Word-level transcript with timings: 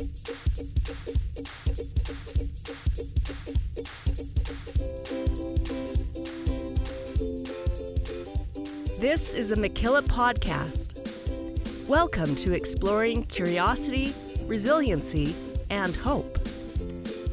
This 0.00 0.14
is 9.34 9.52
a 9.52 9.56
McKillop 9.56 10.04
podcast. 10.04 10.96
Welcome 11.86 12.34
to 12.36 12.54
exploring 12.54 13.24
curiosity, 13.24 14.14
resiliency, 14.46 15.36
and 15.68 15.94
hope. 15.94 16.38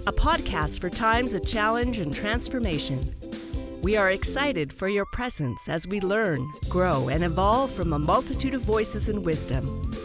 A 0.05 0.11
podcast 0.11 0.81
for 0.81 0.89
times 0.89 1.33
of 1.33 1.47
challenge 1.47 1.99
and 1.99 2.13
transformation. 2.13 2.99
We 3.81 3.95
are 3.95 4.11
excited 4.11 4.73
for 4.73 4.89
your 4.89 5.05
presence 5.13 5.69
as 5.69 5.87
we 5.87 6.01
learn, 6.01 6.45
grow, 6.67 7.07
and 7.07 7.23
evolve 7.23 7.71
from 7.71 7.93
a 7.93 7.99
multitude 7.99 8.55
of 8.55 8.61
voices 8.63 9.07
and 9.07 9.25
wisdom. 9.25 9.96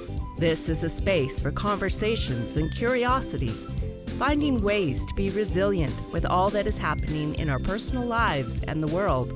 This 0.43 0.69
is 0.69 0.83
a 0.83 0.89
space 0.89 1.41
for 1.41 1.53
conversations 1.53 2.57
and 2.57 2.69
curiosity, 2.75 3.53
finding 4.19 4.61
ways 4.61 5.05
to 5.05 5.15
be 5.15 5.31
resilient 5.31 5.95
with 6.13 6.27
all 6.27 6.51
that 6.51 6.67
is 6.67 6.77
happening 6.77 7.37
in 7.37 7.49
our 7.49 7.61
personal 7.61 8.05
lives 8.05 8.61
and 8.65 8.83
the 8.83 8.93
world 8.93 9.33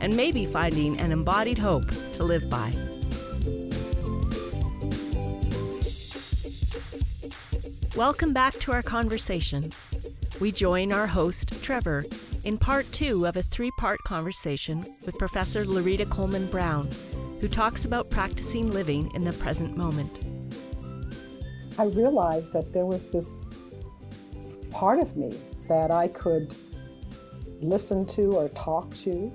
and 0.00 0.16
maybe 0.16 0.46
finding 0.46 1.00
an 1.00 1.10
embodied 1.10 1.58
hope 1.58 1.90
to 2.12 2.22
live 2.22 2.48
by. 2.48 2.72
Welcome 7.96 8.32
back 8.32 8.54
to 8.60 8.70
our 8.70 8.82
conversation. 8.82 9.72
We 10.40 10.52
join 10.52 10.92
our 10.92 11.08
host, 11.08 11.60
Trevor, 11.60 12.04
in 12.44 12.56
part 12.56 12.86
two 12.92 13.26
of 13.26 13.36
a 13.36 13.42
three 13.42 13.72
part 13.80 13.98
conversation 14.04 14.84
with 15.04 15.18
Professor 15.18 15.64
Lerita 15.64 16.08
Coleman 16.08 16.46
Brown, 16.46 16.88
who 17.40 17.48
talks 17.48 17.84
about 17.84 18.08
practicing 18.10 18.70
living 18.70 19.12
in 19.12 19.24
the 19.24 19.32
present 19.32 19.76
moment. 19.76 20.25
I 21.78 21.84
realized 21.84 22.52
that 22.52 22.72
there 22.72 22.86
was 22.86 23.10
this 23.10 23.54
part 24.70 24.98
of 24.98 25.16
me 25.16 25.36
that 25.68 25.90
I 25.90 26.08
could 26.08 26.54
listen 27.60 28.06
to 28.06 28.36
or 28.36 28.48
talk 28.50 28.94
to 28.94 29.32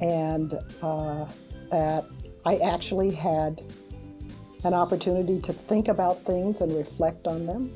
and 0.00 0.54
uh, 0.82 1.26
that 1.70 2.04
I 2.46 2.56
actually 2.56 3.10
had 3.12 3.62
an 4.64 4.74
opportunity 4.74 5.40
to 5.40 5.52
think 5.52 5.88
about 5.88 6.20
things 6.22 6.60
and 6.60 6.74
reflect 6.76 7.26
on 7.26 7.46
them. 7.46 7.72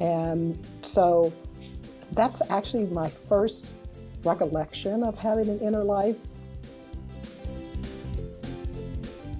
And 0.00 0.58
so 0.82 1.32
that's 2.12 2.42
actually 2.50 2.86
my 2.86 3.08
first 3.08 3.76
recollection 4.24 5.02
of 5.02 5.18
having 5.18 5.48
an 5.48 5.60
inner 5.60 5.84
life. 5.84 6.26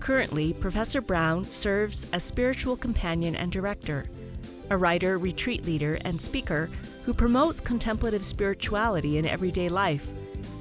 Currently, 0.09 0.55
Professor 0.55 1.03
Brown 1.03 1.45
serves 1.45 2.07
as 2.15 2.25
spiritual 2.25 2.79
companion 2.79 3.37
and 3.37 3.53
director, 3.53 4.07
a 4.71 4.77
writer, 4.79 5.19
retreat 5.19 5.67
leader, 5.67 5.99
and 6.03 6.19
speaker 6.19 6.71
who 7.03 7.13
promotes 7.13 7.61
contemplative 7.61 8.25
spirituality 8.25 9.19
in 9.19 9.27
everyday 9.27 9.69
life 9.69 10.09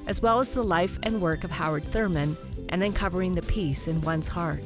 as 0.06 0.22
well 0.22 0.42
as 0.42 0.54
the 0.54 0.62
life 0.62 1.00
and 1.04 1.22
work 1.22 1.45
of 1.45 1.52
Howard 1.52 1.86
Thurman 1.86 2.36
and 2.67 2.84
uncovering 2.84 3.36
the 3.36 3.42
peace 3.42 3.88
in 3.88 4.02
one's 4.02 4.28
heart. 4.28 4.64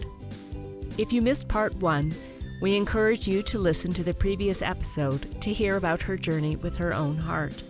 If 0.97 1.13
you 1.13 1.21
missed 1.21 1.47
part 1.47 1.75
one, 1.75 2.11
we 2.59 2.75
encourage 2.75 3.27
you 3.27 3.43
to 3.43 3.59
listen 3.59 3.93
to 3.93 4.03
the 4.03 4.15
previous 4.15 4.63
episode 4.63 5.39
to 5.43 5.53
hear 5.53 5.77
about 5.77 6.01
her 6.01 6.17
journey 6.17 6.55
with 6.55 6.75
her 6.77 6.91
own 6.91 7.17
heart. 7.17 7.61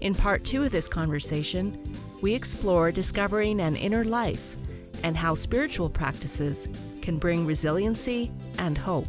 In 0.00 0.14
part 0.14 0.42
two 0.42 0.64
of 0.64 0.72
this 0.72 0.88
conversation, 0.88 1.94
we 2.22 2.32
explore 2.32 2.90
discovering 2.90 3.60
an 3.60 3.76
inner 3.76 4.04
life 4.04 4.53
and 5.02 5.16
how 5.16 5.34
spiritual 5.34 5.88
practices 5.88 6.68
can 7.02 7.18
bring 7.18 7.46
resiliency 7.46 8.30
and 8.58 8.78
hope. 8.78 9.08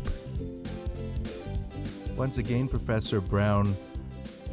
Once 2.17 2.37
again, 2.37 2.67
Professor 2.67 3.19
Brown, 3.19 3.75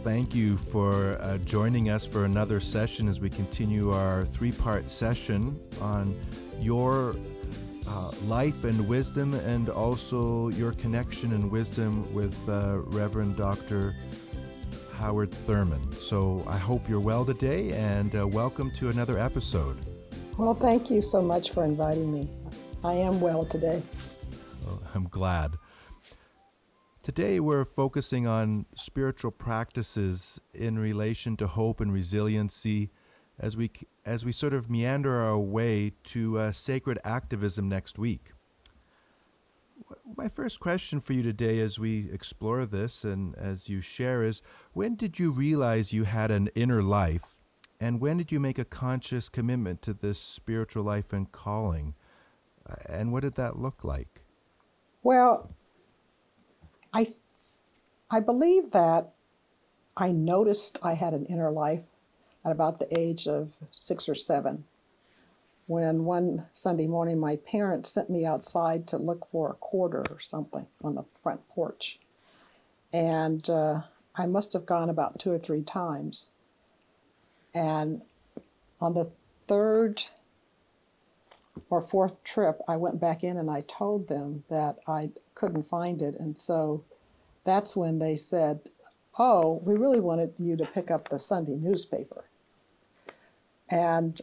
thank 0.02 0.34
you 0.34 0.56
for 0.56 1.16
uh, 1.20 1.38
joining 1.38 1.90
us 1.90 2.04
for 2.04 2.24
another 2.24 2.58
session 2.60 3.08
as 3.08 3.20
we 3.20 3.30
continue 3.30 3.92
our 3.92 4.24
three 4.24 4.52
part 4.52 4.90
session 4.90 5.58
on 5.80 6.14
your 6.60 7.14
uh, 7.88 8.10
life 8.26 8.64
and 8.64 8.88
wisdom 8.88 9.34
and 9.34 9.68
also 9.68 10.48
your 10.50 10.72
connection 10.72 11.32
and 11.32 11.50
wisdom 11.50 12.12
with 12.14 12.36
uh, 12.48 12.78
Reverend 12.86 13.36
Dr. 13.36 13.94
Howard 14.94 15.30
Thurman. 15.30 15.92
So 15.92 16.44
I 16.46 16.56
hope 16.56 16.88
you're 16.88 17.00
well 17.00 17.24
today 17.24 17.72
and 17.72 18.14
uh, 18.14 18.26
welcome 18.26 18.70
to 18.72 18.88
another 18.88 19.18
episode. 19.18 19.78
Well, 20.38 20.54
thank 20.54 20.90
you 20.90 21.02
so 21.02 21.20
much 21.20 21.50
for 21.50 21.62
inviting 21.64 22.10
me. 22.10 22.28
I 22.82 22.94
am 22.94 23.20
well 23.20 23.44
today. 23.44 23.82
Well, 24.64 24.82
I'm 24.94 25.04
glad. 25.08 25.52
Today, 27.02 27.38
we're 27.38 27.66
focusing 27.66 28.26
on 28.26 28.64
spiritual 28.74 29.30
practices 29.30 30.40
in 30.54 30.78
relation 30.78 31.36
to 31.36 31.46
hope 31.46 31.80
and 31.80 31.92
resiliency 31.92 32.90
as 33.38 33.56
we, 33.58 33.72
as 34.06 34.24
we 34.24 34.32
sort 34.32 34.54
of 34.54 34.70
meander 34.70 35.16
our 35.16 35.38
way 35.38 35.92
to 36.04 36.38
uh, 36.38 36.52
sacred 36.52 36.98
activism 37.04 37.68
next 37.68 37.98
week. 37.98 38.32
My 40.16 40.28
first 40.28 40.60
question 40.60 41.00
for 41.00 41.12
you 41.12 41.22
today, 41.22 41.58
as 41.60 41.78
we 41.78 42.08
explore 42.10 42.64
this 42.64 43.04
and 43.04 43.34
as 43.34 43.68
you 43.68 43.80
share, 43.82 44.22
is 44.22 44.40
when 44.72 44.94
did 44.94 45.18
you 45.18 45.30
realize 45.30 45.92
you 45.92 46.04
had 46.04 46.30
an 46.30 46.48
inner 46.54 46.82
life? 46.82 47.41
And 47.82 48.00
when 48.00 48.16
did 48.16 48.30
you 48.30 48.38
make 48.38 48.60
a 48.60 48.64
conscious 48.64 49.28
commitment 49.28 49.82
to 49.82 49.92
this 49.92 50.16
spiritual 50.16 50.84
life 50.84 51.12
and 51.12 51.32
calling? 51.32 51.96
Uh, 52.64 52.76
and 52.88 53.12
what 53.12 53.24
did 53.24 53.34
that 53.34 53.58
look 53.58 53.82
like? 53.82 54.20
Well, 55.02 55.50
I, 56.94 57.08
I 58.08 58.20
believe 58.20 58.70
that 58.70 59.14
I 59.96 60.12
noticed 60.12 60.78
I 60.80 60.94
had 60.94 61.12
an 61.12 61.26
inner 61.26 61.50
life 61.50 61.82
at 62.44 62.52
about 62.52 62.78
the 62.78 62.86
age 62.96 63.26
of 63.26 63.50
six 63.72 64.08
or 64.08 64.14
seven 64.14 64.62
when 65.66 66.04
one 66.04 66.46
Sunday 66.52 66.86
morning 66.86 67.18
my 67.18 67.34
parents 67.34 67.90
sent 67.90 68.08
me 68.08 68.24
outside 68.24 68.86
to 68.86 68.96
look 68.96 69.28
for 69.32 69.50
a 69.50 69.54
quarter 69.54 70.04
or 70.08 70.20
something 70.20 70.68
on 70.84 70.94
the 70.94 71.04
front 71.20 71.48
porch. 71.48 71.98
And 72.92 73.50
uh, 73.50 73.80
I 74.14 74.26
must 74.26 74.52
have 74.52 74.66
gone 74.66 74.88
about 74.88 75.18
two 75.18 75.32
or 75.32 75.38
three 75.40 75.62
times. 75.62 76.30
And 77.54 78.02
on 78.80 78.94
the 78.94 79.10
third 79.46 80.04
or 81.70 81.82
fourth 81.82 82.22
trip, 82.24 82.60
I 82.66 82.76
went 82.76 83.00
back 83.00 83.22
in 83.22 83.36
and 83.36 83.50
I 83.50 83.62
told 83.62 84.08
them 84.08 84.44
that 84.48 84.78
I 84.86 85.10
couldn't 85.34 85.68
find 85.68 86.02
it. 86.02 86.16
And 86.18 86.38
so 86.38 86.84
that's 87.44 87.76
when 87.76 87.98
they 87.98 88.16
said, 88.16 88.60
Oh, 89.18 89.60
we 89.64 89.74
really 89.74 90.00
wanted 90.00 90.32
you 90.38 90.56
to 90.56 90.64
pick 90.64 90.90
up 90.90 91.08
the 91.08 91.18
Sunday 91.18 91.56
newspaper. 91.56 92.24
And 93.70 94.20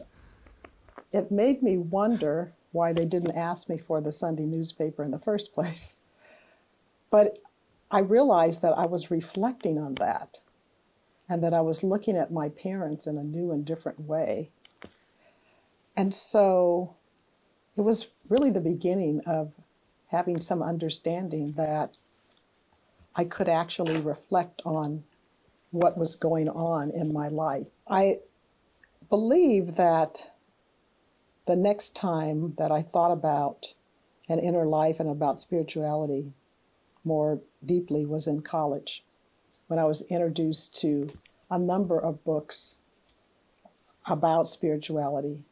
it 1.12 1.30
made 1.30 1.62
me 1.62 1.78
wonder 1.78 2.52
why 2.72 2.92
they 2.92 3.04
didn't 3.04 3.36
ask 3.36 3.68
me 3.68 3.78
for 3.78 4.00
the 4.00 4.12
Sunday 4.12 4.46
newspaper 4.46 5.04
in 5.04 5.10
the 5.12 5.18
first 5.18 5.52
place. 5.54 5.96
But 7.10 7.38
I 7.90 8.00
realized 8.00 8.62
that 8.62 8.78
I 8.78 8.86
was 8.86 9.10
reflecting 9.10 9.78
on 9.78 9.96
that 9.96 10.38
and 11.30 11.44
that 11.44 11.54
I 11.54 11.60
was 11.60 11.84
looking 11.84 12.16
at 12.16 12.32
my 12.32 12.48
parents 12.48 13.06
in 13.06 13.16
a 13.16 13.22
new 13.22 13.52
and 13.52 13.64
different 13.64 14.00
way. 14.00 14.50
And 15.96 16.12
so 16.12 16.96
it 17.76 17.82
was 17.82 18.08
really 18.28 18.50
the 18.50 18.60
beginning 18.60 19.20
of 19.24 19.52
having 20.08 20.40
some 20.40 20.60
understanding 20.60 21.52
that 21.52 21.96
I 23.14 23.24
could 23.24 23.48
actually 23.48 24.00
reflect 24.00 24.60
on 24.64 25.04
what 25.70 25.96
was 25.96 26.16
going 26.16 26.48
on 26.48 26.90
in 26.90 27.12
my 27.12 27.28
life. 27.28 27.68
I 27.88 28.16
believe 29.08 29.76
that 29.76 30.32
the 31.46 31.54
next 31.54 31.94
time 31.94 32.54
that 32.58 32.72
I 32.72 32.82
thought 32.82 33.12
about 33.12 33.74
an 34.28 34.40
inner 34.40 34.66
life 34.66 34.98
and 34.98 35.08
about 35.08 35.38
spirituality 35.38 36.32
more 37.04 37.40
deeply 37.64 38.04
was 38.04 38.26
in 38.26 38.42
college 38.42 39.04
when 39.70 39.78
I 39.78 39.84
was 39.84 40.02
introduced 40.10 40.80
to 40.80 41.06
a 41.48 41.56
number 41.56 41.96
of 41.96 42.24
books 42.24 42.74
about 44.10 44.48
spirituality. 44.48 45.44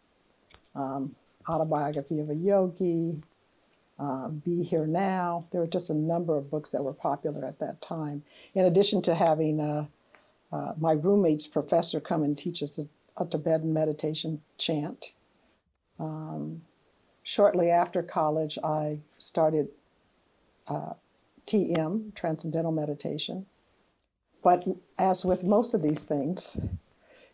Um, 0.75 1.15
Autobiography 1.49 2.19
of 2.19 2.29
a 2.29 2.35
Yogi, 2.35 3.23
um, 3.97 4.43
Be 4.45 4.65
Here 4.65 4.89
Now. 4.89 5.47
There 5.53 5.61
were 5.61 5.69
just 5.69 5.89
a 5.89 5.95
number 5.95 6.37
of 6.37 6.51
books 6.51 6.71
that 6.71 6.83
were 6.83 6.93
popular 6.93 7.45
at 7.45 7.61
that 7.61 7.81
time. 7.81 8.25
In 8.55 8.65
addition 8.65 9.03
to 9.03 9.15
having 9.15 9.61
uh, 9.61 9.87
uh, 10.51 10.73
my 10.77 10.95
roommate's 10.95 11.47
professor 11.47 12.01
come 12.01 12.25
and 12.25 12.37
teach 12.37 12.61
us 12.61 12.77
a, 12.77 12.89
a 13.23 13.25
Tibetan 13.25 13.73
meditation 13.73 14.43
chant. 14.59 15.13
Um, 16.01 16.63
shortly 17.23 17.71
after 17.71 18.03
college, 18.03 18.59
I 18.65 18.99
started 19.17 19.69
uh, 20.67 20.95
TM, 21.47 22.17
Transcendental 22.17 22.73
Meditation. 22.73 23.47
But 24.43 24.65
as 24.99 25.25
with 25.25 25.45
most 25.45 25.75
of 25.75 25.83
these 25.83 26.03
things, 26.03 26.57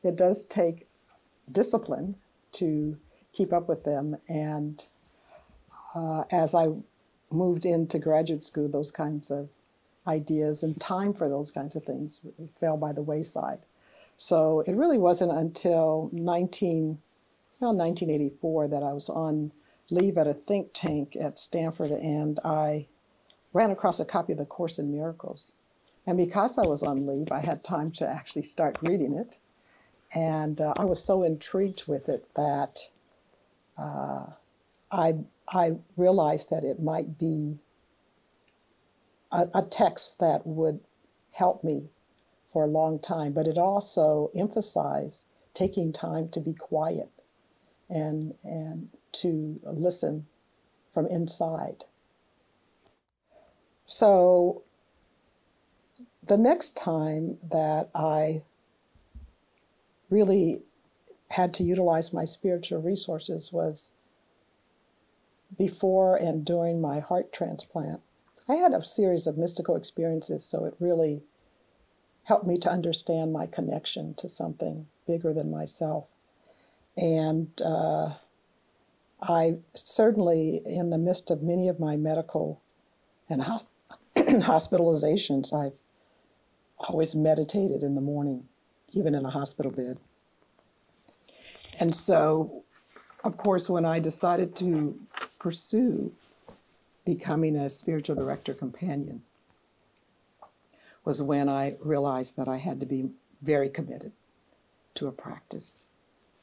it 0.02 0.16
does 0.16 0.44
take 0.44 0.86
discipline 1.50 2.16
to 2.52 2.98
keep 3.32 3.52
up 3.52 3.68
with 3.68 3.84
them. 3.84 4.16
And 4.28 4.84
uh, 5.94 6.24
as 6.32 6.54
I 6.54 6.68
moved 7.30 7.66
into 7.66 7.98
graduate 7.98 8.44
school, 8.44 8.68
those 8.68 8.92
kinds 8.92 9.30
of 9.30 9.48
ideas 10.06 10.62
and 10.62 10.80
time 10.80 11.14
for 11.14 11.28
those 11.28 11.50
kinds 11.50 11.76
of 11.76 11.84
things 11.84 12.20
fell 12.58 12.76
by 12.76 12.92
the 12.92 13.02
wayside. 13.02 13.60
So 14.16 14.62
it 14.66 14.74
really 14.74 14.98
wasn't 14.98 15.32
until 15.32 16.10
19, 16.12 16.98
well, 17.60 17.74
1984 17.74 18.68
that 18.68 18.82
I 18.82 18.92
was 18.92 19.08
on 19.08 19.52
leave 19.90 20.16
at 20.16 20.26
a 20.26 20.34
think 20.34 20.70
tank 20.72 21.16
at 21.16 21.38
Stanford 21.38 21.90
and 21.90 22.38
I 22.44 22.86
ran 23.52 23.70
across 23.70 24.00
a 24.00 24.04
copy 24.04 24.32
of 24.32 24.38
The 24.38 24.44
Course 24.44 24.78
in 24.78 24.92
Miracles. 24.92 25.52
And 26.06 26.16
because 26.18 26.58
I 26.58 26.62
was 26.62 26.82
on 26.82 27.06
leave, 27.06 27.32
I 27.32 27.40
had 27.40 27.64
time 27.64 27.90
to 27.92 28.08
actually 28.08 28.42
start 28.42 28.76
reading 28.82 29.14
it. 29.14 29.36
And 30.14 30.60
uh, 30.60 30.74
I 30.76 30.84
was 30.84 31.02
so 31.02 31.22
intrigued 31.22 31.84
with 31.88 32.08
it 32.08 32.26
that 32.36 32.80
uh, 33.78 34.26
I, 34.92 35.14
I 35.48 35.76
realized 35.96 36.50
that 36.50 36.62
it 36.62 36.80
might 36.80 37.18
be 37.18 37.58
a, 39.32 39.48
a 39.54 39.62
text 39.62 40.20
that 40.20 40.46
would 40.46 40.80
help 41.32 41.64
me 41.64 41.88
for 42.52 42.64
a 42.64 42.68
long 42.68 42.98
time, 42.98 43.32
but 43.32 43.48
it 43.48 43.58
also 43.58 44.30
emphasized 44.36 45.26
taking 45.54 45.92
time 45.92 46.28
to 46.28 46.40
be 46.40 46.52
quiet 46.52 47.10
and, 47.88 48.34
and 48.44 48.90
to 49.12 49.60
listen 49.64 50.26
from 50.92 51.06
inside. 51.06 51.84
So 53.86 54.62
the 56.26 56.38
next 56.38 56.76
time 56.76 57.38
that 57.50 57.90
I 57.94 58.42
really 60.10 60.62
had 61.30 61.52
to 61.54 61.64
utilize 61.64 62.12
my 62.12 62.24
spiritual 62.24 62.80
resources 62.80 63.52
was 63.52 63.90
before 65.56 66.16
and 66.16 66.44
during 66.44 66.80
my 66.80 67.00
heart 67.00 67.32
transplant. 67.32 68.00
I 68.48 68.54
had 68.56 68.72
a 68.72 68.82
series 68.82 69.26
of 69.26 69.38
mystical 69.38 69.76
experiences, 69.76 70.44
so 70.44 70.64
it 70.64 70.74
really 70.78 71.22
helped 72.24 72.46
me 72.46 72.58
to 72.58 72.70
understand 72.70 73.32
my 73.32 73.46
connection 73.46 74.14
to 74.14 74.28
something 74.28 74.86
bigger 75.06 75.32
than 75.32 75.50
myself. 75.50 76.06
And 76.96 77.48
uh, 77.62 78.14
I 79.20 79.58
certainly, 79.74 80.62
in 80.64 80.90
the 80.90 80.98
midst 80.98 81.30
of 81.30 81.42
many 81.42 81.68
of 81.68 81.80
my 81.80 81.96
medical 81.96 82.60
and 83.28 83.42
hospitalizations, 84.16 85.52
I've 85.52 85.72
always 86.88 87.14
meditated 87.14 87.82
in 87.82 87.94
the 87.94 88.00
morning, 88.00 88.44
even 88.92 89.14
in 89.14 89.24
a 89.24 89.30
hospital 89.30 89.72
bed. 89.72 89.98
And 91.80 91.94
so, 91.94 92.62
of 93.24 93.36
course, 93.36 93.68
when 93.68 93.84
I 93.84 93.98
decided 93.98 94.54
to 94.56 94.98
pursue 95.38 96.12
becoming 97.04 97.56
a 97.56 97.68
spiritual 97.68 98.16
director 98.16 98.54
companion, 98.54 99.22
was 101.04 101.20
when 101.20 101.48
I 101.48 101.76
realized 101.82 102.36
that 102.36 102.48
I 102.48 102.56
had 102.56 102.80
to 102.80 102.86
be 102.86 103.10
very 103.42 103.68
committed 103.68 104.12
to 104.94 105.06
a 105.06 105.12
practice, 105.12 105.84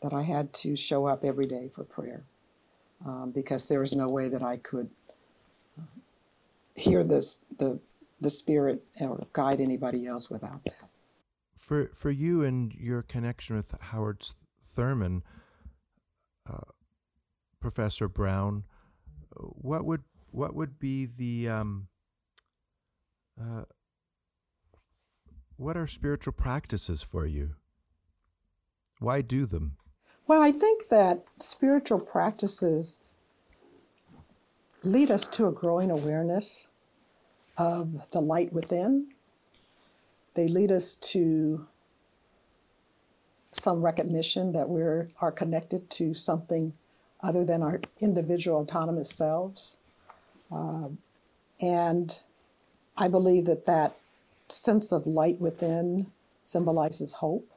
that 0.01 0.13
I 0.13 0.23
had 0.23 0.53
to 0.53 0.75
show 0.75 1.07
up 1.07 1.23
every 1.23 1.47
day 1.47 1.71
for 1.73 1.83
prayer, 1.83 2.23
um, 3.05 3.31
because 3.31 3.67
there 3.67 3.79
was 3.79 3.95
no 3.95 4.07
way 4.07 4.29
that 4.29 4.43
I 4.43 4.57
could 4.57 4.89
uh, 5.79 5.85
hear 6.75 7.03
this 7.03 7.39
the 7.57 7.79
the 8.21 8.29
spirit 8.29 8.83
or 8.99 9.25
guide 9.33 9.59
anybody 9.59 10.05
else 10.05 10.29
without 10.29 10.63
that. 10.63 10.89
For 11.55 11.89
for 11.93 12.11
you 12.11 12.43
and 12.43 12.73
your 12.73 13.01
connection 13.01 13.55
with 13.55 13.75
Howard 13.81 14.25
Thurman, 14.63 15.23
uh, 16.49 16.71
Professor 17.59 18.07
Brown, 18.07 18.63
what 19.35 19.83
would 19.83 20.03
what 20.31 20.55
would 20.55 20.79
be 20.79 21.05
the 21.05 21.49
um, 21.49 21.87
uh, 23.39 23.63
what 25.57 25.75
are 25.75 25.87
spiritual 25.87 26.33
practices 26.33 27.01
for 27.01 27.25
you? 27.25 27.55
Why 28.99 29.21
do 29.21 29.45
them? 29.45 29.77
Well, 30.27 30.41
I 30.41 30.51
think 30.51 30.87
that 30.89 31.25
spiritual 31.39 31.99
practices 31.99 33.01
lead 34.83 35.11
us 35.11 35.27
to 35.27 35.47
a 35.47 35.51
growing 35.51 35.91
awareness 35.91 36.67
of 37.57 38.09
the 38.11 38.21
light 38.21 38.53
within. 38.53 39.07
They 40.33 40.47
lead 40.47 40.71
us 40.71 40.95
to 40.95 41.67
some 43.53 43.81
recognition 43.81 44.53
that 44.53 44.69
we 44.69 44.81
are 44.81 45.31
connected 45.31 45.89
to 45.91 46.13
something 46.13 46.73
other 47.21 47.43
than 47.45 47.61
our 47.61 47.81
individual 47.99 48.59
autonomous 48.59 49.09
selves. 49.09 49.77
Uh, 50.51 50.89
and 51.61 52.19
I 52.97 53.07
believe 53.07 53.45
that 53.45 53.65
that 53.65 53.97
sense 54.49 54.91
of 54.91 55.05
light 55.07 55.39
within 55.39 56.07
symbolizes 56.43 57.13
hope. 57.13 57.49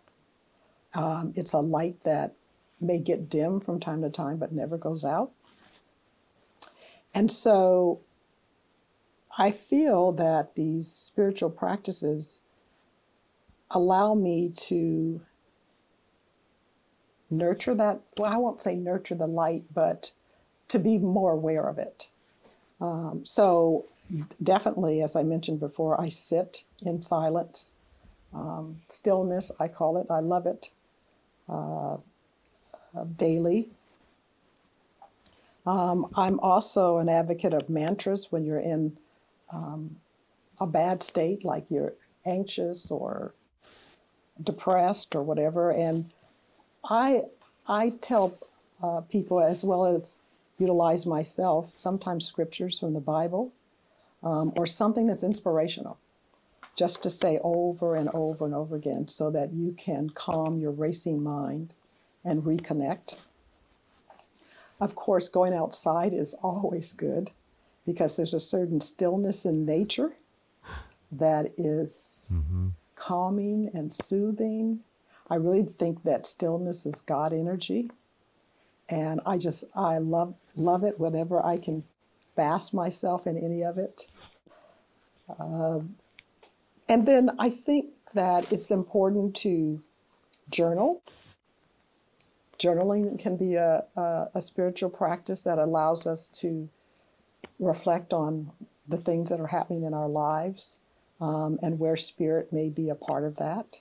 Um, 0.94 1.32
it's 1.37 1.52
a 1.52 1.58
light 1.58 2.02
that 2.05 2.35
may 2.81 3.00
get 3.00 3.29
dim 3.29 3.61
from 3.61 3.81
time 3.81 4.02
to 4.02 4.11
time, 4.11 4.37
but 4.37 4.52
never 4.52 4.76
goes 4.76 5.05
out. 5.05 5.31
And 7.14 7.31
so 7.31 8.00
I 9.39 9.51
feel 9.51 10.13
that 10.13 10.55
these 10.55 10.89
spiritual 10.89 11.51
practices 11.51 12.43
allow 13.71 14.15
me 14.15 14.53
to 14.57 15.21
nurture 17.31 17.75
that. 17.75 18.01
Well, 18.17 18.33
I 18.33 18.37
won't 18.37 18.63
say 18.63 18.77
nurture 18.77 19.15
the 19.15 19.27
light, 19.27 19.65
but 19.73 20.13
to 20.69 20.79
be 20.79 20.99
more 20.99 21.33
aware 21.33 21.65
of 21.69 21.79
it. 21.79 22.09
Um, 22.81 23.25
so, 23.25 23.87
definitely, 24.43 25.03
as 25.03 25.17
I 25.17 25.23
mentioned 25.23 25.61
before, 25.61 26.01
I 26.01 26.09
sit 26.09 26.65
in 26.83 27.03
silence. 27.03 27.71
Um, 28.33 28.83
stillness, 28.89 29.51
I 29.59 29.69
call 29.69 29.97
it. 29.97 30.07
I 30.11 30.21
love 30.21 30.47
it 30.47 30.71
uh, 31.49 31.95
uh, 31.95 33.05
daily. 33.17 33.69
Um, 35.67 36.07
I'm 36.17 36.39
also 36.41 36.99
an 36.99 37.09
advocate 37.09 37.55
of 37.55 37.71
mantras 37.71 38.31
when 38.31 38.45
you're 38.45 38.61
in 38.61 38.97
um, 39.55 39.97
a 40.61 40.67
bad 40.67 41.03
state, 41.03 41.45
like 41.45 41.71
you're 41.71 41.95
anxious 42.27 42.91
or 42.91 43.35
depressed 44.43 45.15
or 45.15 45.23
whatever. 45.23 45.71
And 45.71 46.12
I, 46.89 47.23
I 47.67 47.91
tell 48.01 48.39
uh, 48.83 49.01
people, 49.03 49.41
as 49.41 49.65
well 49.65 49.87
as 49.87 50.17
utilize 50.59 51.06
myself, 51.06 51.73
sometimes 51.77 52.27
scriptures 52.27 52.79
from 52.79 52.95
the 52.95 53.01
Bible 53.01 53.53
um, 54.23 54.53
or 54.56 54.67
something 54.67 55.06
that's 55.06 55.23
inspirational, 55.25 55.99
just 56.77 57.03
to 57.03 57.11
say 57.11 57.39
over 57.43 57.95
and 57.97 58.09
over 58.11 58.45
and 58.45 58.55
over 58.55 58.76
again 58.76 59.09
so 59.09 59.31
that 59.31 59.52
you 59.52 59.73
can 59.73 60.11
calm 60.11 60.59
your 60.59 60.73
racing 60.73 61.23
mind 61.23 61.75
and 62.25 62.43
reconnect. 62.43 63.19
Of 64.81 64.97
course, 64.97 65.28
going 65.28 65.55
outside 65.55 66.12
is 66.12 66.35
always 66.43 66.93
good 66.93 67.31
because 67.87 68.17
there's 68.17 68.35
a 68.35 68.41
certain 68.41 68.81
stillness 68.81 69.45
in 69.45 69.64
nature 69.67 70.17
that 71.12 71.53
is 71.57 72.31
mm-hmm. 72.33 72.69
calming 72.97 73.71
and 73.73 73.93
soothing. 73.93 74.81
I 75.31 75.37
really 75.37 75.62
think 75.62 76.03
that 76.03 76.26
stillness 76.26 76.87
is 76.87 77.00
God 77.00 77.33
energy. 77.33 77.91
And 78.88 79.21
I 79.25 79.38
just, 79.38 79.64
I 79.75 79.99
love, 79.99 80.35
love 80.57 80.85
it 80.85 81.00
whenever 81.00 81.45
I 81.45 81.59
can 81.59 81.85
bask 82.37 82.75
myself 82.75 83.26
in 83.26 83.38
any 83.38 83.62
of 83.62 83.79
it. 83.79 84.03
Uh, 85.38 85.81
and 86.88 87.07
then 87.07 87.31
I 87.38 87.49
think 87.49 87.87
that 88.14 88.53
it's 88.53 88.71
important 88.71 89.35
to 89.37 89.81
journal. 90.50 91.03
Journaling 92.59 93.19
can 93.19 93.37
be 93.37 93.55
a, 93.55 93.85
a, 93.97 94.29
a 94.35 94.41
spiritual 94.41 94.91
practice 94.91 95.43
that 95.45 95.59
allows 95.59 96.07
us 96.07 96.29
to 96.29 96.69
reflect 97.59 98.13
on 98.13 98.51
the 98.87 98.97
things 98.97 99.31
that 99.31 99.41
are 99.41 99.47
happening 99.47 99.85
in 99.85 99.95
our 99.95 100.09
lives 100.09 100.79
um, 101.21 101.59
and 101.63 101.79
where 101.79 101.97
spirit 101.97 102.53
may 102.53 102.69
be 102.71 102.89
a 102.89 102.95
part 102.95 103.25
of 103.25 103.37
that. 103.37 103.81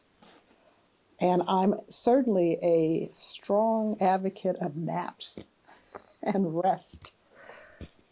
And 1.19 1.41
I'm 1.47 1.75
certainly 1.89 2.57
a 2.61 3.09
strong 3.13 3.97
advocate 4.01 4.57
of 4.57 4.75
naps 4.75 5.45
and 6.23 6.61
rest 6.63 7.13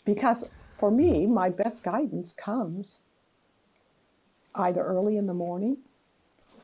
because 0.05 0.49
for 0.77 0.91
me, 0.91 1.27
my 1.27 1.49
best 1.49 1.83
guidance 1.83 2.33
comes 2.33 3.01
either 4.55 4.83
early 4.83 5.15
in 5.15 5.27
the 5.27 5.33
morning 5.33 5.77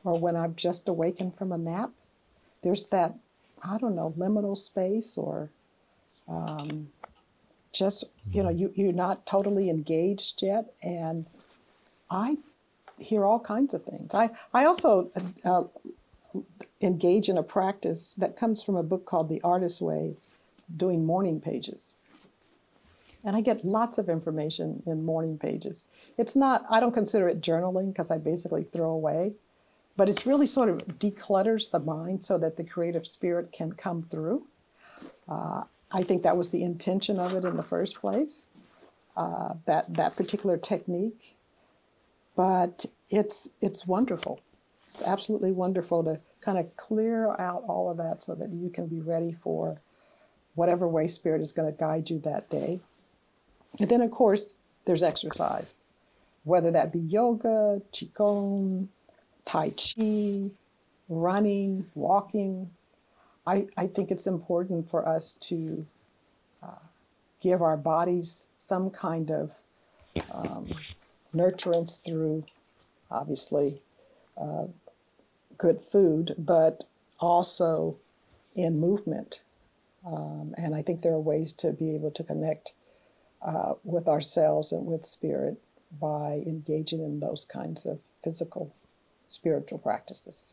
or 0.04 0.18
when 0.18 0.36
I've 0.36 0.56
just 0.56 0.88
awakened 0.88 1.36
from 1.36 1.52
a 1.52 1.58
nap. 1.58 1.90
There's 2.62 2.84
that, 2.86 3.14
I 3.62 3.78
don't 3.78 3.94
know, 3.94 4.14
liminal 4.18 4.56
space 4.56 5.16
or 5.16 5.50
um, 6.28 6.88
just 7.72 8.04
you 8.26 8.42
know 8.42 8.50
you, 8.50 8.72
you're 8.76 8.92
not 8.92 9.26
totally 9.26 9.70
engaged 9.70 10.42
yet 10.42 10.72
and 10.82 11.26
i 12.10 12.36
hear 12.98 13.24
all 13.24 13.40
kinds 13.40 13.74
of 13.74 13.84
things 13.84 14.14
i, 14.14 14.30
I 14.54 14.64
also 14.64 15.10
uh, 15.44 15.64
engage 16.82 17.28
in 17.28 17.38
a 17.38 17.44
practice 17.44 18.14
that 18.14 18.36
comes 18.36 18.62
from 18.62 18.76
a 18.76 18.82
book 18.82 19.06
called 19.06 19.28
the 19.28 19.40
artist's 19.42 19.82
ways 19.82 20.30
doing 20.76 21.06
morning 21.06 21.40
pages 21.40 21.94
And 23.24 23.36
I 23.36 23.42
get 23.42 23.64
lots 23.64 23.98
of 23.98 24.08
information 24.08 24.82
in 24.86 25.04
morning 25.04 25.38
pages. 25.38 25.86
It's 26.18 26.36
not, 26.36 26.64
I 26.70 26.80
don't 26.80 26.94
consider 26.94 27.28
it 27.28 27.42
journaling 27.42 27.92
because 27.92 28.10
I 28.10 28.18
basically 28.18 28.64
throw 28.64 28.90
away, 28.90 29.34
but 29.96 30.08
it's 30.08 30.26
really 30.26 30.46
sort 30.46 30.70
of 30.70 30.78
declutters 30.98 31.70
the 31.70 31.80
mind 31.80 32.24
so 32.24 32.38
that 32.38 32.56
the 32.56 32.64
creative 32.64 33.06
spirit 33.06 33.52
can 33.52 33.72
come 33.72 34.02
through. 34.02 34.46
Uh, 35.28 35.64
I 35.90 36.02
think 36.02 36.22
that 36.22 36.36
was 36.36 36.50
the 36.50 36.62
intention 36.62 37.18
of 37.18 37.34
it 37.34 37.44
in 37.44 37.56
the 37.56 37.62
first 37.62 38.00
place, 38.00 38.48
uh, 39.16 39.54
that, 39.66 39.94
that 39.96 40.16
particular 40.16 40.56
technique. 40.56 41.34
But 42.36 42.84
it's, 43.08 43.48
it's 43.60 43.86
wonderful. 43.86 44.40
It's 44.86 45.02
absolutely 45.02 45.52
wonderful 45.52 46.04
to 46.04 46.20
kind 46.40 46.58
of 46.58 46.76
clear 46.76 47.30
out 47.38 47.64
all 47.66 47.90
of 47.90 47.96
that 47.98 48.22
so 48.22 48.34
that 48.34 48.50
you 48.50 48.70
can 48.70 48.86
be 48.86 49.00
ready 49.00 49.36
for 49.42 49.80
whatever 50.54 50.88
way 50.88 51.08
Spirit 51.08 51.40
is 51.40 51.52
going 51.52 51.70
to 51.72 51.78
guide 51.78 52.10
you 52.10 52.18
that 52.20 52.48
day. 52.50 52.80
And 53.80 53.88
then, 53.88 54.00
of 54.00 54.10
course, 54.10 54.54
there's 54.86 55.02
exercise, 55.02 55.84
whether 56.44 56.70
that 56.70 56.92
be 56.92 56.98
yoga, 56.98 57.82
Qigong, 57.92 58.88
Tai 59.44 59.70
Chi, 59.70 60.50
running, 61.08 61.86
walking. 61.94 62.70
I, 63.48 63.66
I 63.78 63.86
think 63.86 64.10
it's 64.10 64.26
important 64.26 64.90
for 64.90 65.08
us 65.08 65.32
to 65.32 65.86
uh, 66.62 66.84
give 67.40 67.62
our 67.62 67.78
bodies 67.78 68.44
some 68.58 68.90
kind 68.90 69.30
of 69.30 69.54
um, 70.34 70.68
nurturance 71.34 72.04
through, 72.04 72.44
obviously, 73.10 73.80
uh, 74.36 74.66
good 75.56 75.80
food, 75.80 76.34
but 76.36 76.84
also 77.20 77.94
in 78.54 78.78
movement. 78.78 79.40
Um, 80.06 80.54
and 80.58 80.74
I 80.74 80.82
think 80.82 81.00
there 81.00 81.12
are 81.12 81.20
ways 81.20 81.54
to 81.54 81.72
be 81.72 81.94
able 81.94 82.10
to 82.10 82.22
connect 82.22 82.74
uh, 83.40 83.74
with 83.82 84.08
ourselves 84.08 84.72
and 84.72 84.86
with 84.86 85.06
spirit 85.06 85.56
by 85.98 86.42
engaging 86.46 87.02
in 87.02 87.20
those 87.20 87.46
kinds 87.46 87.86
of 87.86 87.98
physical 88.22 88.74
spiritual 89.26 89.78
practices. 89.78 90.52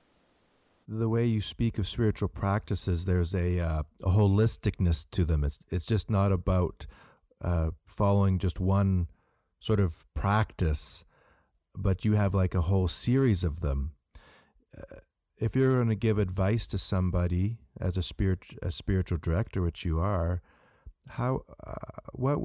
The 0.87 1.09
way 1.09 1.25
you 1.25 1.41
speak 1.41 1.77
of 1.79 1.87
spiritual 1.87 2.29
practices, 2.29 3.05
there's 3.05 3.33
a, 3.33 3.59
uh, 3.59 3.83
a 4.03 4.09
holisticness 4.09 5.05
to 5.11 5.25
them. 5.25 5.43
It's, 5.43 5.59
it's 5.71 5.85
just 5.85 6.09
not 6.09 6.31
about 6.31 6.85
uh, 7.41 7.71
following 7.87 8.37
just 8.37 8.59
one 8.59 9.07
sort 9.59 9.79
of 9.79 10.05
practice, 10.13 11.03
but 11.75 12.05
you 12.05 12.13
have 12.13 12.33
like 12.33 12.53
a 12.53 12.61
whole 12.61 12.87
series 12.87 13.43
of 13.43 13.61
them. 13.61 13.91
Uh, 14.77 14.97
if 15.37 15.55
you're 15.55 15.75
going 15.75 15.89
to 15.89 15.95
give 15.95 16.17
advice 16.17 16.67
to 16.67 16.77
somebody 16.77 17.57
as 17.79 17.97
a 17.97 18.03
spirit 18.03 18.39
a 18.61 18.71
spiritual 18.71 19.17
director, 19.17 19.61
which 19.61 19.83
you 19.83 19.99
are, 19.99 20.41
how 21.09 21.41
uh, 21.65 21.73
what 22.13 22.39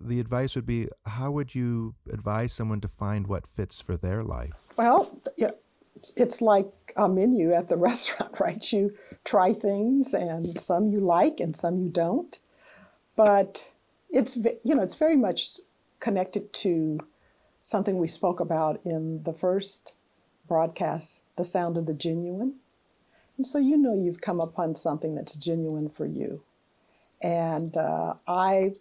the 0.00 0.20
advice 0.20 0.54
would 0.54 0.66
be 0.66 0.88
how 1.06 1.30
would 1.30 1.54
you 1.54 1.94
advise 2.12 2.52
someone 2.52 2.80
to 2.80 2.88
find 2.88 3.26
what 3.26 3.46
fits 3.46 3.80
for 3.80 3.96
their 3.96 4.22
life? 4.22 4.52
Well, 4.76 5.16
it's 6.16 6.40
like 6.42 6.92
a 6.96 7.08
menu 7.08 7.52
at 7.52 7.68
the 7.68 7.76
restaurant, 7.88 8.38
right? 8.40 8.72
You 8.72 8.94
try 9.24 9.52
things 9.52 10.14
and 10.14 10.60
some 10.60 10.88
you 10.88 11.00
like 11.00 11.40
and 11.40 11.56
some 11.56 11.78
you 11.78 11.88
don't. 11.88 12.38
But 13.16 13.66
it's 14.10 14.36
you 14.36 14.74
know, 14.74 14.82
it's 14.82 14.94
very 14.94 15.16
much 15.16 15.58
connected 16.00 16.52
to 16.52 17.00
something 17.62 17.96
we 17.96 18.08
spoke 18.08 18.40
about 18.40 18.80
in 18.84 19.22
the 19.22 19.32
first 19.32 19.92
broadcast, 20.48 21.22
The 21.36 21.44
Sound 21.44 21.76
of 21.76 21.86
the 21.86 21.94
Genuine. 21.94 22.54
And 23.36 23.46
so 23.46 23.58
you 23.58 23.76
know 23.76 23.94
you've 23.94 24.20
come 24.20 24.40
upon 24.40 24.74
something 24.74 25.14
that's 25.14 25.36
genuine 25.36 25.88
for 25.88 26.04
you. 26.04 26.42
And 27.22 27.76
uh, 27.76 28.14
I 28.26 28.72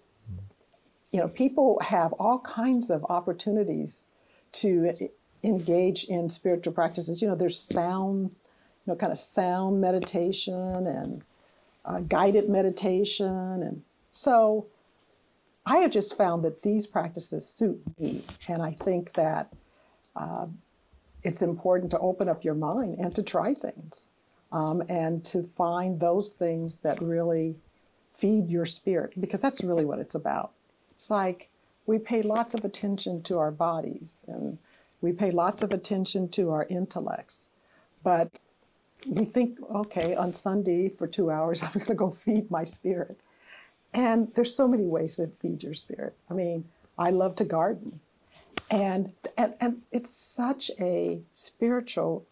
you 1.12 1.20
know, 1.20 1.28
people 1.28 1.80
have 1.84 2.14
all 2.14 2.40
kinds 2.40 2.90
of 2.90 3.06
opportunities 3.10 4.06
to 4.54 5.10
engage 5.44 6.04
in 6.06 6.30
spiritual 6.30 6.74
practices. 6.74 7.22
You 7.22 7.28
know, 7.28 7.36
there's 7.36 7.60
sound, 7.60 8.30
you 8.30 8.88
know, 8.88 8.96
kind 8.96 9.12
of 9.12 9.18
sound 9.18 9.82
meditation 9.82 10.88
and 10.88 11.24
uh, 11.86 12.02
guided 12.02 12.50
meditation. 12.50 13.64
And 13.64 13.84
so 14.12 14.68
I 15.66 15.78
have 15.78 15.92
just 15.92 16.18
found 16.18 16.44
that 16.44 16.62
these 16.62 16.88
practices 16.88 17.48
suit 17.48 17.82
me. 18.00 18.24
And 18.48 18.62
I 18.62 18.72
think 18.72 19.14
that 19.14 19.54
uh, 20.16 20.48
it's 21.24 21.42
important 21.42 21.92
to 21.92 22.00
open 22.00 22.28
up 22.28 22.44
your 22.44 22.56
mind 22.56 23.00
and 23.00 23.14
to 23.16 23.24
try 23.24 23.54
things 23.54 24.10
um, 24.52 24.84
and 24.90 25.24
to 25.26 25.44
find 25.44 26.00
those 26.00 26.30
things 26.30 26.82
that 26.82 27.02
really 27.02 27.56
feed 28.16 28.50
your 28.50 28.66
spirit, 28.66 29.20
because 29.20 29.42
that's 29.42 29.64
really 29.64 29.86
what 29.86 29.98
it's 29.98 30.14
about. 30.14 30.52
It's 30.92 31.10
like 31.10 31.50
we 31.88 31.98
pay 31.98 32.22
lots 32.22 32.54
of 32.54 32.64
attention 32.64 33.24
to 33.24 33.40
our 33.40 33.52
bodies 33.52 34.24
and 34.28 34.60
we 35.02 35.12
pay 35.12 35.32
lots 35.32 35.62
of 35.62 35.72
attention 35.72 36.30
to 36.30 36.52
our 36.52 36.66
intellects. 36.70 37.48
But 38.04 38.32
we 39.06 39.26
think, 39.26 39.60
okay, 39.74 40.16
on 40.16 40.34
Sunday 40.34 40.90
for 40.90 41.08
two 41.08 41.32
hours, 41.32 41.64
I'm 41.64 41.74
going 41.74 41.86
to 41.88 41.96
go 41.96 42.12
feed 42.12 42.50
my 42.52 42.64
spirit. 42.64 43.20
And 43.94 44.34
there's 44.36 44.56
so 44.56 44.68
many 44.68 44.86
ways 44.86 45.18
to 45.18 45.28
feed 45.28 45.64
your 45.64 45.74
spirit. 45.74 46.16
I 46.30 46.34
mean, 46.34 46.66
I 46.98 47.10
love 47.10 47.36
to 47.38 47.46
garden. 47.46 48.00
And, 48.70 49.12
and, 49.38 49.56
and 49.60 49.82
it's 49.92 50.10
such 50.10 50.72
a 50.80 51.22
spiritual, 51.34 52.26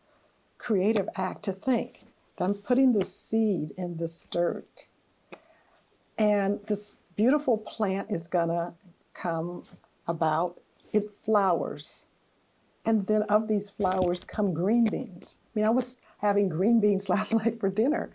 creative 0.57 1.09
act 1.15 1.43
to 1.43 1.53
think 1.53 2.05
that 2.37 2.45
I'm 2.45 2.53
putting 2.53 2.93
this 2.93 3.13
seed 3.13 3.71
in 3.77 3.97
this 3.97 4.21
dirt. 4.21 4.87
And 6.17 6.59
this 6.67 6.95
beautiful 7.15 7.57
plant 7.57 8.09
is 8.09 8.27
going 8.27 8.49
to 8.49 8.73
come 9.13 9.63
about. 10.07 10.61
It 10.93 11.11
flowers. 11.25 12.05
And 12.85 13.07
then 13.07 13.23
of 13.23 13.47
these 13.47 13.69
flowers 13.69 14.23
come 14.23 14.53
green 14.53 14.85
beans. 14.85 15.39
I 15.43 15.59
mean, 15.59 15.65
I 15.65 15.69
was 15.69 16.01
having 16.19 16.49
green 16.49 16.79
beans 16.79 17.09
last 17.15 17.33
night 17.33 17.59
for 17.59 17.69
dinner. 17.69 18.09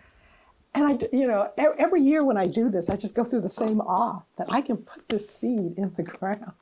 And 0.75 0.87
I, 0.87 0.99
you 1.13 1.27
know, 1.27 1.53
every 1.57 2.03
year 2.03 2.25
when 2.25 2.37
I 2.37 2.49
do 2.49 2.69
this, 2.69 2.91
I 2.91 2.97
just 2.97 3.15
go 3.15 3.23
through 3.23 3.43
the 3.43 3.49
same 3.49 3.81
awe 3.81 4.23
that 4.37 4.49
I 4.51 4.61
can 4.61 4.79
put 4.79 5.09
this 5.09 5.31
seed 5.31 5.79
in 5.79 5.95
the 5.97 6.03
ground. 6.03 6.53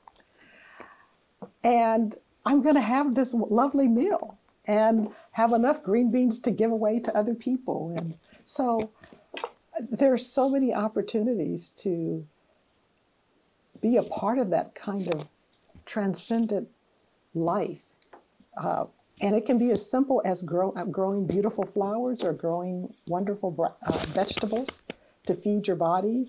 And 1.65 2.17
I'm 2.45 2.63
going 2.63 2.75
to 2.75 2.83
have 2.83 3.15
this 3.15 3.33
lovely 3.33 3.89
meal 3.89 4.37
and 4.67 5.09
have 5.33 5.53
enough 5.53 5.83
green 5.83 6.11
beans 6.11 6.39
to 6.41 6.51
give 6.51 6.71
away 6.71 6.99
to 7.01 7.17
other 7.17 7.35
people. 7.35 7.95
And 7.97 8.19
so 8.45 8.91
uh, 9.35 9.83
there 9.91 10.13
are 10.13 10.19
so 10.19 10.49
many 10.49 10.75
opportunities 10.75 11.71
to 11.71 12.27
be 13.81 13.97
a 13.97 14.03
part 14.03 14.39
of 14.39 14.51
that 14.51 14.75
kind 14.75 15.09
of 15.13 15.29
transcendent 15.85 16.69
life. 17.35 17.81
Uh, 18.57 18.87
and 19.21 19.37
it 19.37 19.47
can 19.47 19.59
be 19.59 19.71
as 19.71 19.89
simple 19.89 20.21
as 20.25 20.43
grow, 20.43 20.73
uh, 20.73 20.85
growing 20.85 21.27
beautiful 21.27 21.65
flowers 21.65 22.23
or 22.25 22.33
growing 22.33 22.93
wonderful 23.07 23.55
uh, 23.87 23.93
vegetables 24.09 24.83
to 25.27 25.35
feed 25.35 25.67
your 25.67 25.77
body. 25.77 26.27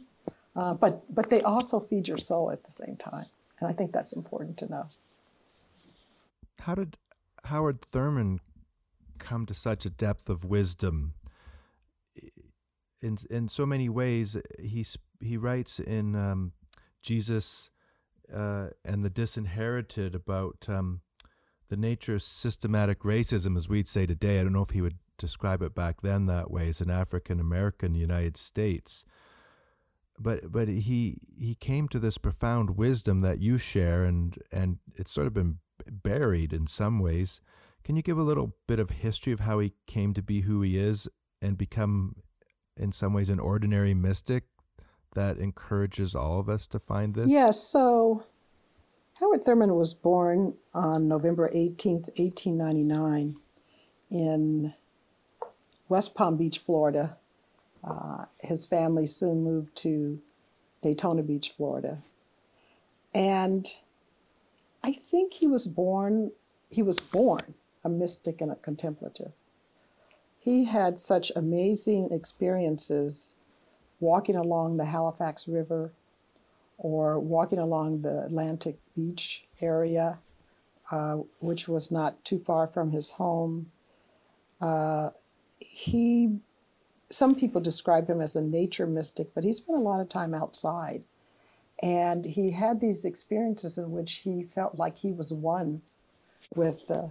Uh, 0.55 0.75
but, 0.75 1.03
but 1.13 1.29
they 1.29 1.41
also 1.41 1.79
feed 1.79 2.07
your 2.07 2.17
soul 2.19 2.51
at 2.51 2.63
the 2.63 2.71
same 2.71 2.95
time. 2.95 3.25
And 3.59 3.69
I 3.69 3.73
think 3.73 3.91
that's 3.91 4.13
important 4.13 4.57
to 4.57 4.69
know. 4.69 4.85
How 6.59 6.75
did 6.75 6.97
Howard 7.45 7.81
Thurman 7.81 8.39
come 9.17 9.45
to 9.47 9.53
such 9.53 9.85
a 9.85 9.89
depth 9.89 10.29
of 10.29 10.45
wisdom? 10.45 11.13
In, 13.01 13.17
in 13.29 13.49
so 13.49 13.65
many 13.65 13.89
ways, 13.89 14.37
he, 14.59 14.85
he 15.19 15.35
writes 15.35 15.79
in 15.79 16.15
um, 16.15 16.53
Jesus 17.01 17.71
uh, 18.33 18.67
and 18.85 19.03
the 19.03 19.09
disinherited 19.09 20.15
about 20.15 20.65
um, 20.67 21.01
the 21.69 21.77
nature 21.77 22.15
of 22.15 22.21
systematic 22.21 22.99
racism, 22.99 23.57
as 23.57 23.69
we'd 23.69 23.87
say 23.87 24.05
today. 24.05 24.39
I 24.39 24.43
don't 24.43 24.53
know 24.53 24.61
if 24.61 24.71
he 24.71 24.81
would 24.81 24.99
describe 25.17 25.61
it 25.61 25.73
back 25.73 26.01
then 26.01 26.25
that 26.25 26.51
way 26.51 26.69
as 26.69 26.81
an 26.81 26.89
African 26.89 27.39
American 27.39 27.87
in 27.87 27.93
the 27.93 27.99
United 27.99 28.37
States. 28.37 29.05
But 30.19 30.51
but 30.51 30.67
he 30.67 31.19
he 31.35 31.55
came 31.55 31.87
to 31.89 31.99
this 31.99 32.17
profound 32.17 32.77
wisdom 32.77 33.21
that 33.21 33.39
you 33.39 33.57
share, 33.57 34.03
and 34.03 34.37
and 34.51 34.77
it's 34.95 35.11
sort 35.11 35.27
of 35.27 35.33
been 35.33 35.59
buried 35.89 36.53
in 36.53 36.67
some 36.67 36.99
ways. 36.99 37.41
Can 37.83 37.95
you 37.95 38.01
give 38.01 38.17
a 38.17 38.23
little 38.23 38.55
bit 38.67 38.79
of 38.79 38.89
history 38.89 39.33
of 39.33 39.41
how 39.41 39.59
he 39.59 39.73
came 39.87 40.13
to 40.13 40.21
be 40.21 40.41
who 40.41 40.61
he 40.61 40.77
is 40.77 41.07
and 41.41 41.57
become, 41.57 42.15
in 42.77 42.91
some 42.93 43.13
ways, 43.13 43.29
an 43.29 43.39
ordinary 43.39 43.93
mystic 43.93 44.45
that 45.15 45.37
encourages 45.37 46.15
all 46.15 46.39
of 46.39 46.47
us 46.47 46.67
to 46.67 46.79
find 46.79 47.15
this? 47.15 47.29
Yes. 47.29 47.59
So 47.59 48.23
Howard 49.19 49.43
Thurman 49.43 49.75
was 49.75 49.93
born 49.93 50.55
on 50.73 51.07
November 51.07 51.47
18th, 51.49 52.09
1899, 52.17 53.35
in 54.09 54.73
West 55.87 56.15
Palm 56.15 56.35
Beach, 56.35 56.57
Florida. 56.57 57.17
Uh, 57.83 58.25
his 58.39 58.65
family 58.65 59.05
soon 59.05 59.43
moved 59.43 59.75
to 59.75 60.19
Daytona 60.81 61.21
Beach, 61.21 61.53
Florida. 61.55 61.99
And 63.13 63.67
I 64.83 64.93
think 64.93 65.33
he 65.33 65.47
was 65.47 65.67
born, 65.67 66.31
he 66.71 66.81
was 66.81 66.99
born 66.99 67.53
a 67.83 67.89
mystic 67.89 68.41
and 68.41 68.51
a 68.51 68.55
contemplative. 68.55 69.33
He 70.39 70.65
had 70.65 70.97
such 70.97 71.31
amazing 71.35 72.09
experiences 72.11 73.35
walking 73.99 74.35
along 74.35 74.77
the 74.77 74.85
Halifax 74.85 75.47
River 75.47 75.91
or 76.79 77.19
walking 77.19 77.59
along 77.59 78.01
the 78.01 78.23
Atlantic 78.23 78.77
Beach 78.95 79.45
area, 79.61 80.19
uh, 80.91 81.17
which 81.39 81.67
was 81.67 81.91
not 81.91 82.23
too 82.23 82.39
far 82.39 82.67
from 82.67 82.91
his 82.91 83.11
home. 83.11 83.71
Uh, 84.61 85.09
he, 85.59 86.37
some 87.09 87.35
people 87.35 87.61
describe 87.61 88.09
him 88.09 88.21
as 88.21 88.35
a 88.35 88.41
nature 88.41 88.87
mystic, 88.87 89.33
but 89.33 89.43
he 89.43 89.53
spent 89.53 89.77
a 89.77 89.81
lot 89.81 89.99
of 89.99 90.09
time 90.09 90.33
outside. 90.33 91.03
And 91.81 92.25
he 92.25 92.51
had 92.51 92.79
these 92.79 93.03
experiences 93.03 93.77
in 93.77 93.91
which 93.91 94.21
he 94.23 94.43
felt 94.43 94.77
like 94.77 94.99
he 94.99 95.11
was 95.11 95.33
one 95.33 95.81
with 96.55 96.87
the, 96.87 97.09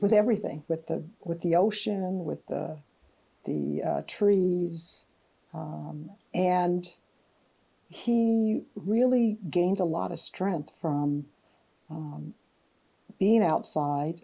with 0.00 0.12
everything, 0.12 0.64
with 0.68 0.86
the 0.86 1.02
with 1.22 1.42
the 1.42 1.54
ocean, 1.54 2.24
with 2.24 2.46
the 2.46 2.78
the 3.44 3.82
uh, 3.82 4.02
trees, 4.06 5.04
um, 5.52 6.10
and 6.34 6.94
he 7.90 8.62
really 8.76 9.36
gained 9.50 9.80
a 9.80 9.84
lot 9.84 10.12
of 10.12 10.18
strength 10.20 10.70
from 10.80 11.26
um, 11.90 12.34
being 13.18 13.42
outside 13.42 14.22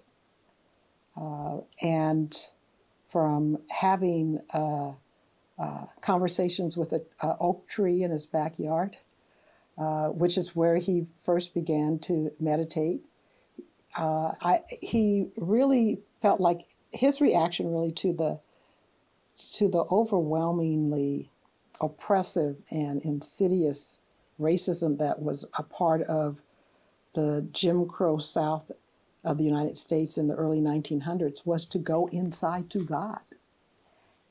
uh, 1.20 1.58
and 1.82 2.46
from 3.08 3.58
having 3.80 4.40
uh, 4.54 4.92
uh, 5.58 5.87
conversations 6.00 6.76
with 6.76 6.92
an 6.92 7.04
oak 7.40 7.66
tree 7.66 8.04
in 8.04 8.12
his 8.12 8.26
backyard, 8.26 8.99
uh, 9.76 10.08
which 10.08 10.38
is 10.38 10.54
where 10.54 10.76
he 10.76 11.08
first 11.25 11.52
began 11.52 11.99
to 11.99 12.30
meditate. 12.38 13.00
Uh, 13.99 14.32
I, 14.42 14.61
he 14.80 15.26
really 15.37 16.02
felt 16.23 16.40
like 16.40 16.66
his 16.92 17.20
reaction 17.20 17.73
really 17.73 17.92
to 17.92 18.12
the 18.12 18.40
to 19.54 19.68
the 19.68 19.85
overwhelmingly 19.90 21.30
oppressive 21.80 22.56
and 22.71 23.02
insidious 23.02 24.00
racism 24.40 24.99
that 24.99 25.21
was 25.21 25.47
a 25.59 25.62
part 25.62 26.02
of 26.02 26.40
the 27.14 27.47
Jim 27.52 27.87
Crow 27.87 28.18
South 28.18 28.71
of 29.25 29.38
the 29.38 29.45
United 29.45 29.76
States 29.76 30.18
in 30.18 30.28
the 30.28 30.35
early 30.35 30.61
1900s 30.61 31.45
was 31.45 31.66
to 31.66 31.78
go 31.78 32.06
inside 32.09 32.71
to 32.71 32.85
God. 32.85 33.21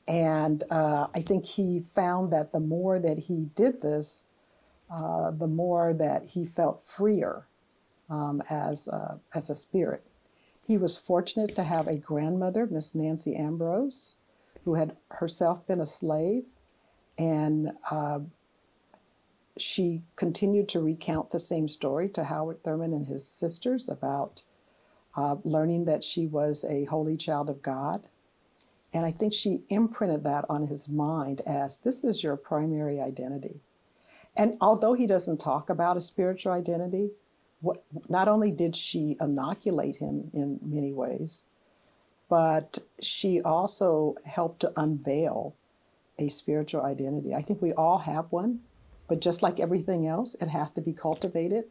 And 0.08 0.62
uh, 0.70 1.08
I 1.14 1.20
think 1.20 1.44
he 1.44 1.84
found 1.94 2.32
that 2.32 2.52
the 2.52 2.60
more 2.60 2.98
that 2.98 3.18
he 3.18 3.50
did 3.54 3.80
this, 3.80 4.24
uh, 4.90 5.32
the 5.32 5.48
more 5.48 5.92
that 5.92 6.28
he 6.28 6.46
felt 6.46 6.82
freer 6.84 7.46
um, 8.08 8.40
as, 8.48 8.86
a, 8.86 9.18
as 9.34 9.50
a 9.50 9.54
spirit. 9.54 10.04
He 10.66 10.78
was 10.78 10.98
fortunate 10.98 11.54
to 11.56 11.64
have 11.64 11.88
a 11.88 11.96
grandmother, 11.96 12.66
Miss 12.66 12.94
Nancy 12.94 13.34
Ambrose, 13.36 14.14
who 14.64 14.74
had 14.74 14.96
herself 15.10 15.66
been 15.66 15.80
a 15.80 15.86
slave. 15.86 16.44
And 17.18 17.72
uh, 17.90 18.20
she 19.56 20.02
continued 20.16 20.68
to 20.70 20.80
recount 20.80 21.30
the 21.30 21.38
same 21.38 21.68
story 21.68 22.08
to 22.10 22.24
Howard 22.24 22.62
Thurman 22.62 22.92
and 22.92 23.06
his 23.06 23.26
sisters 23.26 23.88
about 23.88 24.42
uh, 25.16 25.36
learning 25.44 25.86
that 25.86 26.04
she 26.04 26.26
was 26.26 26.64
a 26.64 26.84
holy 26.84 27.16
child 27.16 27.48
of 27.48 27.62
God. 27.62 28.08
And 28.92 29.04
I 29.06 29.10
think 29.10 29.32
she 29.32 29.62
imprinted 29.68 30.24
that 30.24 30.44
on 30.48 30.66
his 30.66 30.88
mind 30.88 31.40
as 31.46 31.78
this 31.78 32.04
is 32.04 32.22
your 32.22 32.36
primary 32.36 33.00
identity. 33.00 33.60
And 34.36 34.56
although 34.60 34.92
he 34.92 35.06
doesn't 35.06 35.38
talk 35.38 35.70
about 35.70 35.96
a 35.96 36.02
spiritual 36.02 36.52
identity, 36.52 37.10
what, 37.60 37.82
not 38.08 38.28
only 38.28 38.52
did 38.52 38.76
she 38.76 39.16
inoculate 39.20 39.96
him 39.96 40.30
in 40.34 40.60
many 40.62 40.92
ways, 40.92 41.44
but 42.28 42.78
she 43.00 43.40
also 43.40 44.16
helped 44.24 44.60
to 44.60 44.72
unveil 44.76 45.54
a 46.18 46.28
spiritual 46.28 46.82
identity. 46.82 47.34
I 47.34 47.42
think 47.42 47.60
we 47.60 47.72
all 47.72 47.98
have 47.98 48.26
one, 48.30 48.60
but 49.08 49.20
just 49.20 49.42
like 49.42 49.60
everything 49.60 50.06
else, 50.06 50.34
it 50.36 50.48
has 50.48 50.70
to 50.72 50.80
be 50.80 50.92
cultivated, 50.92 51.64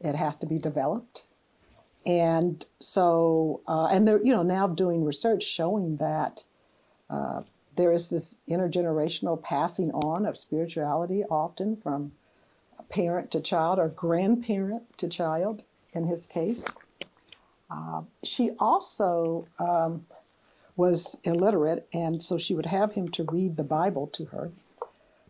it 0.00 0.14
has 0.14 0.36
to 0.36 0.46
be 0.46 0.58
developed. 0.58 1.24
And 2.06 2.64
so, 2.78 3.60
uh, 3.66 3.88
and 3.90 4.06
they're, 4.06 4.24
you 4.24 4.32
know, 4.32 4.42
now 4.42 4.66
doing 4.66 5.04
research 5.04 5.42
showing 5.42 5.96
that 5.96 6.44
uh, 7.10 7.42
there 7.76 7.92
is 7.92 8.10
this 8.10 8.36
intergenerational 8.48 9.42
passing 9.42 9.90
on 9.92 10.26
of 10.26 10.36
spirituality, 10.36 11.24
often 11.24 11.76
from 11.76 12.12
parent 12.88 13.30
to 13.30 13.40
child 13.40 13.78
or 13.78 13.88
grandparent 13.88 14.96
to 14.98 15.08
child 15.08 15.62
in 15.94 16.06
his 16.06 16.26
case. 16.26 16.74
Uh, 17.70 18.02
she 18.24 18.50
also 18.58 19.46
um, 19.58 20.06
was 20.78 21.18
illiterate, 21.24 21.88
and 21.92 22.22
so 22.22 22.38
she 22.38 22.54
would 22.54 22.66
have 22.66 22.92
him 22.92 23.08
to 23.08 23.24
read 23.24 23.56
the 23.56 23.64
Bible 23.64 24.06
to 24.06 24.26
her, 24.26 24.52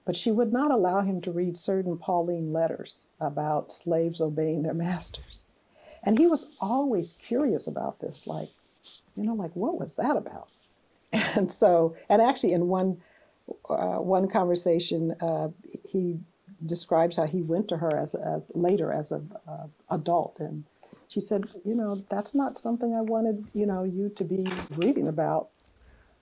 but 0.04 0.14
she 0.14 0.30
would 0.30 0.52
not 0.52 0.70
allow 0.70 1.00
him 1.00 1.22
to 1.22 1.32
read 1.32 1.56
certain 1.56 1.96
Pauline 1.96 2.50
letters 2.50 3.08
about 3.18 3.72
slaves 3.72 4.20
obeying 4.20 4.62
their 4.62 4.74
masters. 4.74 5.48
And 6.04 6.18
he 6.18 6.26
was 6.26 6.46
always 6.60 7.14
curious 7.14 7.66
about 7.66 7.98
this, 8.00 8.26
like, 8.26 8.50
you 9.16 9.24
know, 9.24 9.34
like, 9.34 9.56
what 9.56 9.80
was 9.80 9.96
that 9.96 10.16
about? 10.16 10.48
And 11.34 11.50
so, 11.50 11.96
and 12.10 12.20
actually, 12.20 12.52
in 12.52 12.68
one 12.68 12.98
uh, 13.70 13.96
one 13.96 14.28
conversation, 14.28 15.12
uh, 15.22 15.48
he 15.88 16.18
describes 16.66 17.16
how 17.16 17.24
he 17.24 17.40
went 17.40 17.68
to 17.68 17.78
her 17.78 17.96
as, 17.96 18.14
as 18.14 18.52
later 18.54 18.92
as 18.92 19.10
an 19.10 19.32
uh, 19.48 19.68
adult 19.90 20.36
and 20.38 20.64
she 21.08 21.20
said, 21.20 21.48
you 21.64 21.74
know, 21.74 21.96
that's 22.10 22.34
not 22.34 22.58
something 22.58 22.94
I 22.94 23.00
wanted, 23.00 23.46
you 23.54 23.66
know, 23.66 23.82
you 23.84 24.10
to 24.10 24.24
be 24.24 24.46
reading 24.76 25.08
about 25.08 25.48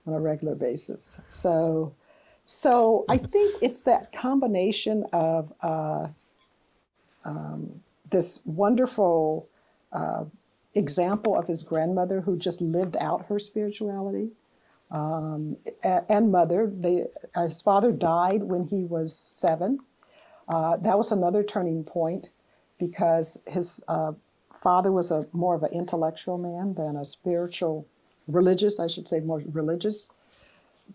on 0.05 0.13
a 0.13 0.19
regular 0.19 0.55
basis. 0.55 1.19
So, 1.27 1.93
so 2.45 3.03
I 3.09 3.17
think 3.17 3.55
it's 3.61 3.81
that 3.81 4.13
combination 4.13 5.05
of 5.11 5.51
uh, 5.61 6.07
um, 7.25 7.81
this 8.09 8.39
wonderful 8.45 9.49
uh, 9.91 10.23
example 10.73 11.37
of 11.37 11.47
his 11.47 11.61
grandmother 11.63 12.21
who 12.21 12.39
just 12.39 12.61
lived 12.61 12.95
out 12.97 13.25
her 13.27 13.39
spirituality. 13.39 14.29
Um, 14.89 15.57
and 15.83 16.31
mother, 16.31 16.71
they, 16.73 17.07
his 17.35 17.61
father 17.61 17.91
died 17.91 18.43
when 18.43 18.69
he 18.69 18.85
was 18.85 19.33
seven. 19.35 19.79
Uh, 20.47 20.77
that 20.77 20.97
was 20.97 21.11
another 21.11 21.43
turning 21.43 21.83
point 21.83 22.29
because 22.79 23.41
his 23.45 23.83
uh, 23.89 24.13
father 24.61 24.91
was 24.91 25.11
a 25.11 25.27
more 25.31 25.55
of 25.55 25.63
an 25.63 25.71
intellectual 25.73 26.37
man 26.37 26.73
than 26.73 26.95
a 26.95 27.05
spiritual, 27.05 27.87
religious, 28.27 28.79
I 28.79 28.87
should 28.87 29.07
say, 29.07 29.19
more 29.19 29.43
religious 29.51 30.09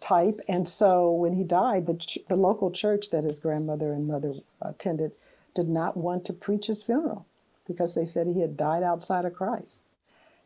type. 0.01 0.40
And 0.48 0.68
so 0.68 1.11
when 1.11 1.35
he 1.35 1.44
died, 1.44 1.87
the, 1.87 1.94
ch- 1.94 2.18
the 2.29 2.37
local 2.37 2.70
church 2.70 3.11
that 3.11 3.25
his 3.25 3.38
grandmother 3.38 3.92
and 3.92 4.07
mother 4.07 4.35
attended 4.61 5.12
did 5.55 5.68
not 5.68 5.96
want 5.96 6.25
to 6.27 6.33
preach 6.33 6.66
his 6.66 6.83
funeral 6.83 7.27
because 7.66 7.94
they 7.94 8.05
said 8.05 8.27
he 8.27 8.40
had 8.40 8.57
died 8.57 8.83
outside 8.83 9.25
of 9.25 9.35
Christ. 9.35 9.83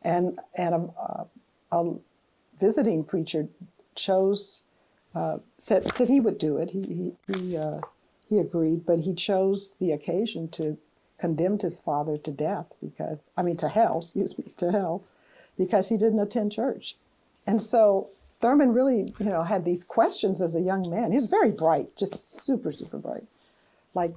And, 0.03 0.39
and 0.57 0.75
a, 0.75 1.25
a 1.71 1.93
visiting 2.59 3.03
preacher 3.03 3.47
chose, 3.95 4.63
uh, 5.15 5.39
said, 5.57 5.93
said 5.93 6.09
he 6.09 6.19
would 6.19 6.37
do 6.37 6.57
it. 6.57 6.71
He, 6.71 6.81
he, 7.27 7.33
he, 7.33 7.57
uh, 7.57 7.81
he 8.29 8.37
agreed, 8.39 8.85
but 8.85 8.99
he 8.99 9.13
chose 9.13 9.75
the 9.75 9.91
occasion 9.91 10.49
to 10.49 10.77
condemned 11.17 11.61
his 11.61 11.79
father 11.79 12.17
to 12.17 12.31
death 12.31 12.67
because, 12.81 13.29
I 13.35 13.41
mean, 13.41 13.55
to 13.57 13.69
hell, 13.69 13.99
excuse 14.01 14.37
me, 14.37 14.45
to 14.57 14.71
hell, 14.71 15.03
because 15.57 15.89
he 15.89 15.97
didn't 15.97 16.19
attend 16.19 16.51
church. 16.51 16.95
And 17.45 17.61
so 17.61 18.09
Thurman 18.39 18.73
really, 18.73 19.13
you 19.19 19.25
know, 19.25 19.43
had 19.43 19.65
these 19.65 19.83
questions 19.83 20.41
as 20.41 20.55
a 20.55 20.61
young 20.61 20.89
man. 20.89 21.11
He 21.11 21.17
was 21.17 21.27
very 21.27 21.51
bright, 21.51 21.95
just 21.95 22.43
super, 22.43 22.71
super 22.71 22.97
bright. 22.97 23.23
Like, 23.95 24.13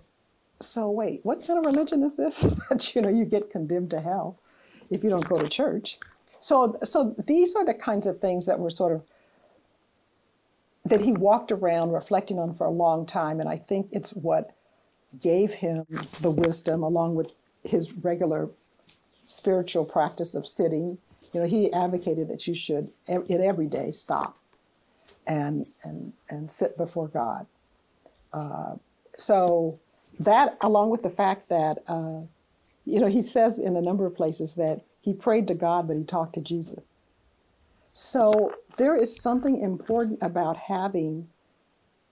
so 0.60 0.90
wait, 0.90 1.20
what 1.22 1.46
kind 1.46 1.58
of 1.58 1.64
religion 1.64 2.02
is 2.02 2.16
this 2.16 2.40
that 2.70 2.94
you 2.94 3.00
know 3.00 3.08
you 3.08 3.24
get 3.24 3.50
condemned 3.50 3.90
to 3.90 4.00
hell 4.00 4.38
if 4.90 5.02
you 5.02 5.10
don't 5.10 5.26
go 5.26 5.40
to 5.40 5.48
church? 5.48 5.98
So, 6.40 6.78
so 6.82 7.14
these 7.18 7.54
are 7.54 7.64
the 7.64 7.74
kinds 7.74 8.06
of 8.06 8.18
things 8.18 8.46
that 8.46 8.58
were 8.58 8.70
sort 8.70 8.92
of 8.92 9.04
that 10.84 11.02
he 11.02 11.12
walked 11.12 11.52
around 11.52 11.92
reflecting 11.92 12.38
on 12.38 12.54
for 12.54 12.66
a 12.66 12.70
long 12.70 13.06
time, 13.06 13.40
and 13.40 13.48
I 13.48 13.56
think 13.56 13.88
it's 13.92 14.14
what 14.14 14.54
gave 15.20 15.54
him 15.54 15.86
the 16.20 16.30
wisdom 16.30 16.82
along 16.82 17.14
with 17.14 17.32
his 17.64 17.92
regular 17.92 18.48
spiritual 19.26 19.84
practice 19.84 20.34
of 20.34 20.46
sitting. 20.46 20.98
You 21.32 21.40
know, 21.40 21.46
he 21.46 21.72
advocated 21.72 22.28
that 22.28 22.46
you 22.46 22.54
should 22.54 22.90
in 23.08 23.42
every 23.42 23.66
day 23.66 23.90
stop 23.90 24.36
and 25.26 25.66
and 25.84 26.12
and 26.28 26.50
sit 26.50 26.76
before 26.76 27.08
God. 27.08 27.46
Uh, 28.32 28.76
so 29.14 29.78
that, 30.18 30.56
along 30.60 30.90
with 30.90 31.02
the 31.02 31.10
fact 31.10 31.48
that 31.48 31.78
uh, 31.88 32.20
you 32.84 33.00
know, 33.00 33.06
he 33.06 33.22
says 33.22 33.58
in 33.58 33.76
a 33.76 33.80
number 33.80 34.06
of 34.06 34.16
places 34.16 34.56
that 34.56 34.82
he 35.00 35.12
prayed 35.12 35.46
to 35.48 35.54
God, 35.54 35.86
but 35.86 35.96
he 35.96 36.04
talked 36.04 36.34
to 36.34 36.40
Jesus. 36.40 36.88
So 37.92 38.54
there 38.76 38.96
is 38.96 39.20
something 39.20 39.60
important 39.60 40.18
about 40.22 40.56
having 40.56 41.28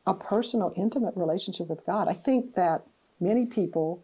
a 0.09 0.15
personal, 0.15 0.73
intimate 0.75 1.15
relationship 1.17 1.69
with 1.69 1.85
God. 1.85 2.09
I 2.09 2.15
think 2.15 2.55
that 2.55 2.83
many 3.21 3.45
people 3.45 4.03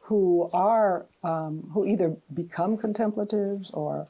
who 0.00 0.48
are 0.52 1.06
um, 1.22 1.70
who 1.74 1.86
either 1.86 2.16
become 2.32 2.76
contemplatives 2.76 3.70
or 3.70 4.08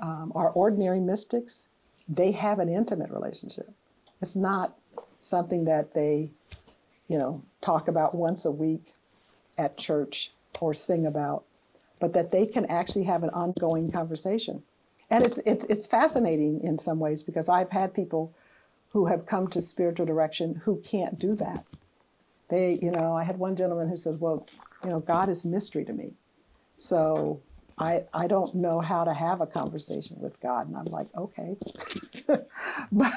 um, 0.00 0.30
are 0.34 0.50
ordinary 0.50 1.00
mystics, 1.00 1.68
they 2.06 2.32
have 2.32 2.58
an 2.58 2.68
intimate 2.68 3.10
relationship. 3.10 3.70
It's 4.20 4.36
not 4.36 4.76
something 5.18 5.64
that 5.64 5.94
they, 5.94 6.30
you 7.08 7.18
know, 7.18 7.42
talk 7.62 7.88
about 7.88 8.14
once 8.14 8.44
a 8.44 8.50
week 8.50 8.92
at 9.56 9.78
church 9.78 10.32
or 10.60 10.74
sing 10.74 11.06
about, 11.06 11.44
but 11.98 12.12
that 12.12 12.30
they 12.30 12.46
can 12.46 12.66
actually 12.66 13.04
have 13.04 13.22
an 13.22 13.30
ongoing 13.30 13.90
conversation. 13.90 14.62
And 15.10 15.24
it's, 15.24 15.38
it's, 15.38 15.64
it's 15.68 15.86
fascinating 15.86 16.60
in 16.62 16.76
some 16.78 16.98
ways 16.98 17.22
because 17.22 17.48
I've 17.48 17.70
had 17.70 17.94
people 17.94 18.34
who 18.94 19.06
have 19.06 19.26
come 19.26 19.48
to 19.48 19.60
spiritual 19.60 20.06
direction 20.06 20.62
who 20.64 20.76
can't 20.76 21.18
do 21.18 21.34
that. 21.34 21.66
They, 22.48 22.78
you 22.80 22.92
know, 22.92 23.12
I 23.14 23.24
had 23.24 23.38
one 23.38 23.56
gentleman 23.56 23.88
who 23.88 23.96
says, 23.96 24.18
well, 24.18 24.46
you 24.84 24.90
know, 24.90 25.00
God 25.00 25.28
is 25.28 25.44
mystery 25.44 25.84
to 25.84 25.92
me. 25.92 26.12
So 26.76 27.40
I, 27.76 28.04
I 28.14 28.28
don't 28.28 28.54
know 28.54 28.80
how 28.80 29.02
to 29.02 29.12
have 29.12 29.40
a 29.40 29.46
conversation 29.48 30.18
with 30.20 30.40
God. 30.40 30.68
And 30.68 30.76
I'm 30.76 30.84
like, 30.84 31.08
okay. 31.16 31.56
but, 32.92 33.12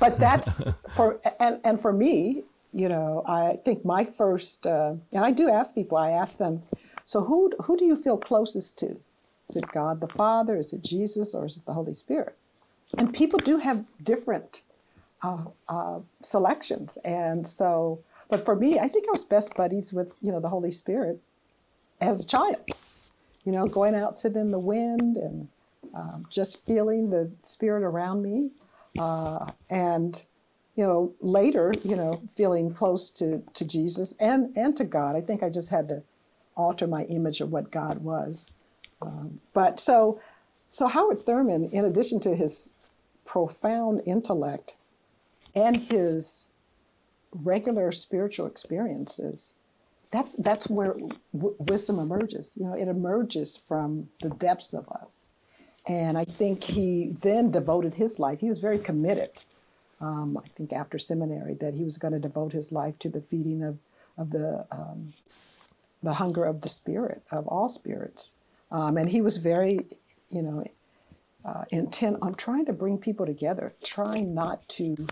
but 0.00 0.18
that's 0.18 0.62
for, 0.96 1.20
and, 1.38 1.60
and 1.64 1.78
for 1.78 1.92
me, 1.92 2.42
you 2.72 2.88
know, 2.88 3.22
I 3.26 3.58
think 3.66 3.84
my 3.84 4.06
first, 4.06 4.66
uh, 4.66 4.94
and 5.12 5.22
I 5.22 5.32
do 5.32 5.50
ask 5.50 5.74
people, 5.74 5.98
I 5.98 6.12
ask 6.12 6.38
them, 6.38 6.62
so 7.04 7.20
who, 7.24 7.52
who 7.64 7.76
do 7.76 7.84
you 7.84 7.96
feel 7.96 8.16
closest 8.16 8.78
to? 8.78 8.98
Is 9.50 9.56
it 9.56 9.70
God 9.70 10.00
the 10.00 10.08
Father? 10.08 10.56
Is 10.56 10.72
it 10.72 10.82
Jesus? 10.82 11.34
Or 11.34 11.44
is 11.44 11.58
it 11.58 11.66
the 11.66 11.74
Holy 11.74 11.92
Spirit? 11.92 12.38
And 12.98 13.12
people 13.12 13.38
do 13.38 13.58
have 13.58 13.84
different 14.02 14.62
uh, 15.22 15.44
uh, 15.68 16.00
selections. 16.22 16.98
And 17.04 17.46
so, 17.46 18.00
but 18.28 18.44
for 18.44 18.54
me, 18.54 18.78
I 18.78 18.88
think 18.88 19.06
I 19.08 19.12
was 19.12 19.24
best 19.24 19.54
buddies 19.54 19.92
with, 19.92 20.12
you 20.20 20.30
know, 20.32 20.40
the 20.40 20.48
Holy 20.48 20.70
Spirit 20.70 21.20
as 22.00 22.24
a 22.24 22.26
child. 22.26 22.56
You 23.44 23.52
know, 23.52 23.66
going 23.66 23.94
out, 23.94 24.18
sitting 24.18 24.40
in 24.40 24.50
the 24.52 24.58
wind 24.58 25.16
and 25.16 25.48
um, 25.94 26.26
just 26.30 26.64
feeling 26.64 27.10
the 27.10 27.30
Spirit 27.42 27.82
around 27.82 28.22
me. 28.22 28.50
Uh, 28.98 29.50
and, 29.68 30.24
you 30.76 30.84
know, 30.84 31.12
later, 31.20 31.74
you 31.82 31.96
know, 31.96 32.20
feeling 32.36 32.72
close 32.72 33.10
to, 33.10 33.42
to 33.54 33.64
Jesus 33.64 34.14
and, 34.20 34.56
and 34.56 34.76
to 34.76 34.84
God. 34.84 35.16
I 35.16 35.20
think 35.20 35.42
I 35.42 35.48
just 35.48 35.70
had 35.70 35.88
to 35.88 36.02
alter 36.56 36.86
my 36.86 37.04
image 37.04 37.40
of 37.40 37.50
what 37.50 37.70
God 37.70 37.98
was. 37.98 38.50
Um, 39.00 39.40
but 39.52 39.80
so, 39.80 40.20
so 40.70 40.86
Howard 40.86 41.22
Thurman, 41.22 41.68
in 41.70 41.84
addition 41.84 42.20
to 42.20 42.36
his 42.36 42.70
profound 43.24 44.02
intellect 44.06 44.74
and 45.54 45.76
his 45.76 46.48
regular 47.32 47.92
spiritual 47.92 48.46
experiences, 48.46 49.54
that's 50.10 50.34
that's 50.34 50.68
where 50.68 50.94
w- 51.34 51.56
wisdom 51.58 51.98
emerges. 51.98 52.56
You 52.58 52.66
know, 52.66 52.74
it 52.74 52.88
emerges 52.88 53.56
from 53.56 54.08
the 54.20 54.30
depths 54.30 54.72
of 54.74 54.88
us. 54.88 55.30
And 55.86 56.16
I 56.16 56.24
think 56.24 56.64
he 56.64 57.16
then 57.20 57.50
devoted 57.50 57.94
his 57.94 58.20
life. 58.20 58.40
He 58.40 58.48
was 58.48 58.60
very 58.60 58.78
committed. 58.78 59.42
Um, 60.00 60.38
I 60.42 60.48
think 60.56 60.72
after 60.72 60.98
seminary 60.98 61.54
that 61.54 61.74
he 61.74 61.84
was 61.84 61.98
going 61.98 62.12
to 62.12 62.20
devote 62.20 62.52
his 62.52 62.72
life 62.72 62.98
to 63.00 63.08
the 63.08 63.20
feeding 63.20 63.62
of 63.62 63.78
of 64.18 64.30
the 64.30 64.66
um, 64.70 65.14
the 66.02 66.14
hunger 66.14 66.44
of 66.44 66.60
the 66.60 66.68
spirit 66.68 67.22
of 67.30 67.46
all 67.48 67.68
spirits. 67.68 68.34
Um, 68.70 68.96
and 68.96 69.10
he 69.10 69.20
was 69.20 69.36
very, 69.36 69.86
you 70.30 70.42
know, 70.42 70.66
uh, 71.44 71.64
intent 71.70 72.18
on 72.22 72.34
trying 72.34 72.64
to 72.66 72.72
bring 72.72 72.98
people 72.98 73.26
together, 73.26 73.72
trying 73.82 74.34
not 74.34 74.66
to 74.68 75.06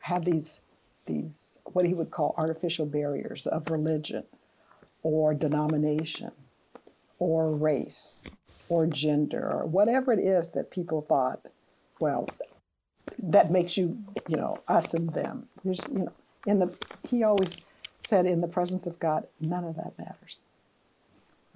have 0.00 0.24
these 0.24 0.60
these 1.06 1.58
what 1.72 1.86
he 1.86 1.94
would 1.94 2.10
call 2.10 2.34
artificial 2.36 2.84
barriers 2.84 3.46
of 3.46 3.70
religion 3.70 4.24
or 5.02 5.34
denomination 5.34 6.32
or 7.18 7.50
race 7.50 8.26
or 8.68 8.86
gender 8.86 9.48
or 9.48 9.66
whatever 9.66 10.12
it 10.12 10.18
is 10.18 10.50
that 10.50 10.70
people 10.70 11.00
thought 11.00 11.46
well 12.00 12.28
that 13.18 13.50
makes 13.50 13.76
you 13.76 13.98
you 14.28 14.36
know 14.36 14.58
us 14.68 14.94
and 14.94 15.12
them. 15.14 15.48
There's 15.64 15.88
you 15.88 16.00
know 16.00 16.12
in 16.46 16.58
the 16.58 16.74
he 17.08 17.22
always 17.22 17.56
said 17.98 18.26
in 18.26 18.40
the 18.40 18.48
presence 18.48 18.86
of 18.86 18.98
god 18.98 19.26
none 19.40 19.64
of 19.64 19.76
that 19.76 19.98
matters. 19.98 20.40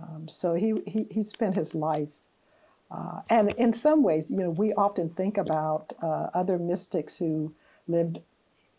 Um, 0.00 0.28
so 0.28 0.54
he, 0.54 0.74
he 0.86 1.06
he 1.10 1.22
spent 1.22 1.54
his 1.54 1.74
life 1.74 2.08
uh, 2.90 3.20
and 3.28 3.50
in 3.52 3.72
some 3.72 4.02
ways 4.02 4.30
you 4.30 4.36
know 4.36 4.50
we 4.50 4.72
often 4.74 5.08
think 5.08 5.36
about 5.38 5.92
uh, 6.02 6.28
other 6.34 6.58
mystics 6.58 7.16
who 7.16 7.52
lived 7.86 8.20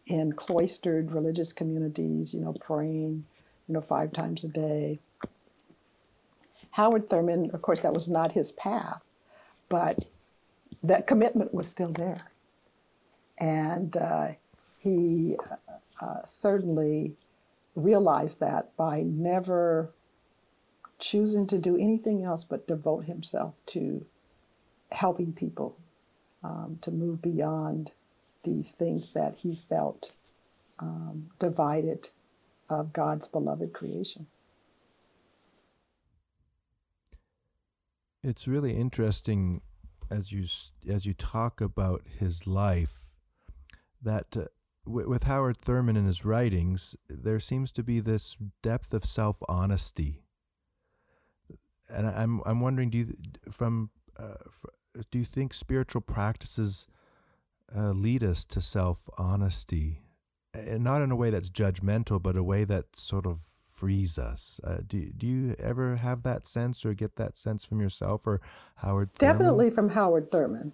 in 0.07 0.33
cloistered 0.33 1.11
religious 1.11 1.53
communities, 1.53 2.33
you 2.33 2.39
know, 2.39 2.53
praying, 2.53 3.25
you 3.67 3.73
know, 3.73 3.81
five 3.81 4.11
times 4.11 4.43
a 4.43 4.47
day. 4.47 4.99
Howard 6.71 7.09
Thurman, 7.09 7.51
of 7.53 7.61
course, 7.61 7.81
that 7.81 7.93
was 7.93 8.07
not 8.07 8.31
his 8.31 8.51
path, 8.53 9.03
but 9.69 10.05
that 10.81 11.05
commitment 11.05 11.53
was 11.53 11.67
still 11.67 11.91
there. 11.91 12.31
And 13.37 13.95
uh, 13.97 14.29
he 14.79 15.35
uh, 15.99 16.25
certainly 16.25 17.13
realized 17.75 18.39
that 18.39 18.75
by 18.77 19.01
never 19.01 19.91
choosing 21.01 21.47
to 21.47 21.57
do 21.57 21.75
anything 21.75 22.23
else 22.23 22.45
but 22.45 22.67
devote 22.67 23.05
himself 23.05 23.55
to 23.65 24.05
helping 24.91 25.33
people 25.33 25.75
um, 26.43 26.77
to 26.81 26.91
move 26.91 27.21
beyond 27.21 27.91
these 28.43 28.73
things 28.73 29.11
that 29.11 29.35
he 29.37 29.55
felt 29.55 30.11
um, 30.79 31.31
divided 31.39 32.09
of 32.69 32.93
God's 32.93 33.27
beloved 33.27 33.73
creation. 33.73 34.27
It's 38.23 38.47
really 38.47 38.75
interesting 38.77 39.61
as 40.09 40.31
you 40.31 40.45
as 40.87 41.05
you 41.05 41.13
talk 41.13 41.61
about 41.61 42.03
his 42.19 42.45
life 42.45 42.93
that 44.01 44.25
uh, 44.35 44.45
with 44.85 45.23
Howard 45.23 45.57
Thurman 45.57 45.95
in 45.95 46.05
his 46.05 46.25
writings 46.25 46.95
there 47.09 47.39
seems 47.39 47.71
to 47.71 47.83
be 47.83 47.99
this 47.99 48.35
depth 48.61 48.93
of 48.93 49.05
self-honesty 49.05 50.20
and 51.93 52.07
I'm 52.07 52.41
I'm 52.45 52.59
wondering 52.59 52.89
do 52.89 52.97
you 52.97 53.13
from 53.51 53.89
uh, 54.17 54.35
do 55.09 55.19
you 55.19 55.25
think 55.25 55.53
spiritual 55.53 56.01
practices 56.01 56.87
uh, 57.75 57.91
lead 57.91 58.23
us 58.23 58.45
to 58.45 58.61
self 58.61 59.09
honesty, 59.17 60.01
and 60.53 60.83
not 60.83 61.01
in 61.01 61.11
a 61.11 61.15
way 61.15 61.29
that's 61.29 61.49
judgmental, 61.49 62.21
but 62.21 62.35
a 62.35 62.43
way 62.43 62.63
that 62.63 62.95
sort 62.95 63.25
of 63.25 63.39
frees 63.81 64.19
us. 64.19 64.59
Uh, 64.63 64.77
do 64.85 65.11
do 65.17 65.25
you 65.25 65.55
ever 65.57 65.95
have 65.95 66.21
that 66.23 66.45
sense 66.45 66.85
or 66.85 66.93
get 66.93 67.15
that 67.15 67.35
sense 67.35 67.65
from 67.65 67.81
yourself 67.81 68.27
or 68.27 68.39
Howard? 68.75 69.13
Thurman? 69.13 69.33
Definitely 69.33 69.69
from 69.71 69.89
Howard 69.89 70.31
Thurman. 70.31 70.73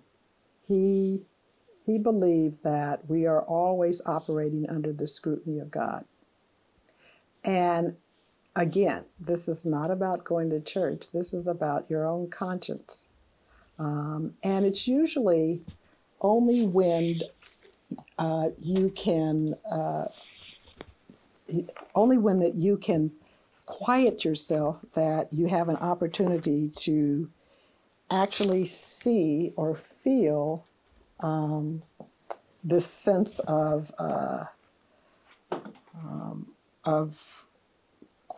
He 0.67 1.21
he 1.85 1.97
believed 1.97 2.63
that 2.63 3.09
we 3.09 3.25
are 3.25 3.41
always 3.41 4.01
operating 4.05 4.69
under 4.69 4.91
the 4.91 5.07
scrutiny 5.07 5.57
of 5.59 5.71
God. 5.71 6.03
And 7.45 7.95
again, 8.57 9.05
this 9.19 9.47
is 9.47 9.65
not 9.65 9.91
about 9.91 10.23
going 10.23 10.49
to 10.49 10.59
church. 10.59 11.11
This 11.11 11.33
is 11.33 11.47
about 11.47 11.85
your 11.89 12.07
own 12.07 12.29
conscience. 12.29 13.09
Um, 13.77 14.33
and 14.43 14.65
it's 14.65 14.87
usually 14.87 15.61
only 16.19 16.65
when 16.65 17.21
uh, 18.17 18.49
you 18.57 18.89
can, 18.89 19.53
uh, 19.71 20.05
only 21.93 22.17
when 22.17 22.39
that 22.39 22.55
you 22.55 22.77
can 22.77 23.11
quiet 23.67 24.25
yourself 24.25 24.77
that 24.93 25.31
you 25.31 25.45
have 25.47 25.69
an 25.69 25.75
opportunity 25.75 26.69
to 26.69 27.29
actually 28.09 28.65
see 28.65 29.53
or 29.55 29.75
feel 29.75 30.65
um, 31.19 31.83
this 32.63 32.87
sense 32.87 33.39
of 33.39 33.91
uh, 33.99 34.45
um, 35.51 36.47
of 36.85 37.45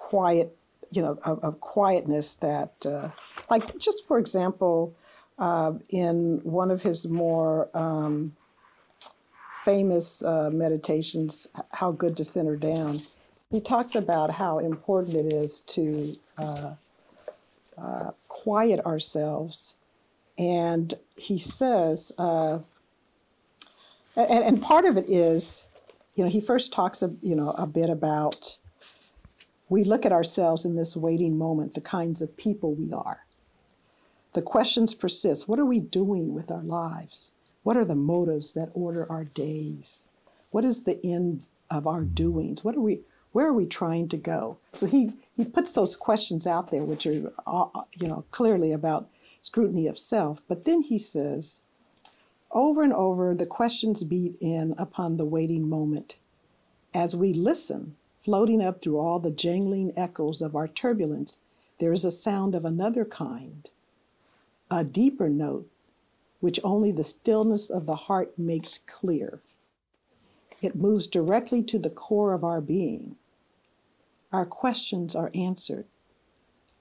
quiet, 0.10 0.58
you 0.90 1.04
know, 1.04 1.20
of, 1.24 1.38
of 1.44 1.60
quietness 1.60 2.36
that, 2.38 2.84
uh, 2.84 3.10
like, 3.48 3.78
just 3.78 4.08
for 4.08 4.18
example, 4.18 4.96
uh, 5.38 5.74
in 5.90 6.40
one 6.44 6.72
of 6.72 6.82
his 6.82 7.08
more 7.08 7.70
um, 7.78 8.36
famous 9.64 10.24
uh, 10.24 10.50
meditations, 10.52 11.48
How 11.74 11.92
Good 11.92 12.18
to 12.18 12.24
Center 12.24 12.56
Down, 12.56 13.02
he 13.52 13.62
talks 13.62 13.94
about 13.94 14.32
how 14.32 14.58
important 14.58 15.16
it 15.16 15.32
is 15.32 15.62
to 15.62 16.16
uh, 16.40 16.74
uh 17.78 18.12
quiet 18.28 18.80
ourselves. 18.86 19.76
And 20.40 20.96
he 21.18 21.38
says, 21.38 22.12
uh, 22.18 22.60
and, 24.16 24.44
and 24.44 24.62
part 24.62 24.86
of 24.86 24.98
it 24.98 25.08
is, 25.08 25.68
you 26.16 26.24
know, 26.24 26.30
he 26.32 26.42
first 26.42 26.74
talks, 26.74 27.04
you 27.22 27.36
know, 27.36 27.52
a 27.52 27.68
bit 27.68 27.92
about 27.92 28.58
we 29.70 29.84
look 29.84 30.06
at 30.06 30.12
ourselves 30.12 30.66
in 30.66 30.76
this 30.76 30.98
waiting 30.98 31.38
moment, 31.38 31.76
the 31.76 31.82
kinds 31.82 32.22
of 32.22 32.36
people 32.36 32.74
we 32.74 32.92
are. 32.92 33.26
The 34.34 34.42
questions 34.42 34.94
persist. 34.94 35.48
What 35.48 35.60
are 35.60 35.66
we 35.66 35.80
doing 35.80 36.34
with 36.34 36.52
our 36.52 36.64
lives? 36.64 37.32
What 37.64 37.78
are 37.78 37.86
the 37.86 37.96
motives 37.96 38.54
that 38.56 38.72
order 38.74 39.10
our 39.10 39.26
days? 39.26 40.08
What 40.52 40.66
is 40.66 40.84
the 40.84 41.00
end 41.06 41.48
of 41.70 41.86
our 41.86 42.04
doings? 42.04 42.64
What 42.64 42.76
are 42.76 42.82
we 42.82 43.02
where 43.32 43.48
are 43.48 43.54
we 43.54 43.68
trying 43.68 44.08
to 44.10 44.18
go? 44.18 44.58
So 44.74 44.88
he 44.88 45.14
he 45.38 45.46
puts 45.46 45.74
those 45.74 45.96
questions 45.96 46.48
out 46.48 46.72
there 46.72 46.84
which 46.84 47.06
are 47.06 47.32
uh, 47.46 47.82
you 48.00 48.08
know 48.08 48.26
clearly 48.32 48.72
about 48.72 49.10
scrutiny 49.42 49.88
of 49.88 50.00
self, 50.00 50.42
but 50.48 50.66
then 50.66 50.82
he 50.82 50.98
says 50.98 51.64
over 52.52 52.82
and 52.82 52.94
over 52.94 53.36
the 53.36 53.46
questions 53.46 54.04
beat 54.04 54.36
in 54.42 54.74
upon 54.78 55.18
the 55.18 55.26
waiting 55.26 55.70
moment. 55.70 56.18
As 56.94 57.16
we 57.16 57.34
listen, 57.34 57.96
floating 58.24 58.62
up 58.62 58.82
through 58.82 59.00
all 59.00 59.20
the 59.20 59.32
jangling 59.32 59.94
echoes 59.96 60.42
of 60.42 60.56
our 60.56 60.68
turbulence, 60.68 61.40
there 61.80 61.94
is 61.94 62.04
a 62.04 62.12
sound 62.12 62.56
of 62.56 62.66
another 62.66 63.06
kind, 63.06 63.70
a 64.70 64.84
deeper 64.84 65.30
note, 65.30 65.70
which 66.40 66.60
only 66.64 66.92
the 66.92 67.04
stillness 67.04 67.70
of 67.70 67.86
the 67.86 67.96
heart 67.96 68.38
makes 68.38 68.78
clear. 68.78 69.40
It 70.62 70.76
moves 70.76 71.08
directly 71.08 71.64
to 71.64 71.80
the 71.80 71.90
core 71.90 72.34
of 72.34 72.44
our 72.44 72.62
being. 72.62 73.16
Our 74.32 74.46
questions 74.46 75.16
are 75.16 75.32
answered. 75.34 75.86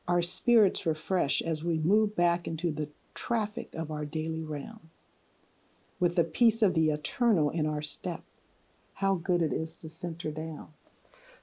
Our 0.07 0.23
spirits 0.23 0.87
refresh 0.87 1.43
as 1.43 1.65
we 1.65 1.79
move 1.79 2.17
back 2.17 2.47
into 2.47 2.73
the 2.73 2.89
traffic 3.15 3.69
of 3.75 3.91
our 3.91 4.05
daily 4.05 4.43
round. 4.43 4.89
With 6.01 6.17
the 6.17 6.25
peace 6.25 6.63
of 6.63 6.75
the 6.75 6.91
eternal 6.91 7.51
in 7.51 7.67
our 7.67 7.83
step, 7.83 8.23
how 8.95 9.15
good 9.15 9.43
it 9.43 9.53
is 9.53 9.77
to 9.77 9.89
center 9.89 10.31
down. 10.31 10.69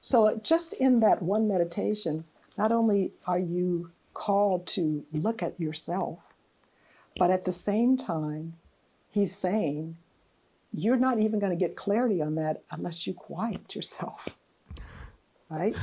So, 0.06 0.40
just 0.44 0.74
in 0.74 1.00
that 1.00 1.24
one 1.24 1.48
meditation, 1.48 2.26
not 2.60 2.72
only 2.72 3.14
are 3.26 3.40
you 3.40 3.90
called 4.14 4.68
to 4.68 5.04
look 5.12 5.42
at 5.42 5.60
yourself, 5.60 6.20
but 7.18 7.32
at 7.32 7.44
the 7.44 7.52
same 7.52 7.98
time, 7.98 8.54
he's 9.10 9.36
saying, 9.36 9.98
you're 10.72 10.96
not 10.96 11.18
even 11.18 11.40
going 11.40 11.54
to 11.54 11.56
get 11.58 11.76
clarity 11.76 12.22
on 12.22 12.36
that 12.36 12.62
unless 12.70 13.08
you 13.08 13.16
quiet 13.16 13.74
yourself. 13.74 14.38
Right? 15.50 15.76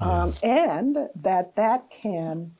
Um, 0.00 0.32
and 0.42 1.10
that 1.14 1.54
that 1.56 1.90
can, 1.90 2.52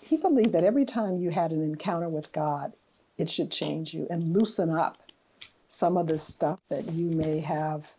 he 0.00 0.16
believed 0.16 0.52
that 0.52 0.62
every 0.62 0.84
time 0.84 1.18
you 1.18 1.30
had 1.30 1.50
an 1.50 1.60
encounter 1.60 2.08
with 2.08 2.30
God, 2.30 2.72
it 3.18 3.28
should 3.28 3.50
change 3.50 3.94
you 3.94 4.06
and 4.08 4.32
loosen 4.32 4.70
up 4.70 5.10
some 5.66 5.96
of 5.96 6.06
the 6.06 6.18
stuff 6.18 6.60
that 6.68 6.92
you 6.92 7.06
may 7.06 7.40
have 7.40 7.96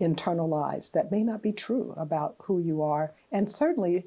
internalized 0.00 0.92
that 0.92 1.10
may 1.10 1.22
not 1.22 1.42
be 1.42 1.52
true 1.52 1.94
about 1.96 2.36
who 2.42 2.60
you 2.60 2.82
are 2.82 3.12
and 3.32 3.50
certainly 3.50 4.04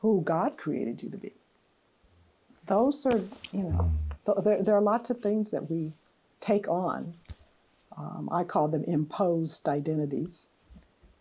who 0.00 0.22
God 0.22 0.56
created 0.56 1.02
you 1.02 1.10
to 1.10 1.16
be. 1.16 1.32
Those 2.66 3.06
are, 3.06 3.20
you 3.52 3.62
know, 3.64 3.92
there, 4.42 4.62
there 4.62 4.76
are 4.76 4.82
lots 4.82 5.10
of 5.10 5.20
things 5.20 5.50
that 5.50 5.70
we 5.70 5.92
take 6.40 6.68
on. 6.68 7.14
Um, 7.96 8.28
I 8.30 8.44
call 8.44 8.68
them 8.68 8.84
imposed 8.84 9.68
identities 9.68 10.48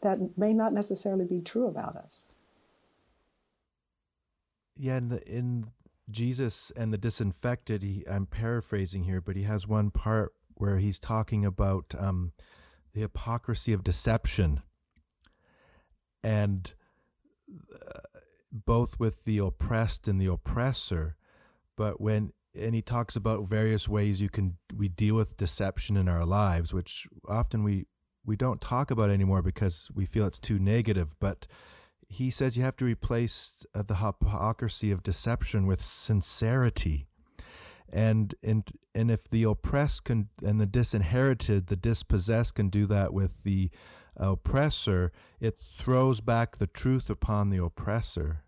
that 0.02 0.38
may 0.38 0.54
not 0.54 0.74
necessarily 0.74 1.26
be 1.26 1.42
true 1.42 1.68
about 1.68 1.96
us. 1.96 2.32
Yeah, 4.78 4.98
in, 4.98 5.10
the, 5.10 5.28
in 5.28 5.72
Jesus 6.10 6.72
and 6.76 6.94
the 6.94 6.98
disinherited, 6.98 7.84
he, 7.84 8.06
I'm 8.10 8.26
paraphrasing 8.26 9.04
here, 9.04 9.20
but 9.20 9.36
he 9.36 9.44
has 9.44 9.68
one 9.68 9.92
part 9.92 10.34
where 10.54 10.78
he's 10.78 11.00
talking 11.00 11.44
about 11.46 11.94
um, 11.98 12.32
the 13.00 13.06
hypocrisy 13.06 13.72
of 13.72 13.84
deception 13.84 14.62
and 16.22 16.74
uh, 17.74 18.00
both 18.52 19.00
with 19.00 19.24
the 19.24 19.38
oppressed 19.38 20.08
and 20.08 20.20
the 20.20 20.26
oppressor 20.26 21.16
but 21.78 22.02
when 22.02 22.34
and 22.60 22.76
he 22.76 22.82
talks 22.82 23.16
about 23.16 23.48
various 23.48 23.88
ways 23.88 24.22
you 24.22 24.30
can 24.30 24.58
we 24.76 24.90
deal 24.90 25.16
with 25.16 25.38
deception 25.38 25.96
in 25.96 26.10
our 26.10 26.26
lives 26.26 26.74
which 26.74 27.08
often 27.28 27.64
we 27.64 27.86
we 28.26 28.36
don't 28.36 28.60
talk 28.60 28.92
about 28.92 29.10
anymore 29.10 29.42
because 29.42 29.90
we 29.96 30.06
feel 30.06 30.26
it's 30.26 30.40
too 30.40 30.60
negative 30.60 31.16
but 31.20 31.48
he 32.10 32.30
says 32.30 32.58
you 32.58 32.64
have 32.64 32.76
to 32.76 32.86
replace 32.86 33.66
uh, 33.74 33.82
the 33.82 33.96
hypocrisy 33.96 34.92
of 34.92 35.04
deception 35.04 35.66
with 35.66 35.82
sincerity 35.82 37.08
and 37.91 38.36
and 38.43 38.67
and 38.93 39.12
if 39.12 39.30
the 39.30 39.43
oppressed 39.43 40.06
can 40.06 40.30
and 40.43 40.60
the 40.60 40.65
disinherited 40.65 41.67
the 41.67 41.75
dispossessed 41.75 42.56
can 42.56 42.69
do 42.69 42.86
that 42.86 43.13
with 43.13 43.43
the 43.43 43.69
oppressor 44.17 45.12
it 45.39 45.60
throws 45.78 46.21
back 46.21 46.58
the 46.58 46.67
truth 46.67 47.10
upon 47.10 47.49
the 47.49 47.63
oppressor. 47.63 48.43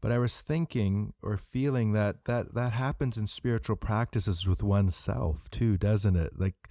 But 0.00 0.12
i 0.12 0.18
was 0.18 0.40
thinking 0.40 1.12
or 1.22 1.36
feeling 1.36 1.92
that 1.92 2.24
that 2.26 2.54
that 2.54 2.72
happens 2.72 3.16
in 3.16 3.26
spiritual 3.26 3.76
practices 3.76 4.46
with 4.46 4.62
oneself 4.62 5.48
too 5.50 5.76
doesn't 5.76 6.16
it? 6.16 6.38
Like 6.38 6.68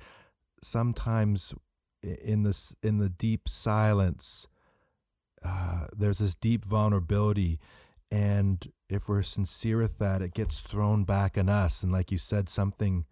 sometimes 0.63 1.53
in 2.03 2.43
this 2.43 2.75
in 2.83 2.97
the 2.99 3.09
deep 3.09 3.49
silence 3.49 4.47
uh, 5.43 5.87
there's 5.95 6.19
this 6.19 6.35
deep 6.35 6.65
vulnerability 6.65 7.59
and 8.11 8.71
if 8.89 9.09
we're 9.09 9.23
sincere 9.23 9.79
with 9.79 9.97
that, 9.99 10.21
it 10.21 10.33
gets 10.33 10.59
thrown 10.59 11.03
back 11.03 11.37
on 11.37 11.49
us. 11.49 11.83
And 11.83 11.91
like 11.91 12.11
you 12.11 12.17
said, 12.17 12.49
something 12.49 13.05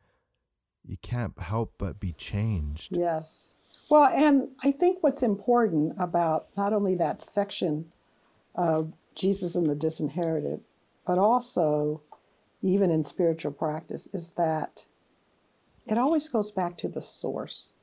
you 0.85 0.97
can't 1.01 1.37
help 1.39 1.73
but 1.77 1.99
be 1.99 2.13
changed. 2.13 2.95
Yes. 2.95 3.55
Well, 3.89 4.09
and 4.09 4.49
I 4.63 4.71
think 4.71 5.03
what's 5.03 5.23
important 5.23 5.93
about 5.99 6.47
not 6.55 6.73
only 6.73 6.95
that 6.95 7.21
section 7.21 7.91
of 8.55 8.93
Jesus 9.15 9.55
and 9.55 9.69
the 9.69 9.75
disinherited, 9.75 10.61
but 11.05 11.17
also 11.17 12.01
even 12.61 12.89
in 12.89 13.03
spiritual 13.03 13.51
practice, 13.51 14.07
is 14.13 14.33
that 14.33 14.85
it 15.85 15.97
always 15.97 16.27
goes 16.29 16.51
back 16.51 16.77
to 16.77 16.87
the 16.87 17.01
source. 17.01 17.73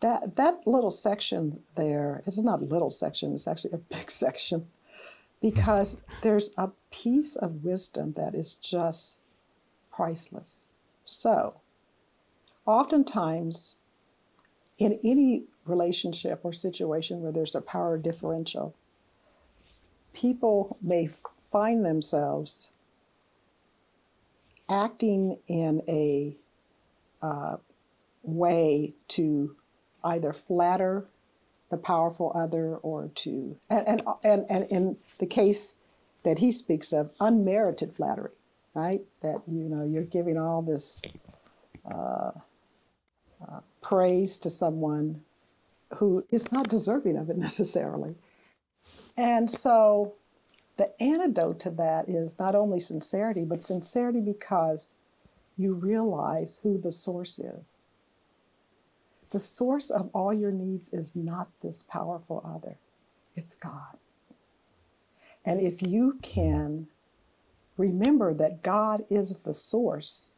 That 0.00 0.36
that 0.36 0.66
little 0.66 0.90
section 0.90 1.62
there, 1.76 2.22
it's 2.26 2.42
not 2.42 2.60
a 2.60 2.64
little 2.64 2.90
section, 2.90 3.32
it's 3.32 3.48
actually 3.48 3.72
a 3.72 3.78
big 3.78 4.10
section 4.24 4.66
because 5.42 5.98
there's 6.22 6.50
a 6.56 6.70
piece 6.90 7.36
of 7.36 7.64
wisdom 7.64 8.12
that 8.14 8.34
is 8.34 8.54
just 8.54 9.20
priceless. 9.92 10.66
So, 11.04 11.60
oftentimes, 12.66 13.76
in 14.78 14.98
any 15.04 15.44
relationship 15.66 16.40
or 16.42 16.52
situation 16.52 17.20
where 17.20 17.32
there's 17.32 17.54
a 17.54 17.60
power 17.60 17.98
differential, 17.98 18.74
people 20.12 20.76
may 20.80 21.10
find 21.50 21.84
themselves 21.84 22.70
acting 24.70 25.38
in 25.46 25.82
a 25.86 26.36
uh, 27.22 27.56
way 28.22 28.94
to 29.08 29.56
either 30.02 30.32
flatter 30.32 31.06
the 31.74 31.82
powerful 31.82 32.32
other 32.34 32.76
or 32.76 33.10
to 33.14 33.58
and, 33.70 33.88
and 33.88 34.02
and 34.24 34.46
and 34.50 34.66
in 34.70 34.96
the 35.18 35.26
case 35.26 35.76
that 36.24 36.38
he 36.38 36.52
speaks 36.52 36.92
of 36.92 37.10
unmerited 37.20 37.94
flattery 37.94 38.30
right? 38.74 39.02
That 39.22 39.42
you 39.46 39.68
know 39.68 39.84
you're 39.84 40.02
giving 40.02 40.36
all 40.36 40.62
this 40.62 41.00
uh, 41.90 42.32
uh, 43.40 43.60
praise 43.82 44.36
to 44.38 44.50
someone 44.50 45.22
who 45.96 46.24
is 46.30 46.52
not 46.52 46.68
deserving 46.68 47.16
of 47.16 47.30
it 47.30 47.38
necessarily. 47.48 48.16
And 49.16 49.50
so 49.50 50.14
the 50.76 50.90
antidote 51.02 51.60
to 51.60 51.70
that 51.70 52.08
is 52.08 52.38
not 52.38 52.54
only 52.54 52.80
sincerity 52.80 53.44
but 53.44 53.64
sincerity 53.64 54.20
because 54.20 54.96
you 55.56 55.74
realize 55.74 56.60
who 56.64 56.78
the 56.78 56.92
source 56.92 57.38
is 57.38 57.88
the 59.34 59.40
source 59.40 59.90
of 59.90 60.10
all 60.14 60.32
your 60.32 60.52
needs 60.52 60.92
is 60.92 61.16
not 61.16 61.48
this 61.60 61.82
powerful 61.82 62.40
other, 62.44 62.76
it's 63.34 63.52
God. 63.52 63.98
And 65.44 65.60
if 65.60 65.82
you 65.82 66.20
can 66.22 66.86
remember 67.76 68.32
that 68.32 68.62
God 68.62 69.04
is 69.10 69.40
the 69.40 69.52
source, 69.52 70.30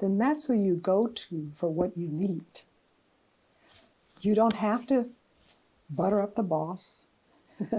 then 0.00 0.18
that's 0.18 0.48
who 0.48 0.52
you 0.52 0.74
go 0.74 1.06
to 1.06 1.50
for 1.54 1.70
what 1.70 1.96
you 1.96 2.08
need. 2.08 2.60
You 4.20 4.34
don't 4.34 4.56
have 4.56 4.84
to 4.88 5.08
butter 5.88 6.20
up 6.20 6.34
the 6.34 6.42
boss. 6.42 7.06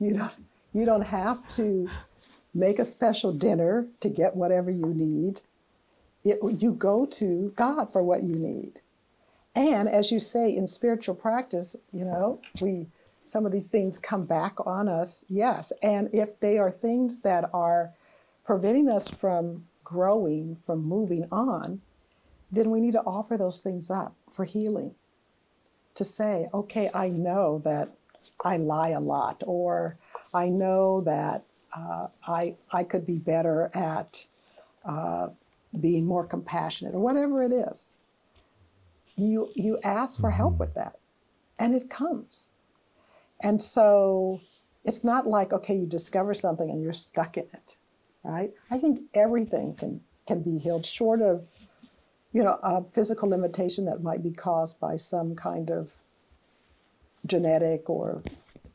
you 0.00 0.12
don't 0.12 0.34
you 0.74 0.84
don't 0.84 1.06
have 1.06 1.46
to 1.50 1.88
make 2.52 2.80
a 2.80 2.84
special 2.84 3.32
dinner 3.32 3.86
to 4.00 4.08
get 4.08 4.34
whatever 4.34 4.72
you 4.72 4.92
need. 4.92 5.42
It, 6.24 6.40
you 6.58 6.72
go 6.72 7.06
to 7.06 7.52
God 7.54 7.92
for 7.92 8.02
what 8.02 8.24
you 8.24 8.34
need. 8.34 8.80
And 9.56 9.88
as 9.88 10.12
you 10.12 10.20
say 10.20 10.54
in 10.54 10.66
spiritual 10.66 11.14
practice, 11.14 11.74
you 11.90 12.04
know, 12.04 12.40
we 12.60 12.86
some 13.24 13.44
of 13.44 13.50
these 13.50 13.66
things 13.66 13.98
come 13.98 14.24
back 14.24 14.54
on 14.64 14.88
us, 14.88 15.24
yes. 15.28 15.72
And 15.82 16.08
if 16.12 16.38
they 16.38 16.58
are 16.58 16.70
things 16.70 17.22
that 17.22 17.50
are 17.52 17.92
preventing 18.44 18.88
us 18.88 19.08
from 19.08 19.66
growing, 19.82 20.58
from 20.64 20.84
moving 20.84 21.26
on, 21.32 21.80
then 22.52 22.70
we 22.70 22.80
need 22.80 22.92
to 22.92 23.00
offer 23.00 23.36
those 23.36 23.60
things 23.60 23.90
up 23.90 24.14
for 24.30 24.44
healing. 24.44 24.94
To 25.96 26.04
say, 26.04 26.48
okay, 26.54 26.88
I 26.94 27.08
know 27.08 27.60
that 27.64 27.96
I 28.44 28.58
lie 28.58 28.90
a 28.90 29.00
lot, 29.00 29.42
or 29.44 29.96
I 30.32 30.48
know 30.50 31.00
that 31.00 31.42
uh, 31.76 32.08
I, 32.28 32.54
I 32.72 32.84
could 32.84 33.06
be 33.06 33.18
better 33.18 33.70
at 33.74 34.26
uh, 34.84 35.30
being 35.80 36.06
more 36.06 36.26
compassionate, 36.26 36.94
or 36.94 37.00
whatever 37.00 37.42
it 37.42 37.50
is 37.50 37.95
you 39.16 39.50
you 39.54 39.78
ask 39.82 40.20
for 40.20 40.30
help 40.30 40.52
mm-hmm. 40.52 40.60
with 40.60 40.74
that 40.74 40.98
and 41.58 41.74
it 41.74 41.88
comes 41.88 42.48
and 43.42 43.60
so 43.62 44.40
it's 44.84 45.02
not 45.02 45.26
like 45.26 45.52
okay 45.52 45.76
you 45.76 45.86
discover 45.86 46.34
something 46.34 46.70
and 46.70 46.82
you're 46.82 46.92
stuck 46.92 47.36
in 47.36 47.46
it 47.52 47.76
right 48.22 48.50
i 48.70 48.78
think 48.78 49.00
everything 49.14 49.74
can 49.74 50.00
can 50.26 50.42
be 50.42 50.58
healed 50.58 50.84
short 50.84 51.22
of 51.22 51.46
you 52.32 52.42
know 52.42 52.58
a 52.62 52.82
physical 52.84 53.28
limitation 53.28 53.84
that 53.86 54.02
might 54.02 54.22
be 54.22 54.30
caused 54.30 54.78
by 54.78 54.96
some 54.96 55.34
kind 55.34 55.70
of 55.70 55.94
genetic 57.24 57.88
or 57.88 58.22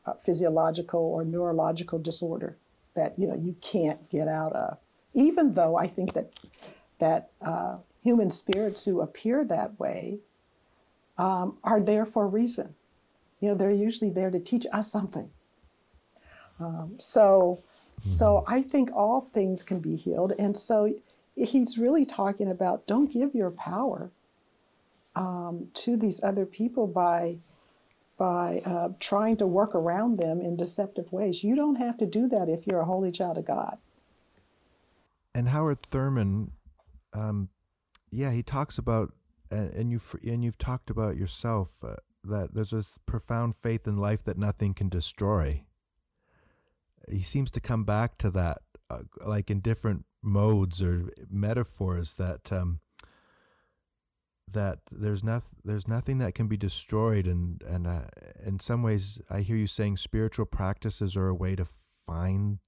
a 0.04 0.14
physiological 0.14 1.00
or 1.00 1.24
neurological 1.24 1.98
disorder 1.98 2.56
that 2.94 3.18
you 3.18 3.26
know 3.26 3.36
you 3.36 3.56
can't 3.60 4.10
get 4.10 4.28
out 4.28 4.52
of. 4.52 4.78
Even 5.14 5.54
though 5.54 5.76
I 5.76 5.86
think 5.86 6.14
that 6.14 6.32
that 6.98 7.30
uh, 7.40 7.78
human 8.02 8.30
spirits 8.30 8.84
who 8.84 9.00
appear 9.00 9.44
that 9.44 9.78
way 9.78 10.18
um, 11.18 11.58
are 11.62 11.80
there 11.80 12.06
for 12.06 12.24
a 12.24 12.28
reason. 12.28 12.74
You 13.40 13.48
know, 13.48 13.54
they're 13.54 13.70
usually 13.70 14.10
there 14.10 14.30
to 14.30 14.38
teach 14.38 14.66
us 14.72 14.90
something. 14.90 15.30
Um, 16.60 16.94
so, 16.98 17.62
so 18.08 18.44
I 18.46 18.62
think 18.62 18.90
all 18.94 19.20
things 19.20 19.62
can 19.62 19.80
be 19.80 19.96
healed, 19.96 20.32
and 20.38 20.56
so 20.56 20.94
he's 21.34 21.78
really 21.78 22.04
talking 22.04 22.50
about 22.50 22.86
don't 22.86 23.12
give 23.12 23.34
your 23.34 23.50
power 23.50 24.10
um, 25.16 25.68
to 25.74 25.96
these 25.96 26.22
other 26.22 26.46
people 26.46 26.86
by 26.86 27.38
by 28.18 28.62
uh, 28.64 28.90
trying 29.00 29.36
to 29.36 29.46
work 29.46 29.74
around 29.74 30.18
them 30.18 30.40
in 30.40 30.56
deceptive 30.56 31.12
ways. 31.12 31.42
You 31.42 31.56
don't 31.56 31.76
have 31.76 31.98
to 31.98 32.06
do 32.06 32.28
that 32.28 32.48
if 32.48 32.66
you're 32.66 32.80
a 32.80 32.84
holy 32.84 33.10
child 33.10 33.36
of 33.36 33.46
God. 33.46 33.78
And 35.34 35.48
Howard 35.48 35.80
Thurman, 35.80 36.52
um, 37.12 37.48
yeah, 38.12 38.30
he 38.30 38.42
talks 38.42 38.78
about, 38.78 39.12
and, 39.52 39.74
and 39.74 39.90
you 39.90 40.00
and 40.24 40.42
you've 40.42 40.58
talked 40.58 40.90
about 40.90 41.16
yourself 41.16 41.78
uh, 41.84 41.96
that 42.24 42.54
there's 42.54 42.70
this 42.70 42.98
profound 43.06 43.54
faith 43.54 43.86
in 43.86 43.94
life 43.94 44.24
that 44.24 44.38
nothing 44.38 44.74
can 44.74 44.88
destroy. 44.88 45.64
He 47.10 47.22
seems 47.22 47.50
to 47.52 47.60
come 47.60 47.84
back 47.84 48.16
to 48.18 48.30
that, 48.30 48.58
uh, 48.88 49.00
like 49.24 49.50
in 49.50 49.60
different 49.60 50.04
modes 50.22 50.82
or 50.82 51.12
metaphors 51.30 52.14
that. 52.14 52.50
Um, 52.50 52.80
that 54.50 54.80
there's 54.90 55.24
nothing 55.24 55.56
there's 55.64 55.88
nothing 55.88 56.18
that 56.18 56.34
can 56.34 56.46
be 56.46 56.58
destroyed 56.58 57.26
and 57.26 57.62
and 57.62 57.86
uh, 57.86 58.02
in 58.44 58.60
some 58.60 58.82
ways 58.82 59.18
I 59.30 59.40
hear 59.40 59.56
you 59.56 59.66
saying 59.66 59.96
spiritual 59.96 60.44
practices 60.44 61.16
are 61.16 61.28
a 61.28 61.34
way 61.34 61.56
to 61.56 61.64
find 61.64 62.58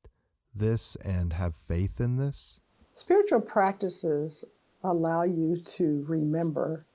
this 0.55 0.97
and 1.05 1.35
have 1.35 1.55
faith 1.55 2.01
in 2.01 2.17
this 2.17 2.59
spiritual 2.95 3.43
practices 3.43 4.47
allow 4.85 5.25
you 5.25 5.57
to 5.57 6.05
remember 6.09 6.87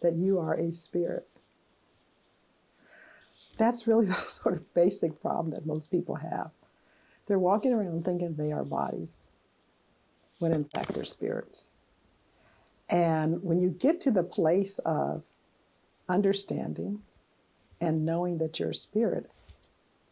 that 0.00 0.14
you 0.14 0.40
are 0.40 0.54
a 0.54 0.72
spirit. 0.72 1.28
That's 3.58 3.86
really 3.86 4.06
the 4.08 4.14
sort 4.14 4.56
of 4.56 4.74
basic 4.74 5.20
problem 5.20 5.50
that 5.52 5.66
most 5.66 5.90
people 5.90 6.16
have. 6.16 6.50
They're 7.26 7.38
walking 7.38 7.72
around 7.72 8.04
thinking 8.04 8.34
they 8.36 8.52
are 8.52 8.64
bodies 8.64 9.30
when 10.38 10.52
in 10.52 10.64
fact 10.64 10.94
they're 10.94 11.04
spirits. 11.04 11.70
And 12.88 13.42
when 13.42 13.60
you 13.60 13.70
get 13.70 14.00
to 14.02 14.10
the 14.10 14.22
place 14.22 14.78
of 14.80 15.22
understanding 16.08 17.02
and 17.80 18.06
knowing 18.06 18.38
that 18.38 18.60
you're 18.60 18.70
a 18.70 18.74
spirit, 18.74 19.30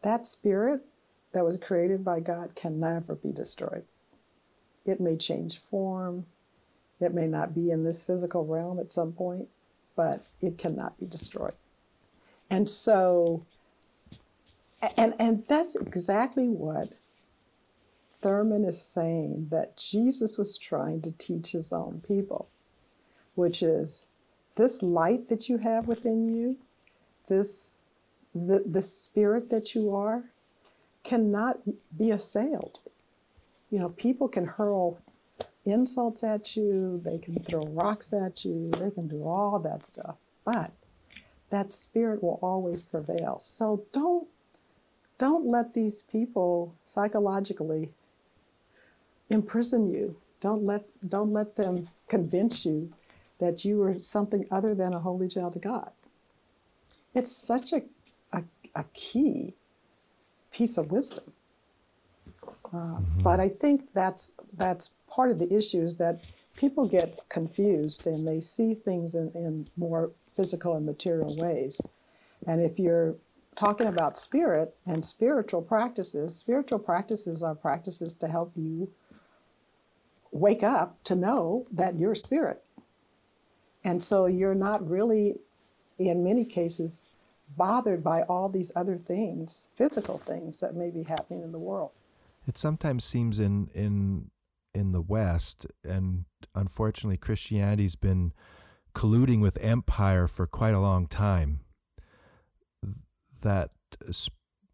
that 0.01 0.27
spirit 0.27 0.81
that 1.33 1.45
was 1.45 1.57
created 1.57 2.03
by 2.03 2.19
God 2.19 2.55
can 2.55 2.79
never 2.79 3.15
be 3.15 3.31
destroyed. 3.31 3.85
It 4.85 5.01
may 5.01 5.17
change 5.17 5.59
form, 5.59 6.25
it 6.99 7.13
may 7.13 7.27
not 7.27 7.53
be 7.53 7.71
in 7.71 7.83
this 7.83 8.03
physical 8.03 8.45
realm 8.45 8.79
at 8.79 8.91
some 8.91 9.11
point, 9.11 9.47
but 9.95 10.25
it 10.41 10.57
cannot 10.57 10.99
be 10.99 11.05
destroyed. 11.05 11.53
And 12.49 12.69
so, 12.69 13.45
and, 14.97 15.13
and 15.19 15.43
that's 15.47 15.75
exactly 15.75 16.47
what 16.47 16.93
Thurman 18.21 18.65
is 18.65 18.81
saying 18.81 19.47
that 19.51 19.77
Jesus 19.77 20.37
was 20.37 20.57
trying 20.57 21.01
to 21.01 21.11
teach 21.11 21.51
his 21.51 21.73
own 21.73 22.01
people 22.07 22.49
which 23.35 23.61
is 23.61 24.07
this 24.55 24.81
light 24.81 25.29
that 25.29 25.47
you 25.47 25.57
have 25.57 25.87
within 25.87 26.33
you, 26.33 26.57
this 27.27 27.81
the, 28.33 28.63
the 28.65 28.81
spirit 28.81 29.49
that 29.49 29.75
you 29.75 29.93
are, 29.93 30.23
cannot 31.03 31.59
be 31.97 32.09
assailed. 32.09 32.79
You 33.69 33.79
know, 33.79 33.89
people 33.89 34.27
can 34.27 34.45
hurl 34.45 34.99
insults 35.65 36.23
at 36.23 36.55
you, 36.55 37.01
they 37.03 37.17
can 37.17 37.39
throw 37.39 37.65
rocks 37.65 38.13
at 38.13 38.45
you, 38.45 38.71
they 38.71 38.91
can 38.91 39.07
do 39.07 39.23
all 39.23 39.59
that 39.59 39.85
stuff, 39.85 40.17
but 40.43 40.71
that 41.49 41.73
spirit 41.73 42.23
will 42.23 42.39
always 42.41 42.81
prevail. 42.81 43.39
So 43.39 43.85
don't 43.91 44.27
don't 45.17 45.45
let 45.45 45.73
these 45.73 46.01
people 46.01 46.75
psychologically 46.85 47.91
imprison 49.29 49.89
you. 49.91 50.17
Don't 50.41 50.65
let 50.65 50.85
don't 51.07 51.31
let 51.31 51.55
them 51.55 51.87
convince 52.07 52.65
you 52.65 52.91
that 53.39 53.65
you 53.65 53.81
are 53.81 53.99
something 53.99 54.45
other 54.51 54.73
than 54.75 54.93
a 54.93 54.99
holy 54.99 55.27
child 55.27 55.55
of 55.55 55.61
God. 55.61 55.91
It's 57.13 57.31
such 57.31 57.71
a, 57.73 57.83
a, 58.31 58.43
a 58.73 58.85
key 58.93 59.53
piece 60.51 60.77
of 60.77 60.91
wisdom. 60.91 61.33
Uh, 62.65 62.77
mm-hmm. 62.77 63.21
But 63.21 63.39
I 63.39 63.49
think 63.49 63.91
that's 63.93 64.31
that's 64.55 64.91
part 65.15 65.31
of 65.31 65.39
the 65.39 65.53
issue 65.53 65.81
is 65.81 65.95
that 65.97 66.23
people 66.57 66.87
get 66.87 67.17
confused 67.29 68.07
and 68.07 68.27
they 68.27 68.39
see 68.41 68.73
things 68.73 69.15
in, 69.15 69.31
in 69.33 69.67
more 69.77 70.11
physical 70.35 70.75
and 70.75 70.85
material 70.85 71.35
ways. 71.35 71.81
And 72.45 72.61
if 72.61 72.77
you're 72.77 73.15
talking 73.55 73.87
about 73.87 74.17
spirit 74.17 74.75
and 74.85 75.05
spiritual 75.05 75.61
practices, 75.61 76.35
spiritual 76.35 76.79
practices 76.79 77.41
are 77.41 77.55
practices 77.55 78.13
to 78.15 78.27
help 78.27 78.51
you 78.55 78.91
wake 80.31 80.63
up 80.63 81.01
to 81.05 81.15
know 81.15 81.65
that 81.71 81.97
you're 81.97 82.15
spirit 82.15 82.65
and 83.85 84.01
so 84.01 84.25
you're 84.25 84.55
not 84.55 84.89
really, 84.89 85.35
in 85.99 86.23
many 86.23 86.43
cases, 86.43 87.03
bothered 87.55 88.03
by 88.03 88.23
all 88.23 88.49
these 88.49 88.71
other 88.75 88.97
things, 88.97 89.67
physical 89.75 90.17
things 90.17 90.59
that 90.59 90.75
may 90.75 90.89
be 90.89 91.03
happening 91.03 91.43
in 91.43 91.51
the 91.51 91.59
world. 91.59 91.91
It 92.47 92.57
sometimes 92.57 93.05
seems 93.05 93.39
in 93.39 93.69
in 93.75 94.31
in 94.75 94.91
the 94.91 95.01
West, 95.01 95.65
and 95.83 96.25
unfortunately, 96.53 97.17
Christianity's 97.17 97.95
been 97.95 98.33
colluding 98.93 99.41
with 99.41 99.57
empire 99.61 100.27
for 100.27 100.45
quite 100.45 100.73
a 100.73 100.79
long 100.79 101.07
time. 101.07 101.61
That 103.41 103.71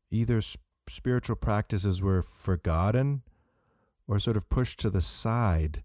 either 0.09 0.41
spiritual 0.87 1.35
practices 1.35 2.01
were 2.01 2.21
forgotten 2.21 3.21
or 4.07 4.19
sort 4.19 4.37
of 4.37 4.49
pushed 4.49 4.79
to 4.79 4.89
the 4.89 5.01
side. 5.01 5.83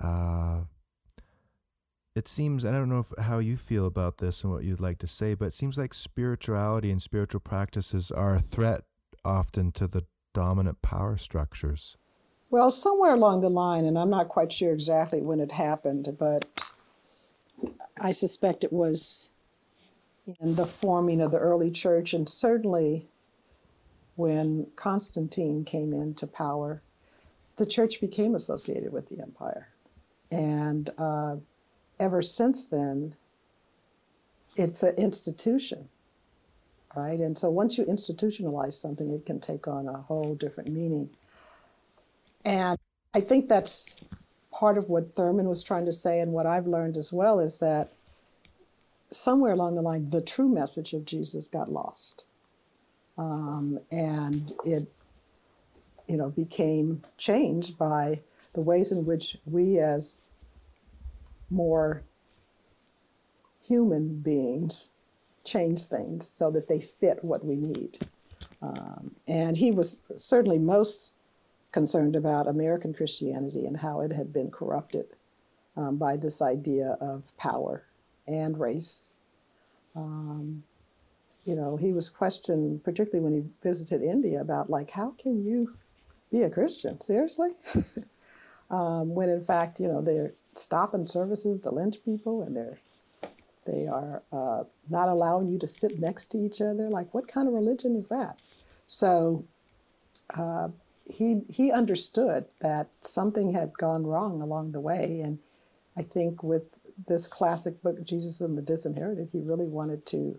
Uh, 0.00 0.62
it 2.14 2.28
seems 2.28 2.64
I 2.64 2.72
don't 2.72 2.88
know 2.88 3.00
if, 3.00 3.24
how 3.24 3.38
you 3.38 3.56
feel 3.56 3.86
about 3.86 4.18
this 4.18 4.42
and 4.42 4.52
what 4.52 4.64
you'd 4.64 4.80
like 4.80 4.98
to 4.98 5.06
say, 5.06 5.34
but 5.34 5.46
it 5.46 5.54
seems 5.54 5.76
like 5.76 5.94
spirituality 5.94 6.90
and 6.90 7.02
spiritual 7.02 7.40
practices 7.40 8.10
are 8.10 8.34
a 8.34 8.40
threat 8.40 8.82
often 9.24 9.72
to 9.72 9.86
the 9.86 10.04
dominant 10.32 10.82
power 10.82 11.16
structures. 11.16 11.96
Well, 12.54 12.70
somewhere 12.70 13.14
along 13.14 13.40
the 13.40 13.50
line, 13.50 13.84
and 13.84 13.98
I'm 13.98 14.10
not 14.10 14.28
quite 14.28 14.52
sure 14.52 14.72
exactly 14.72 15.20
when 15.20 15.40
it 15.40 15.50
happened, 15.50 16.14
but 16.16 16.44
I 18.00 18.12
suspect 18.12 18.62
it 18.62 18.72
was 18.72 19.30
in 20.40 20.54
the 20.54 20.64
forming 20.64 21.20
of 21.20 21.32
the 21.32 21.38
early 21.38 21.72
church, 21.72 22.14
and 22.14 22.28
certainly 22.28 23.08
when 24.14 24.68
Constantine 24.76 25.64
came 25.64 25.92
into 25.92 26.28
power, 26.28 26.80
the 27.56 27.66
church 27.66 28.00
became 28.00 28.36
associated 28.36 28.92
with 28.92 29.08
the 29.08 29.20
empire. 29.20 29.70
And 30.30 30.90
uh, 30.96 31.38
ever 31.98 32.22
since 32.22 32.66
then, 32.66 33.16
it's 34.54 34.84
an 34.84 34.94
institution, 34.94 35.88
right? 36.94 37.18
And 37.18 37.36
so 37.36 37.50
once 37.50 37.78
you 37.78 37.84
institutionalize 37.84 38.74
something, 38.74 39.10
it 39.10 39.26
can 39.26 39.40
take 39.40 39.66
on 39.66 39.88
a 39.88 40.02
whole 40.02 40.36
different 40.36 40.70
meaning. 40.70 41.10
And 42.44 42.78
I 43.14 43.20
think 43.20 43.48
that's 43.48 43.96
part 44.52 44.78
of 44.78 44.88
what 44.88 45.10
Thurman 45.10 45.48
was 45.48 45.62
trying 45.62 45.86
to 45.86 45.92
say, 45.92 46.20
and 46.20 46.32
what 46.32 46.46
I've 46.46 46.66
learned 46.66 46.96
as 46.96 47.12
well 47.12 47.40
is 47.40 47.58
that 47.58 47.92
somewhere 49.10 49.52
along 49.52 49.74
the 49.76 49.82
line, 49.82 50.10
the 50.10 50.20
true 50.20 50.48
message 50.48 50.92
of 50.92 51.04
Jesus 51.04 51.48
got 51.48 51.70
lost. 51.70 52.24
Um, 53.16 53.80
and 53.90 54.52
it, 54.64 54.88
you 56.08 56.16
know, 56.16 56.30
became 56.30 57.02
changed 57.16 57.78
by 57.78 58.20
the 58.52 58.60
ways 58.60 58.90
in 58.92 59.06
which 59.06 59.38
we 59.46 59.78
as 59.78 60.22
more 61.50 62.02
human 63.66 64.20
beings 64.20 64.90
change 65.44 65.82
things 65.82 66.26
so 66.26 66.50
that 66.50 66.68
they 66.68 66.80
fit 66.80 67.24
what 67.24 67.44
we 67.44 67.56
need. 67.56 67.98
Um, 68.60 69.14
and 69.28 69.56
he 69.56 69.70
was 69.70 69.98
certainly 70.16 70.58
most 70.58 71.14
concerned 71.74 72.14
about 72.14 72.46
American 72.46 72.94
Christianity 72.94 73.66
and 73.66 73.78
how 73.78 74.00
it 74.00 74.12
had 74.12 74.32
been 74.32 74.48
corrupted 74.48 75.06
um, 75.76 75.96
by 75.96 76.16
this 76.16 76.40
idea 76.40 76.96
of 77.00 77.36
power 77.36 77.82
and 78.28 78.60
race. 78.60 79.10
Um, 79.96 80.62
you 81.44 81.56
know, 81.56 81.76
he 81.76 81.92
was 81.92 82.08
questioned, 82.08 82.84
particularly 82.84 83.24
when 83.24 83.34
he 83.34 83.68
visited 83.68 84.02
India, 84.02 84.40
about 84.40 84.70
like, 84.70 84.92
how 84.92 85.14
can 85.18 85.44
you 85.44 85.74
be 86.30 86.42
a 86.42 86.48
Christian? 86.48 87.00
Seriously? 87.00 87.50
um, 88.70 89.12
when 89.12 89.28
in 89.28 89.44
fact, 89.44 89.80
you 89.80 89.88
know, 89.88 90.00
they're 90.00 90.32
stopping 90.54 91.06
services 91.06 91.58
to 91.62 91.70
lynch 91.70 91.96
people 92.04 92.42
and 92.42 92.56
they're 92.56 92.78
they 93.66 93.88
are 93.88 94.22
uh, 94.30 94.62
not 94.90 95.08
allowing 95.08 95.48
you 95.48 95.58
to 95.58 95.66
sit 95.66 95.98
next 95.98 96.26
to 96.26 96.38
each 96.38 96.60
other. 96.60 96.90
Like, 96.90 97.14
what 97.14 97.26
kind 97.26 97.48
of 97.48 97.54
religion 97.54 97.96
is 97.96 98.10
that? 98.10 98.38
So 98.86 99.46
uh, 100.36 100.68
he 101.06 101.42
he 101.48 101.70
understood 101.70 102.46
that 102.60 102.88
something 103.00 103.52
had 103.52 103.76
gone 103.76 104.06
wrong 104.06 104.40
along 104.40 104.72
the 104.72 104.80
way, 104.80 105.20
and 105.20 105.38
I 105.96 106.02
think 106.02 106.42
with 106.42 106.62
this 107.06 107.26
classic 107.26 107.82
book, 107.82 108.04
Jesus 108.04 108.40
and 108.40 108.56
the 108.56 108.62
Disinherited, 108.62 109.30
he 109.32 109.40
really 109.40 109.66
wanted 109.66 110.06
to 110.06 110.38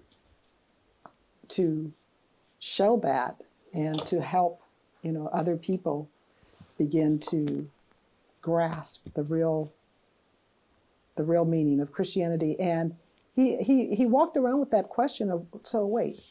to 1.50 1.94
show 2.60 2.98
that 2.98 3.44
and 3.74 4.00
to 4.08 4.22
help 4.22 4.62
you 5.04 5.12
know 5.12 5.28
other 5.28 5.56
people 5.56 6.10
begin 6.78 7.20
to 7.20 7.70
grasp 8.42 9.14
the 9.14 9.24
real 9.24 9.72
the 11.16 11.24
real 11.24 11.46
meaning 11.46 11.80
of 11.80 11.92
Christianity. 11.92 12.60
And 12.60 12.96
he 13.36 13.58
he 13.58 13.96
he 13.96 14.06
walked 14.06 14.38
around 14.38 14.60
with 14.60 14.72
that 14.72 14.90
question 14.90 15.30
of 15.30 15.46
so 15.64 15.86
wait, 15.86 16.22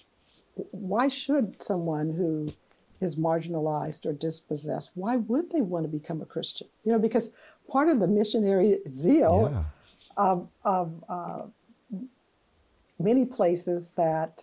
why 0.71 1.09
should 1.09 1.63
someone 1.63 2.11
who 2.11 2.53
is 3.05 3.17
marginalized 3.17 4.07
or 4.07 4.13
dispossessed, 4.13 4.91
why 4.95 5.17
would 5.17 5.51
they 5.51 5.61
want 5.61 5.85
to 5.85 5.89
become 5.89 6.21
a 6.21 6.27
Christian? 6.27 6.67
You 6.85 6.93
know, 6.93 6.99
because 6.99 7.31
part 7.69 7.89
of 7.89 8.01
the 8.01 8.07
missionary 8.09 8.81
zeal 8.89 9.51
Yeah. 9.53 9.65
of, 10.17 10.49
of 10.65 11.05
uh, 11.09 11.43
many 12.99 13.25
places 13.25 13.93
that 13.95 14.43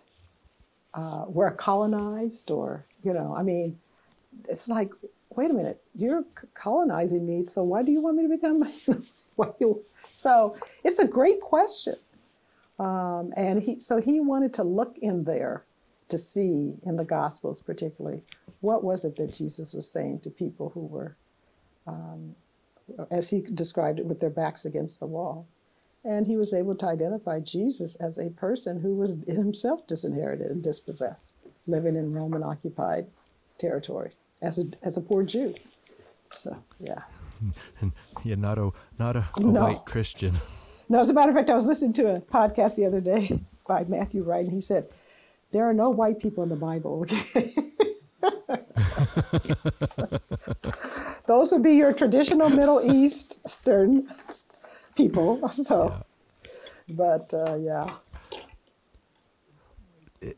uh, 0.94 1.24
were 1.26 1.50
colonized 1.50 2.50
or, 2.50 2.86
you 3.02 3.12
know, 3.12 3.34
I 3.36 3.42
mean, 3.42 3.78
it's 4.48 4.68
like, 4.68 4.92
wait 5.30 5.50
a 5.50 5.54
minute, 5.54 5.82
you're 5.94 6.24
colonizing 6.54 7.26
me, 7.26 7.44
so 7.44 7.62
why 7.62 7.82
do 7.82 7.90
you 7.92 8.00
want 8.00 8.16
me 8.16 8.22
to 8.24 8.28
become, 8.28 9.04
what 9.36 9.56
you, 9.60 9.82
so 10.10 10.56
it's 10.84 10.98
a 10.98 11.06
great 11.06 11.40
question. 11.40 11.96
Um, 12.78 13.32
and 13.36 13.62
he, 13.62 13.78
so 13.78 14.00
he 14.00 14.20
wanted 14.20 14.52
to 14.54 14.62
look 14.62 14.98
in 14.98 15.24
there 15.24 15.64
to 16.08 16.18
see 16.18 16.76
in 16.84 16.96
the 16.96 17.04
Gospels, 17.04 17.62
particularly, 17.62 18.22
what 18.62 18.82
was 18.82 19.04
it 19.04 19.16
that 19.16 19.34
Jesus 19.34 19.74
was 19.74 19.90
saying 19.90 20.20
to 20.20 20.30
people 20.30 20.70
who 20.70 20.86
were, 20.86 21.16
um, 21.86 22.34
as 23.10 23.28
he 23.30 23.42
described 23.42 23.98
it, 23.98 24.06
with 24.06 24.20
their 24.20 24.30
backs 24.30 24.64
against 24.64 24.98
the 25.00 25.06
wall. 25.06 25.46
And 26.04 26.26
he 26.26 26.36
was 26.36 26.52
able 26.54 26.74
to 26.76 26.86
identify 26.86 27.38
Jesus 27.40 27.94
as 27.96 28.18
a 28.18 28.30
person 28.30 28.80
who 28.80 28.94
was 28.94 29.16
himself 29.28 29.86
disinherited 29.86 30.50
and 30.50 30.62
dispossessed, 30.62 31.34
living 31.66 31.94
in 31.96 32.12
Roman 32.12 32.42
occupied 32.42 33.06
territory 33.58 34.12
as 34.40 34.58
a, 34.58 34.64
as 34.82 34.96
a 34.96 35.00
poor 35.00 35.22
Jew. 35.22 35.54
So, 36.30 36.64
yeah. 36.80 37.02
And 37.80 37.92
yeah, 38.24 38.36
not 38.36 38.58
a 38.58 38.70
not 38.98 39.16
a, 39.16 39.26
a 39.36 39.40
No. 39.40 39.62
white 39.62 39.84
Christian. 39.84 40.34
No, 40.88 41.00
as 41.00 41.08
a 41.10 41.12
matter 41.12 41.30
of 41.30 41.36
fact, 41.36 41.50
I 41.50 41.54
was 41.54 41.66
listening 41.66 41.92
to 41.94 42.16
a 42.16 42.20
podcast 42.20 42.76
the 42.76 42.86
other 42.86 43.00
day 43.00 43.40
by 43.66 43.84
Matthew 43.84 44.22
Wright, 44.22 44.44
and 44.44 44.52
he 44.52 44.60
said, 44.60 44.88
There 45.50 45.68
are 45.68 45.74
no 45.74 45.90
white 45.90 46.20
people 46.20 46.42
in 46.42 46.48
the 46.50 46.56
Bible, 46.56 47.00
okay? 47.02 47.52
Those 51.26 51.52
would 51.52 51.62
be 51.62 51.72
your 51.72 51.92
traditional 51.92 52.48
Middle 52.50 52.80
Eastern 52.82 54.08
people. 54.96 55.40
So, 55.52 56.04
but 56.88 57.32
uh, 57.32 57.56
yeah. 57.56 57.90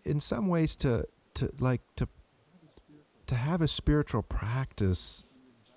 In 0.05 0.21
some 0.21 0.49
ways, 0.49 0.77
to 0.77 1.07
to 1.35 1.51
like 1.61 1.81
to 1.97 2.09
to 3.27 3.35
have 3.35 3.61
a 3.61 3.69
spiritual 3.69 4.23
practice 4.23 5.27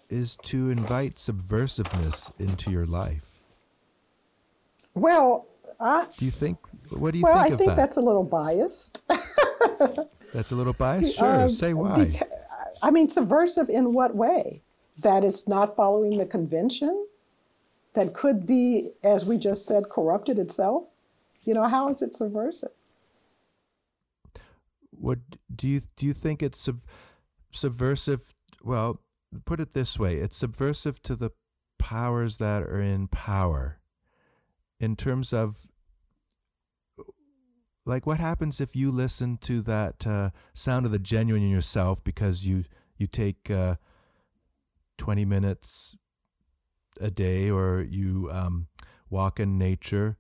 is 0.10 0.38
to 0.44 0.70
invite 0.70 1.16
subversiveness 1.16 2.32
into 2.40 2.72
your 2.72 2.86
life. 2.86 3.24
Well, 4.94 5.48
I, 5.80 6.08
Do 6.18 6.26
you 6.26 6.32
think? 6.32 6.58
What 6.90 7.12
do 7.12 7.18
you 7.20 7.24
well, 7.24 7.34
think 7.44 7.46
Well, 7.50 7.54
I 7.54 7.58
think 7.58 7.70
that? 7.70 7.76
that's 7.76 7.98
a 7.98 8.02
little 8.02 8.24
biased. 8.24 9.02
That's 10.34 10.52
a 10.52 10.56
little 10.56 10.74
biased. 10.74 11.18
Sure, 11.18 11.44
Um, 11.44 11.50
say 11.50 11.74
why. 11.74 12.00
beca- 12.12 12.28
I 12.82 12.92
mean, 12.92 13.10
subversive 13.10 13.70
in 13.70 13.94
what 13.94 14.16
way? 14.16 14.62
That 15.00 15.24
it's 15.24 15.48
not 15.48 15.76
following 15.76 16.18
the 16.18 16.26
convention? 16.26 17.08
That 17.94 18.14
could 18.14 18.46
be, 18.46 18.92
as 19.04 19.26
we 19.26 19.38
just 19.38 19.66
said, 19.66 19.90
corrupted 19.90 20.40
itself? 20.40 20.86
You 21.46 21.54
know, 21.54 21.68
how 21.68 21.90
is 21.90 22.02
it 22.02 22.14
subversive? 22.14 22.72
what 25.00 25.20
do 25.54 25.68
you 25.68 25.82
do 25.96 26.06
you 26.06 26.14
think 26.14 26.42
it's 26.42 26.60
sub, 26.60 26.82
subversive 27.52 28.34
well 28.64 29.02
put 29.46 29.60
it 29.60 29.74
this 29.74 30.00
way 30.00 30.18
it's 30.18 30.36
subversive 30.36 31.02
to 31.02 31.16
the 31.16 31.32
powers 31.78 32.38
that 32.38 32.64
are 32.64 32.82
in 32.82 33.08
power 33.08 33.80
in 34.80 34.96
terms 34.96 35.32
of 35.32 35.68
like 37.88 38.06
what 38.06 38.20
happens 38.20 38.60
if 38.62 38.76
you 38.76 38.92
listen 38.92 39.38
to 39.38 39.62
that 39.62 40.06
uh, 40.06 40.30
sound 40.54 40.86
of 40.86 40.92
the 40.92 41.00
genuine 41.00 41.44
in 41.44 41.50
yourself 41.50 42.04
because 42.04 42.46
you 42.46 42.66
you 42.98 43.08
take 43.08 43.50
uh, 43.50 43.76
20 44.98 45.26
minutes 45.26 45.96
a 47.00 47.12
day 47.12 47.50
or 47.50 47.86
you 47.88 48.30
um, 48.32 48.68
walk 49.10 49.40
in 49.40 49.58
nature 49.58 50.18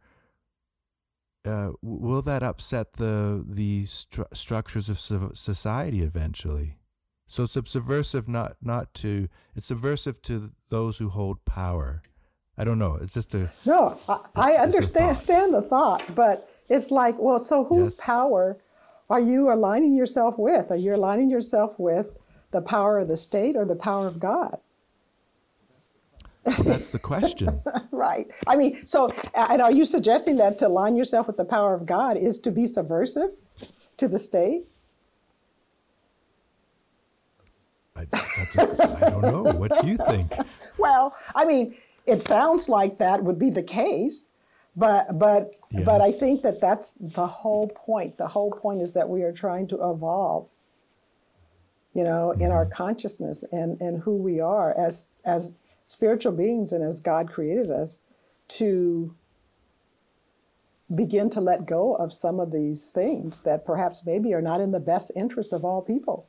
uh, 1.45 1.71
will 1.81 2.21
that 2.21 2.43
upset 2.43 2.93
the 2.93 3.43
the 3.47 3.83
stru- 3.83 4.25
structures 4.33 4.89
of 4.89 4.99
society 5.37 6.01
eventually? 6.01 6.77
So 7.25 7.43
it's 7.43 7.53
subversive 7.71 8.27
not 8.27 8.57
not 8.61 8.93
to 8.95 9.29
it's 9.55 9.65
subversive 9.67 10.21
to 10.23 10.51
those 10.69 10.97
who 10.97 11.09
hold 11.09 11.45
power. 11.45 12.01
I 12.57 12.63
don't 12.63 12.79
know. 12.79 12.97
It's 13.01 13.13
just 13.13 13.33
a 13.33 13.51
No, 13.65 13.97
I, 14.09 14.19
I 14.35 14.49
It's 14.49 14.57
a 14.57 14.61
understand, 14.63 14.93
thought. 14.93 15.01
understand 15.03 15.53
the 15.53 15.61
thought, 15.61 16.03
but 16.15 16.49
it's 16.69 16.91
like, 16.91 17.17
well, 17.19 17.39
so 17.39 17.65
whose 17.65 17.91
Yes. 17.93 17.99
power 18.05 18.57
are 19.09 19.19
you 19.21 19.51
aligning 19.51 19.95
yourself 19.95 20.37
with? 20.37 20.69
Are 20.71 20.75
you 20.77 20.93
aligning 20.95 21.29
yourself 21.29 21.79
with 21.79 22.07
the 22.51 22.61
power 22.61 22.99
of 22.99 23.07
the 23.07 23.15
state 23.15 23.55
or 23.55 23.65
the 23.65 23.75
power 23.75 24.07
of 24.07 24.19
God? 24.19 24.59
that's 26.63 26.89
the 26.89 26.99
question. 26.99 27.61
Right. 27.91 28.27
I 28.45 28.55
mean, 28.55 28.85
so, 28.85 29.11
and 29.35 29.61
are 29.61 29.71
you 29.71 29.83
suggesting 29.83 30.37
that 30.37 30.57
to 30.59 30.67
align 30.67 30.95
yourself 30.95 31.25
with 31.27 31.35
the 31.37 31.45
power 31.45 31.73
of 31.73 31.85
God 31.85 32.15
is 32.15 32.37
to 32.39 32.51
be 32.51 32.65
subversive 32.65 33.31
to 33.97 34.07
the 34.07 34.19
state? 34.19 34.65
I, 37.95 38.05
that's 38.11 38.57
a, 38.57 38.97
I 39.05 39.09
don't 39.09 39.21
know. 39.23 39.43
What 39.53 39.71
do 39.81 39.87
you 39.87 39.97
think? 39.97 40.33
Well, 40.79 41.15
I 41.33 41.43
mean, 41.43 41.75
it 42.05 42.21
sounds 42.21 42.69
like 42.69 42.97
that 42.97 43.23
would 43.23 43.39
be 43.39 43.49
the 43.49 43.63
case, 43.63 44.29
but 44.77 45.07
but 45.17 45.49
but 45.83 46.01
I 46.01 46.11
think 46.11 46.43
that 46.43 46.61
that's 46.61 46.93
the 46.99 47.25
whole 47.25 47.67
point. 47.67 48.17
The 48.17 48.27
whole 48.27 48.51
point 48.51 48.81
is 48.81 48.93
that 48.93 49.09
we 49.09 49.23
are 49.23 49.33
trying 49.33 49.67
to 49.69 49.75
evolve, 49.75 50.47
you 51.95 52.03
know, 52.03 52.31
in 52.31 52.51
our 52.51 52.67
consciousness 52.67 53.43
and 53.51 53.81
and 53.81 54.03
who 54.03 54.15
we 54.15 54.39
are 54.39 54.77
as 54.77 55.07
as 55.25 55.57
spiritual 55.87 56.31
beings 56.31 56.71
and 56.71 56.83
as 56.83 56.99
God 56.99 57.27
created 57.27 57.71
us 57.71 57.99
to 58.49 59.15
begin 60.93 61.29
to 61.31 61.41
let 61.41 61.65
go 61.65 61.95
of 61.95 62.13
some 62.13 62.39
of 62.39 62.51
these 62.51 62.91
things 62.91 63.41
that 63.41 63.65
perhaps 63.65 64.05
maybe 64.05 64.33
are 64.33 64.41
not 64.41 64.61
in 64.61 64.71
the 64.71 64.79
best 64.79 65.11
interest 65.15 65.51
of 65.51 65.65
all 65.65 65.81
people. 65.81 66.27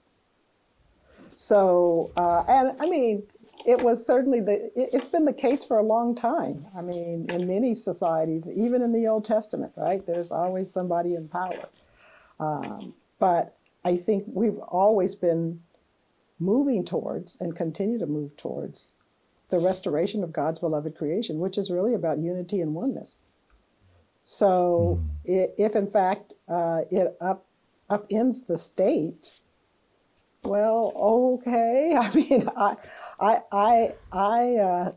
So, 1.34 2.10
uh, 2.16 2.42
and 2.48 2.72
I 2.80 2.88
mean, 2.88 3.22
it 3.68 3.82
was 3.82 4.04
certainly 4.04 4.40
the, 4.40 4.72
it, 4.74 4.88
it's 4.94 5.08
been 5.08 5.26
the 5.26 5.32
case 5.32 5.62
for 5.62 5.78
a 5.78 5.82
long 5.82 6.14
time. 6.14 6.66
I 6.74 6.80
mean, 6.80 7.26
in 7.28 7.46
many 7.46 7.74
societies, 7.74 8.48
even 8.56 8.80
in 8.80 8.92
the 8.92 9.06
Old 9.06 9.26
Testament, 9.26 9.74
right? 9.76 10.04
There's 10.06 10.32
always 10.32 10.72
somebody 10.72 11.14
in 11.14 11.28
power. 11.28 11.68
Um, 12.40 12.94
but 13.18 13.58
I 13.84 13.96
think 13.96 14.24
we've 14.26 14.56
always 14.58 15.14
been 15.14 15.60
moving 16.40 16.82
towards 16.82 17.36
and 17.40 17.54
continue 17.54 17.98
to 17.98 18.06
move 18.06 18.38
towards 18.38 18.92
the 19.50 19.58
restoration 19.58 20.24
of 20.24 20.32
God's 20.32 20.60
beloved 20.60 20.96
creation, 20.96 21.38
which 21.38 21.58
is 21.58 21.70
really 21.70 21.92
about 21.92 22.18
unity 22.18 22.62
and 22.62 22.74
oneness. 22.74 23.20
So, 24.24 24.98
i 25.26 25.48
if 25.58 25.74
in 25.76 25.90
fact 25.90 26.34
uh, 26.48 26.80
it 26.90 27.16
up 27.20 27.44
upends 27.90 28.46
the 28.46 28.56
state, 28.56 29.32
well, 30.42 30.92
okay. 30.96 31.96
I 32.00 32.14
mean, 32.14 32.48
I, 32.56 32.76
I, 33.20 33.40
I, 33.52 33.94
I, 34.12 34.56
uh, 34.56 34.92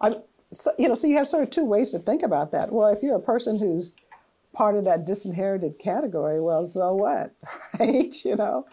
I'm, 0.00 0.16
so, 0.52 0.72
you 0.78 0.88
know, 0.88 0.94
so 0.94 1.06
you 1.08 1.16
have 1.16 1.28
sort 1.28 1.44
of 1.44 1.50
two 1.50 1.64
ways 1.64 1.92
to 1.92 1.98
think 1.98 2.22
about 2.22 2.52
that. 2.52 2.72
Well, 2.72 2.88
if 2.88 3.02
you're 3.02 3.16
a 3.16 3.20
person 3.22 3.58
who's 3.58 3.96
part 4.54 4.76
of 4.76 4.84
that 4.84 5.06
disinherited 5.06 5.78
category, 5.78 6.40
well, 6.40 6.64
so 6.64 6.94
what, 6.94 7.34
right? 7.80 8.14
You 8.24 8.36
know. 8.36 8.66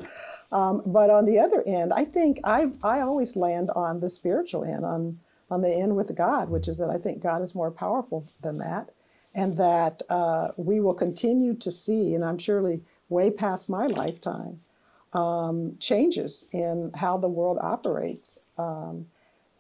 Um, 0.52 0.84
but 0.86 1.10
on 1.10 1.26
the 1.26 1.40
other 1.40 1.64
end, 1.66 1.94
I 1.94 2.06
think 2.06 2.40
I, 2.44 2.68
I 2.84 3.02
always 3.02 3.36
land 3.36 3.72
on 3.76 4.00
the 4.02 4.10
spiritual 4.10 4.66
end, 4.66 4.86
on 4.86 5.20
on 5.52 5.62
the 5.62 5.70
end 5.70 5.96
with 5.98 6.16
God, 6.16 6.50
which 6.50 6.68
is 6.68 6.80
that 6.80 6.90
I 6.90 6.98
think 6.98 7.22
God 7.22 7.42
is 7.42 7.56
more 7.56 7.72
powerful 7.72 8.28
than 8.42 8.58
that, 8.60 8.92
and 9.36 9.58
that 9.58 10.02
uh, 10.10 10.50
we 10.58 10.80
will 10.80 10.94
continue 10.94 11.56
to 11.56 11.72
see, 11.72 12.16
and 12.16 12.24
I'm 12.24 12.38
surely 12.38 12.82
way 13.10 13.32
past 13.32 13.70
my 13.70 13.88
lifetime, 13.88 14.62
um, 15.14 15.76
changes 15.80 16.46
in 16.54 16.92
how 16.96 17.18
the 17.18 17.28
world 17.28 17.60
operates. 17.62 18.40
Um, 18.62 19.08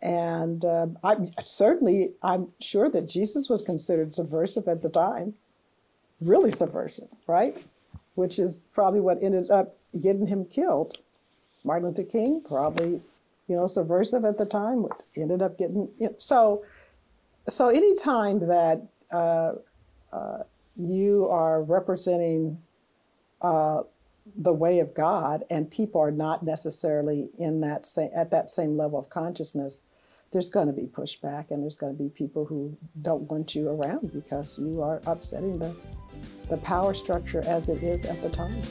and 0.02 0.66
uh, 0.66 0.88
I'm 1.04 1.28
certainly, 1.43 2.14
I'm 2.24 2.43
sure 2.60 2.89
that 2.89 3.08
Jesus 3.08 3.49
was 3.49 3.62
considered 3.62 4.14
subversive 4.14 4.68
at 4.68 4.82
the 4.82 4.89
time, 4.89 5.36
really 6.20 6.49
subversive, 6.49 7.10
right? 7.28 7.56
Which 8.16 8.39
is 8.39 8.58
probably 8.74 8.99
what 8.99 9.22
ended 9.22 9.52
up 9.52 9.78
getting 9.99 10.28
him 10.28 10.45
killed 10.45 10.97
Martin 11.64 11.89
Luther 11.89 12.04
King, 12.04 12.41
probably, 12.47 13.02
you 13.47 13.56
know, 13.56 13.68
subversive 13.68 14.26
at 14.26 14.38
the 14.38 14.45
time, 14.45 14.86
ended 15.16 15.41
up 15.41 15.58
getting 15.58 15.89
you 15.99 16.08
know, 16.08 16.16
so. 16.18 16.64
So 17.49 17.70
any 17.70 17.95
time 17.95 18.39
that 18.47 18.88
uh, 19.12 19.54
uh, 20.14 20.43
you 20.78 21.28
are 21.30 21.64
representing 21.64 22.60
uh, 23.41 23.82
the 24.36 24.53
way 24.53 24.80
of 24.80 24.93
God, 24.93 25.43
and 25.49 25.69
people 25.69 26.01
are 26.01 26.11
not 26.11 26.43
necessarily 26.43 27.30
in 27.38 27.61
that 27.61 27.86
same, 27.86 28.09
at 28.15 28.32
that 28.32 28.49
same 28.49 28.78
level 28.78 28.99
of 28.99 29.09
consciousness, 29.09 29.82
there's 30.32 30.49
going 30.49 30.67
to 30.67 30.74
be 30.74 30.88
pushback, 30.88 31.51
and 31.51 31.61
there's 31.61 31.78
going 31.78 31.95
to 31.95 32.01
be 32.01 32.09
people 32.09 32.45
who 32.45 32.78
don't 33.01 33.30
want 33.30 33.55
you 33.55 33.67
around 33.67 34.13
because 34.13 34.57
you 34.59 34.82
are 34.82 35.01
upsetting 35.05 35.59
the 35.59 35.76
the 36.49 36.57
power 36.57 36.93
structure 36.93 37.41
as 37.47 37.69
it 37.69 37.82
is 37.82 38.05
at 38.05 38.22
the 38.22 38.30
time. 38.30 38.61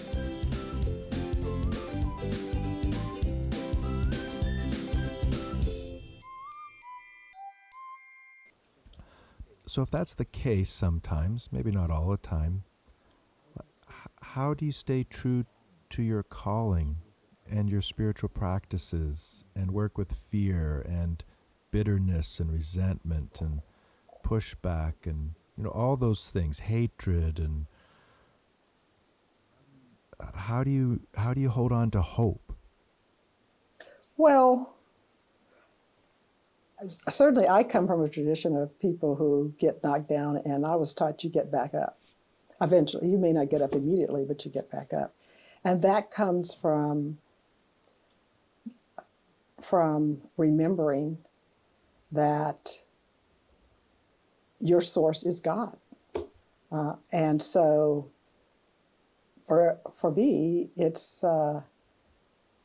So, 9.66 9.82
if 9.82 9.90
that's 9.90 10.14
the 10.14 10.24
case 10.24 10.68
sometimes, 10.68 11.48
maybe 11.52 11.70
not 11.70 11.90
all 11.90 12.08
the 12.08 12.16
time, 12.16 12.64
how 14.34 14.54
do 14.54 14.64
you 14.64 14.72
stay 14.72 15.04
true 15.04 15.44
to 15.88 16.02
your 16.02 16.22
calling 16.22 16.96
and 17.50 17.68
your 17.68 17.82
spiritual 17.82 18.28
practices 18.28 19.44
and 19.56 19.72
work 19.72 19.98
with 19.98 20.12
fear 20.12 20.84
and 20.88 21.24
bitterness 21.72 22.38
and 22.38 22.52
resentment 22.52 23.40
and 23.40 23.60
pushback 24.24 24.94
and 25.04 25.34
you 25.56 25.64
know 25.64 25.70
all 25.70 25.96
those 25.96 26.30
things 26.30 26.60
hatred 26.60 27.38
and 27.38 27.66
uh, 30.20 30.36
how 30.36 30.62
do 30.62 30.70
you 30.70 31.00
how 31.16 31.34
do 31.34 31.40
you 31.40 31.48
hold 31.48 31.72
on 31.72 31.90
to 31.90 32.00
hope 32.00 32.52
well 34.16 34.74
certainly 36.86 37.48
I 37.48 37.62
come 37.62 37.86
from 37.86 38.02
a 38.02 38.08
tradition 38.08 38.56
of 38.56 38.78
people 38.80 39.16
who 39.16 39.54
get 39.58 39.82
knocked 39.82 40.08
down, 40.08 40.40
and 40.44 40.64
I 40.64 40.76
was 40.76 40.94
taught 40.94 41.22
you 41.22 41.30
get 41.30 41.52
back 41.52 41.74
up. 41.74 41.99
Eventually, 42.60 43.08
you 43.08 43.18
may 43.18 43.32
not 43.32 43.50
get 43.50 43.62
up 43.62 43.74
immediately, 43.74 44.24
but 44.24 44.44
you 44.44 44.50
get 44.50 44.70
back 44.70 44.92
up, 44.92 45.14
and 45.64 45.82
that 45.82 46.10
comes 46.10 46.52
from 46.54 47.18
from 49.60 50.22
remembering 50.36 51.18
that 52.12 52.80
your 54.58 54.80
source 54.80 55.24
is 55.24 55.40
God, 55.40 55.76
uh, 56.72 56.94
and 57.12 57.42
so 57.42 58.10
for 59.48 59.78
for 59.94 60.12
me, 60.12 60.70
it's 60.76 61.24
uh, 61.24 61.62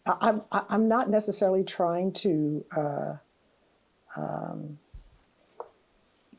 I'm 0.05 0.43
I'm 0.51 0.87
not 0.87 1.09
necessarily 1.09 1.63
trying 1.63 2.11
to. 2.13 2.65
Uh, 2.75 3.13
um, 4.17 4.79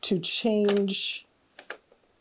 to 0.01 0.19
change 0.19 1.26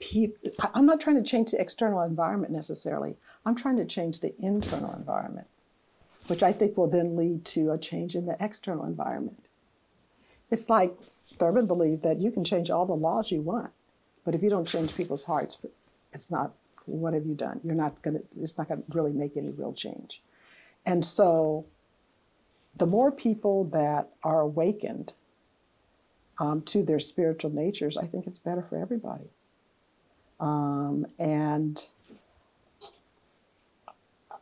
people. 0.01 0.51
I'm 0.75 0.87
not 0.87 1.01
trying 1.01 1.17
to 1.17 1.29
change 1.29 1.51
the 1.51 1.61
external 1.61 2.03
environment 2.03 2.53
necessarily. 2.53 3.17
I'm 3.45 3.55
trying 3.55 3.77
to 3.77 3.85
change 3.85 4.21
the 4.21 4.35
internal 4.39 4.95
environment, 4.95 5.47
which 6.27 6.43
I 6.43 6.53
think 6.53 6.77
will 6.77 6.89
then 6.89 7.17
lead 7.17 7.45
to 7.47 7.71
a 7.71 7.79
change 7.79 8.15
in 8.15 8.27
the 8.27 8.37
external 8.41 8.85
environment. 8.85 9.47
It's 10.51 10.71
like 10.71 10.97
Thurman 11.39 11.67
believed 11.67 12.03
that 12.03 12.21
you 12.21 12.31
can 12.31 12.45
change 12.45 12.71
all 12.71 12.87
the 12.87 12.95
laws 12.95 13.31
you 13.31 13.41
want, 13.41 13.71
but 14.25 14.35
if 14.35 14.43
you 14.43 14.51
don't 14.51 14.69
change 14.69 14.97
people's 14.97 15.25
hearts, 15.25 15.59
it's 16.13 16.31
not. 16.31 16.53
What 16.87 17.15
have 17.15 17.27
you 17.27 17.35
done? 17.35 17.61
You're 17.65 17.75
not 17.75 18.01
gonna. 18.03 18.21
It's 18.41 18.57
not 18.57 18.69
gonna 18.69 18.83
really 18.91 19.13
make 19.13 19.37
any 19.37 19.51
real 19.51 19.73
change. 19.73 20.23
And 20.85 21.05
so, 21.05 21.67
the 22.77 22.87
more 22.87 23.11
people 23.11 23.65
that 23.65 24.11
are 24.23 24.41
awakened 24.41 25.15
um, 26.39 26.63
to 26.63 26.85
their 26.85 27.01
spiritual 27.01 27.51
natures, 27.51 27.97
I 27.97 28.07
think 28.07 28.27
it's 28.27 28.39
better 28.39 28.63
for 28.63 28.79
everybody. 28.79 29.31
Um, 30.39 31.07
and, 31.19 31.85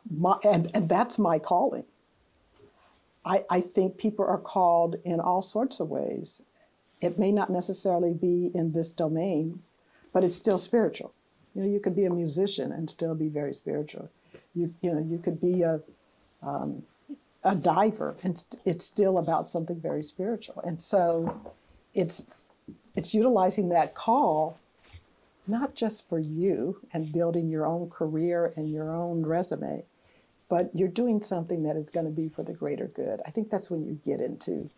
my, 0.09 0.37
and, 0.43 0.69
and 0.73 0.89
that's 0.89 1.17
my 1.17 1.39
calling. 1.39 1.85
I, 3.25 3.43
I 3.49 3.61
think 3.61 3.97
people 3.97 4.25
are 4.25 4.37
called 4.37 4.97
in 5.03 5.19
all 5.19 5.41
sorts 5.41 5.79
of 5.79 5.89
ways. 5.89 6.41
It 7.01 7.17
may 7.17 7.31
not 7.31 7.49
necessarily 7.49 8.13
be 8.13 8.51
in 8.53 8.73
this 8.73 8.91
domain, 8.91 9.63
but 10.13 10.23
it's 10.23 10.35
still 10.35 10.57
spiritual. 10.57 11.13
You 11.53 11.63
know, 11.63 11.67
you 11.67 11.79
could 11.79 11.95
be 11.95 12.05
a 12.05 12.09
musician 12.09 12.71
and 12.71 12.89
still 12.89 13.15
be 13.15 13.29
very 13.29 13.53
spiritual. 13.53 14.09
You, 14.53 14.73
you 14.81 14.93
know, 14.93 14.99
you 14.99 15.17
could 15.17 15.41
be 15.41 15.63
a, 15.63 15.81
um, 16.43 16.83
a 17.43 17.55
diver 17.55 18.15
and 18.23 18.43
it's 18.65 18.85
still 18.85 19.17
about 19.17 19.47
something 19.47 19.79
very 19.79 20.03
spiritual. 20.03 20.61
And 20.65 20.81
so 20.81 21.39
it's 21.93 22.27
it's 22.95 23.13
utilizing 23.13 23.69
that 23.69 23.93
call 23.93 24.57
not 25.47 25.75
just 25.75 26.07
for 26.07 26.19
you 26.19 26.79
and 26.93 27.11
building 27.11 27.49
your 27.49 27.65
own 27.65 27.89
career 27.89 28.53
and 28.55 28.71
your 28.71 28.91
own 28.91 29.25
resume, 29.25 29.83
but 30.49 30.69
you're 30.73 30.87
doing 30.87 31.21
something 31.21 31.63
that 31.63 31.75
is 31.75 31.89
going 31.89 32.05
to 32.05 32.11
be 32.11 32.29
for 32.29 32.43
the 32.43 32.53
greater 32.53 32.87
good. 32.87 33.21
I 33.25 33.31
think 33.31 33.49
that's 33.49 33.69
when 33.69 33.85
you 33.85 33.99
get 34.05 34.21
into 34.21 34.69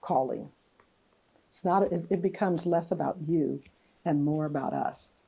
calling. 0.00 0.50
It's 1.48 1.64
not 1.64 1.82
it, 1.84 2.06
it 2.10 2.22
becomes 2.22 2.66
less 2.66 2.90
about 2.90 3.18
you 3.26 3.62
and 4.04 4.24
more 4.24 4.44
about 4.44 4.72
us. 4.72 5.22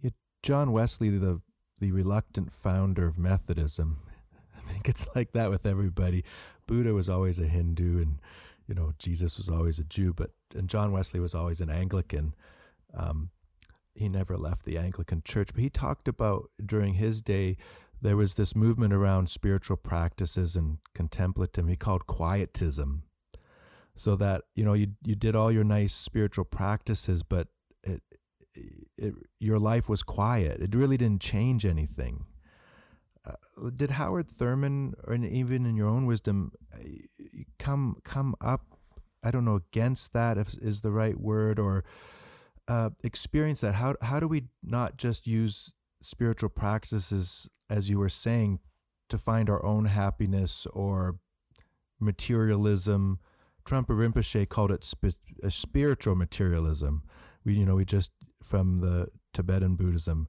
Yeah, 0.00 0.10
John 0.42 0.72
Wesley, 0.72 1.08
the 1.10 1.40
the 1.80 1.92
reluctant 1.92 2.52
founder 2.52 3.06
of 3.06 3.18
Methodism, 3.18 3.98
I 4.56 4.72
think 4.72 4.88
it's 4.88 5.06
like 5.14 5.32
that 5.32 5.50
with 5.50 5.66
everybody. 5.66 6.24
Buddha 6.66 6.94
was 6.94 7.08
always 7.08 7.38
a 7.38 7.46
Hindu 7.46 8.00
and 8.00 8.18
you 8.66 8.74
know, 8.74 8.92
Jesus 8.98 9.38
was 9.38 9.48
always 9.48 9.78
a 9.78 9.84
Jew, 9.84 10.12
but 10.12 10.30
and 10.54 10.68
John 10.68 10.92
Wesley 10.92 11.20
was 11.20 11.34
always 11.34 11.60
an 11.60 11.70
Anglican. 11.70 12.34
Um, 12.94 13.30
he 13.94 14.08
never 14.08 14.36
left 14.36 14.64
the 14.64 14.78
Anglican 14.78 15.22
Church, 15.24 15.50
but 15.52 15.62
he 15.62 15.70
talked 15.70 16.08
about 16.08 16.50
during 16.64 16.94
his 16.94 17.22
day 17.22 17.56
there 18.00 18.16
was 18.16 18.34
this 18.34 18.56
movement 18.56 18.92
around 18.92 19.28
spiritual 19.28 19.76
practices 19.76 20.56
and 20.56 20.78
contemplative. 20.94 21.68
He 21.68 21.76
called 21.76 22.06
quietism, 22.06 23.04
so 23.94 24.16
that 24.16 24.42
you 24.54 24.64
know 24.64 24.74
you 24.74 24.88
you 25.02 25.14
did 25.14 25.36
all 25.36 25.52
your 25.52 25.64
nice 25.64 25.94
spiritual 25.94 26.44
practices, 26.44 27.22
but 27.22 27.48
it, 27.82 28.02
it 28.98 29.14
your 29.38 29.58
life 29.58 29.88
was 29.88 30.02
quiet. 30.02 30.60
It 30.60 30.74
really 30.74 30.96
didn't 30.96 31.22
change 31.22 31.64
anything. 31.64 32.26
Uh, 33.24 33.70
did 33.70 33.92
Howard 33.92 34.28
Thurman, 34.28 34.94
or 35.04 35.14
even 35.14 35.64
in 35.64 35.76
your 35.76 35.88
own 35.88 36.06
wisdom, 36.06 36.52
uh, 36.74 36.78
come 37.58 37.96
come 38.04 38.34
up 38.40 38.66
i 39.24 39.30
don't 39.30 39.44
know 39.44 39.54
against 39.54 40.12
that 40.12 40.36
if 40.36 40.54
is 40.54 40.80
the 40.80 40.90
right 40.90 41.20
word 41.20 41.60
or 41.60 41.84
uh, 42.68 42.90
experience 43.02 43.60
that? 43.60 43.74
How 43.74 43.96
how 44.02 44.20
do 44.20 44.28
we 44.28 44.44
not 44.62 44.96
just 44.96 45.26
use 45.26 45.72
spiritual 46.00 46.48
practices 46.48 47.48
as 47.68 47.90
you 47.90 47.98
were 47.98 48.08
saying 48.08 48.60
to 49.08 49.18
find 49.18 49.50
our 49.50 49.64
own 49.64 49.86
happiness 49.86 50.66
or 50.72 51.18
materialism? 52.00 53.18
Trungpa 53.64 53.90
Rinpoche 53.90 54.48
called 54.48 54.72
it 54.72 54.84
sp- 54.86 55.18
spiritual 55.48 56.14
materialism. 56.14 57.02
We 57.44 57.54
you 57.54 57.66
know 57.66 57.74
we 57.76 57.84
just 57.84 58.12
from 58.42 58.78
the 58.78 59.08
Tibetan 59.32 59.76
Buddhism 59.76 60.28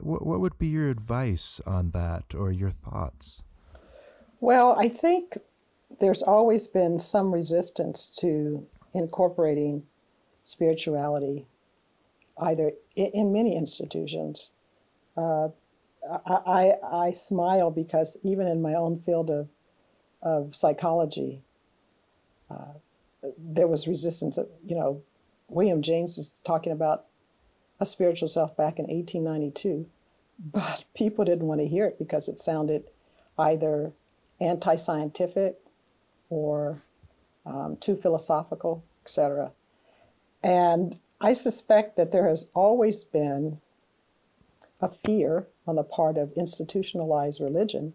what 0.00 0.24
what 0.26 0.40
would 0.40 0.58
be 0.58 0.68
your 0.68 0.88
advice 0.90 1.60
on 1.66 1.90
that 1.90 2.34
or 2.34 2.50
your 2.52 2.70
thoughts 2.70 3.42
well 4.40 4.76
I 4.78 4.88
think 4.88 5.38
there's 6.00 6.22
always 6.22 6.66
been 6.66 6.98
some 6.98 7.32
resistance 7.32 8.08
to 8.20 8.66
incorporating 8.94 9.84
spirituality, 10.44 11.46
either 12.40 12.72
in, 12.96 13.32
many 13.32 13.56
institutions. 13.56 14.50
Uh, 15.16 15.48
I, 16.26 16.38
I, 16.46 16.72
I 17.06 17.10
smile 17.12 17.70
because 17.70 18.16
even 18.22 18.46
in 18.46 18.60
my 18.60 18.74
own 18.74 18.98
field 18.98 19.30
of, 19.30 19.48
of 20.20 20.54
psychology, 20.54 21.42
uh, 22.50 22.74
there 23.38 23.66
was 23.68 23.86
resistance. 23.86 24.38
You 24.64 24.76
know, 24.76 25.02
William 25.48 25.82
James 25.82 26.16
was 26.16 26.34
talking 26.44 26.72
about 26.72 27.06
a 27.82 27.84
spiritual 27.84 28.28
self 28.28 28.56
back 28.56 28.78
in 28.78 28.86
1892, 28.86 29.86
but 30.38 30.84
people 30.94 31.24
didn't 31.24 31.48
want 31.48 31.60
to 31.60 31.66
hear 31.66 31.84
it 31.84 31.98
because 31.98 32.28
it 32.28 32.38
sounded 32.38 32.84
either 33.36 33.92
anti 34.40 34.76
scientific 34.76 35.58
or 36.30 36.80
um, 37.44 37.76
too 37.76 37.96
philosophical, 37.96 38.84
etc. 39.04 39.50
And 40.42 40.98
I 41.20 41.32
suspect 41.32 41.96
that 41.96 42.12
there 42.12 42.28
has 42.28 42.46
always 42.54 43.02
been 43.04 43.60
a 44.80 44.88
fear 44.88 45.48
on 45.66 45.76
the 45.76 45.82
part 45.82 46.16
of 46.16 46.32
institutionalized 46.32 47.40
religion 47.40 47.94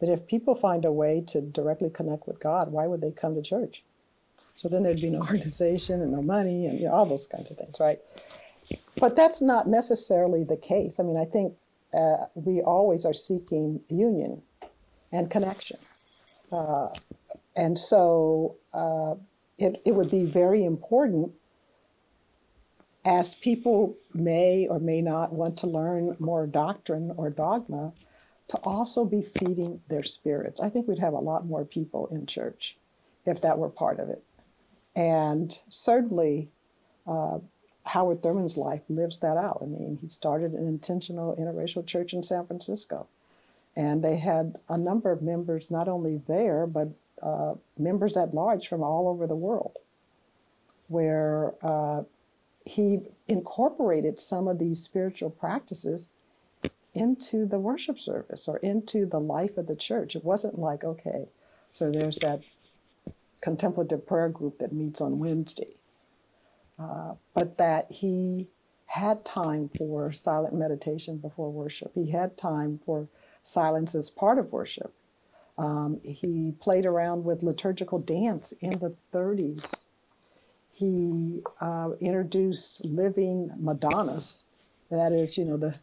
that 0.00 0.10
if 0.10 0.26
people 0.26 0.54
find 0.54 0.84
a 0.84 0.92
way 0.92 1.22
to 1.26 1.40
directly 1.40 1.90
connect 1.90 2.26
with 2.26 2.40
God, 2.40 2.72
why 2.72 2.86
would 2.86 3.00
they 3.00 3.10
come 3.10 3.34
to 3.34 3.42
church? 3.42 3.82
So 4.56 4.68
then 4.68 4.82
there'd 4.82 5.00
be 5.00 5.10
no 5.10 5.20
organization 5.20 6.00
and 6.00 6.12
no 6.12 6.22
money 6.22 6.66
and 6.66 6.80
you 6.80 6.86
know, 6.86 6.92
all 6.92 7.06
those 7.06 7.26
kinds 7.26 7.50
of 7.50 7.58
things, 7.58 7.78
right? 7.80 7.98
But 8.98 9.16
that's 9.16 9.42
not 9.42 9.68
necessarily 9.68 10.44
the 10.44 10.56
case. 10.56 10.98
I 10.98 11.02
mean, 11.02 11.16
I 11.16 11.24
think 11.24 11.54
uh, 11.92 12.26
we 12.34 12.60
always 12.60 13.04
are 13.04 13.12
seeking 13.12 13.80
union 13.88 14.42
and 15.12 15.30
connection. 15.30 15.76
Uh, 16.50 16.88
and 17.56 17.78
so 17.78 18.56
uh, 18.72 19.14
it, 19.58 19.80
it 19.84 19.94
would 19.94 20.10
be 20.10 20.24
very 20.24 20.64
important 20.64 21.32
as 23.04 23.34
people 23.36 23.96
may 24.12 24.66
or 24.68 24.80
may 24.80 25.00
not 25.00 25.32
want 25.32 25.56
to 25.58 25.66
learn 25.66 26.16
more 26.18 26.46
doctrine 26.46 27.12
or 27.16 27.30
dogma 27.30 27.92
to 28.48 28.56
also 28.58 29.04
be 29.04 29.22
feeding 29.22 29.80
their 29.88 30.02
spirits. 30.02 30.60
I 30.60 30.68
think 30.68 30.88
we'd 30.88 30.98
have 30.98 31.12
a 31.12 31.18
lot 31.18 31.46
more 31.46 31.64
people 31.64 32.08
in 32.08 32.26
church 32.26 32.76
if 33.24 33.40
that 33.40 33.58
were 33.58 33.68
part 33.68 33.98
of 34.00 34.08
it. 34.08 34.22
And 34.94 35.56
certainly, 35.68 36.48
uh, 37.06 37.38
Howard 37.86 38.22
Thurman's 38.22 38.56
life 38.56 38.82
lives 38.88 39.18
that 39.18 39.36
out. 39.36 39.58
I 39.62 39.66
mean, 39.66 39.98
he 40.02 40.08
started 40.08 40.52
an 40.52 40.66
intentional 40.66 41.36
interracial 41.36 41.86
church 41.86 42.12
in 42.12 42.22
San 42.22 42.46
Francisco. 42.46 43.06
And 43.76 44.02
they 44.02 44.16
had 44.16 44.58
a 44.68 44.78
number 44.78 45.12
of 45.12 45.22
members, 45.22 45.70
not 45.70 45.86
only 45.86 46.20
there, 46.26 46.66
but 46.66 46.88
uh, 47.22 47.54
members 47.78 48.16
at 48.16 48.34
large 48.34 48.68
from 48.68 48.82
all 48.82 49.08
over 49.08 49.26
the 49.26 49.36
world, 49.36 49.76
where 50.88 51.54
uh, 51.62 52.02
he 52.64 53.00
incorporated 53.28 54.18
some 54.18 54.48
of 54.48 54.58
these 54.58 54.82
spiritual 54.82 55.30
practices 55.30 56.08
into 56.94 57.46
the 57.46 57.58
worship 57.58 57.98
service 57.98 58.48
or 58.48 58.56
into 58.58 59.06
the 59.06 59.20
life 59.20 59.56
of 59.58 59.66
the 59.66 59.76
church. 59.76 60.16
It 60.16 60.24
wasn't 60.24 60.58
like, 60.58 60.82
okay, 60.82 61.28
so 61.70 61.90
there's 61.90 62.16
that 62.18 62.42
contemplative 63.42 64.06
prayer 64.06 64.30
group 64.30 64.58
that 64.58 64.72
meets 64.72 65.00
on 65.00 65.18
Wednesday, 65.18 65.74
uh, 66.78 67.14
but 67.34 67.56
that 67.56 67.90
he 67.90 68.48
had 68.86 69.24
time 69.24 69.70
for 69.76 70.12
silent 70.12 70.54
meditation 70.54 71.18
before 71.18 71.50
worship. 71.50 71.92
He 71.94 72.12
had 72.12 72.36
time 72.36 72.80
for 72.84 73.08
silence 73.42 73.94
as 73.94 74.10
part 74.10 74.38
of 74.38 74.52
worship. 74.52 74.92
Um, 75.58 76.00
he 76.04 76.54
played 76.60 76.86
around 76.86 77.24
with 77.24 77.42
liturgical 77.42 77.98
dance 77.98 78.52
in 78.60 78.78
the 78.78 78.94
30s. 79.12 79.86
He 80.70 81.42
uh, 81.60 81.90
introduced 82.00 82.84
living 82.84 83.50
Madonnas, 83.58 84.44
that 84.90 85.12
is, 85.12 85.38
you 85.38 85.46
know, 85.46 85.56
the 85.56 85.76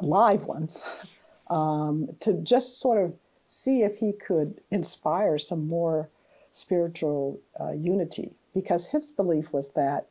live 0.00 0.44
ones, 0.44 0.88
um, 1.50 2.10
to 2.20 2.34
just 2.34 2.80
sort 2.80 3.02
of 3.04 3.14
see 3.46 3.82
if 3.82 3.96
he 3.96 4.12
could 4.12 4.60
inspire 4.70 5.38
some 5.38 5.66
more 5.66 6.08
spiritual 6.52 7.40
uh, 7.58 7.72
unity. 7.72 8.32
Because 8.60 8.88
his 8.88 9.12
belief 9.12 9.52
was 9.52 9.72
that 9.72 10.06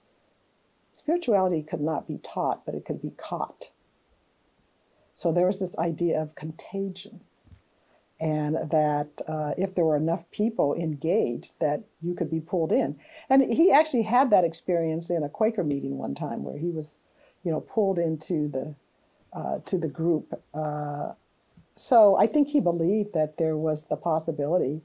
spirituality 0.94 1.62
could 1.62 1.82
not 1.82 2.08
be 2.08 2.18
taught, 2.18 2.66
but 2.66 2.76
it 2.76 2.86
could 2.86 3.02
be 3.02 3.12
caught. 3.12 3.72
So 5.16 5.32
there 5.32 5.48
was 5.48 5.60
this 5.60 5.78
idea 5.78 6.22
of 6.22 6.36
contagion. 6.36 7.22
And 8.20 8.56
that 8.72 9.22
uh, 9.28 9.52
if 9.58 9.76
there 9.76 9.86
were 9.86 9.98
enough 9.98 10.30
people 10.32 10.74
engaged 10.74 11.60
that 11.60 11.84
you 12.02 12.16
could 12.16 12.32
be 12.32 12.40
pulled 12.40 12.72
in. 12.72 12.98
And 13.30 13.54
he 13.54 13.72
actually 13.72 14.04
had 14.04 14.32
that 14.32 14.44
experience 14.44 15.12
in 15.12 15.24
a 15.24 15.30
quaker 15.30 15.64
meeting 15.64 15.98
one 15.98 16.16
time 16.16 16.44
where 16.44 16.58
he 16.58 16.72
was 16.72 17.00
you 17.44 17.52
know 17.52 17.62
pulled 17.62 18.00
into 18.00 18.48
the 18.48 18.76
uh, 19.34 19.60
to 19.66 19.78
the 19.78 19.90
group. 19.90 20.42
Uh, 20.54 21.14
so 21.78 22.18
i 22.18 22.26
think 22.26 22.50
he 22.50 22.60
believed 22.60 23.14
that 23.14 23.38
there 23.38 23.56
was 23.56 23.88
the 23.88 23.96
possibility 23.96 24.82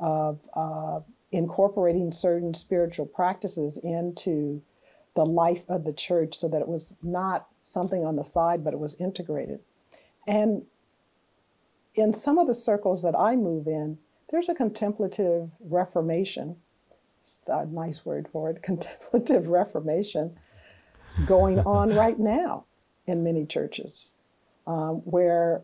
of 0.00 0.40
uh, 0.56 1.00
incorporating 1.34 2.12
certain 2.12 2.54
spiritual 2.54 3.06
practices 3.06 3.78
into 3.82 4.62
the 5.14 5.24
life 5.24 5.64
of 5.68 5.84
the 5.84 5.92
church 5.92 6.34
so 6.34 6.48
that 6.48 6.60
it 6.60 6.68
was 6.68 6.94
not 7.02 7.46
something 7.62 8.04
on 8.04 8.16
the 8.16 8.24
side 8.24 8.64
but 8.64 8.72
it 8.72 8.80
was 8.80 8.94
integrated. 9.00 9.60
And 10.26 10.62
in 11.94 12.12
some 12.12 12.38
of 12.38 12.46
the 12.46 12.54
circles 12.54 13.02
that 13.02 13.14
I 13.18 13.36
move 13.36 13.66
in, 13.66 13.98
there's 14.30 14.48
a 14.48 14.54
contemplative 14.54 15.50
reformation, 15.60 16.56
a 17.46 17.66
nice 17.66 18.04
word 18.04 18.28
for 18.32 18.50
it, 18.50 18.62
contemplative 18.62 19.48
reformation 19.48 20.36
going 21.26 21.60
on 21.60 21.90
right 21.94 22.18
now 22.18 22.64
in 23.06 23.22
many 23.22 23.46
churches 23.46 24.12
um, 24.66 24.96
where 25.04 25.62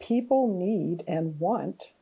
people 0.00 0.46
need 0.46 1.02
and 1.08 1.40
want 1.40 1.92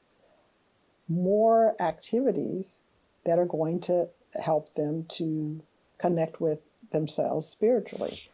more 1.09 1.80
activities 1.80 2.80
that 3.24 3.38
are 3.38 3.46
going 3.46 3.80
to 3.80 4.09
help 4.44 4.74
them 4.74 5.04
to 5.09 5.62
connect 5.98 6.40
with 6.40 6.59
themselves 6.92 7.46
spiritually. 7.46 8.28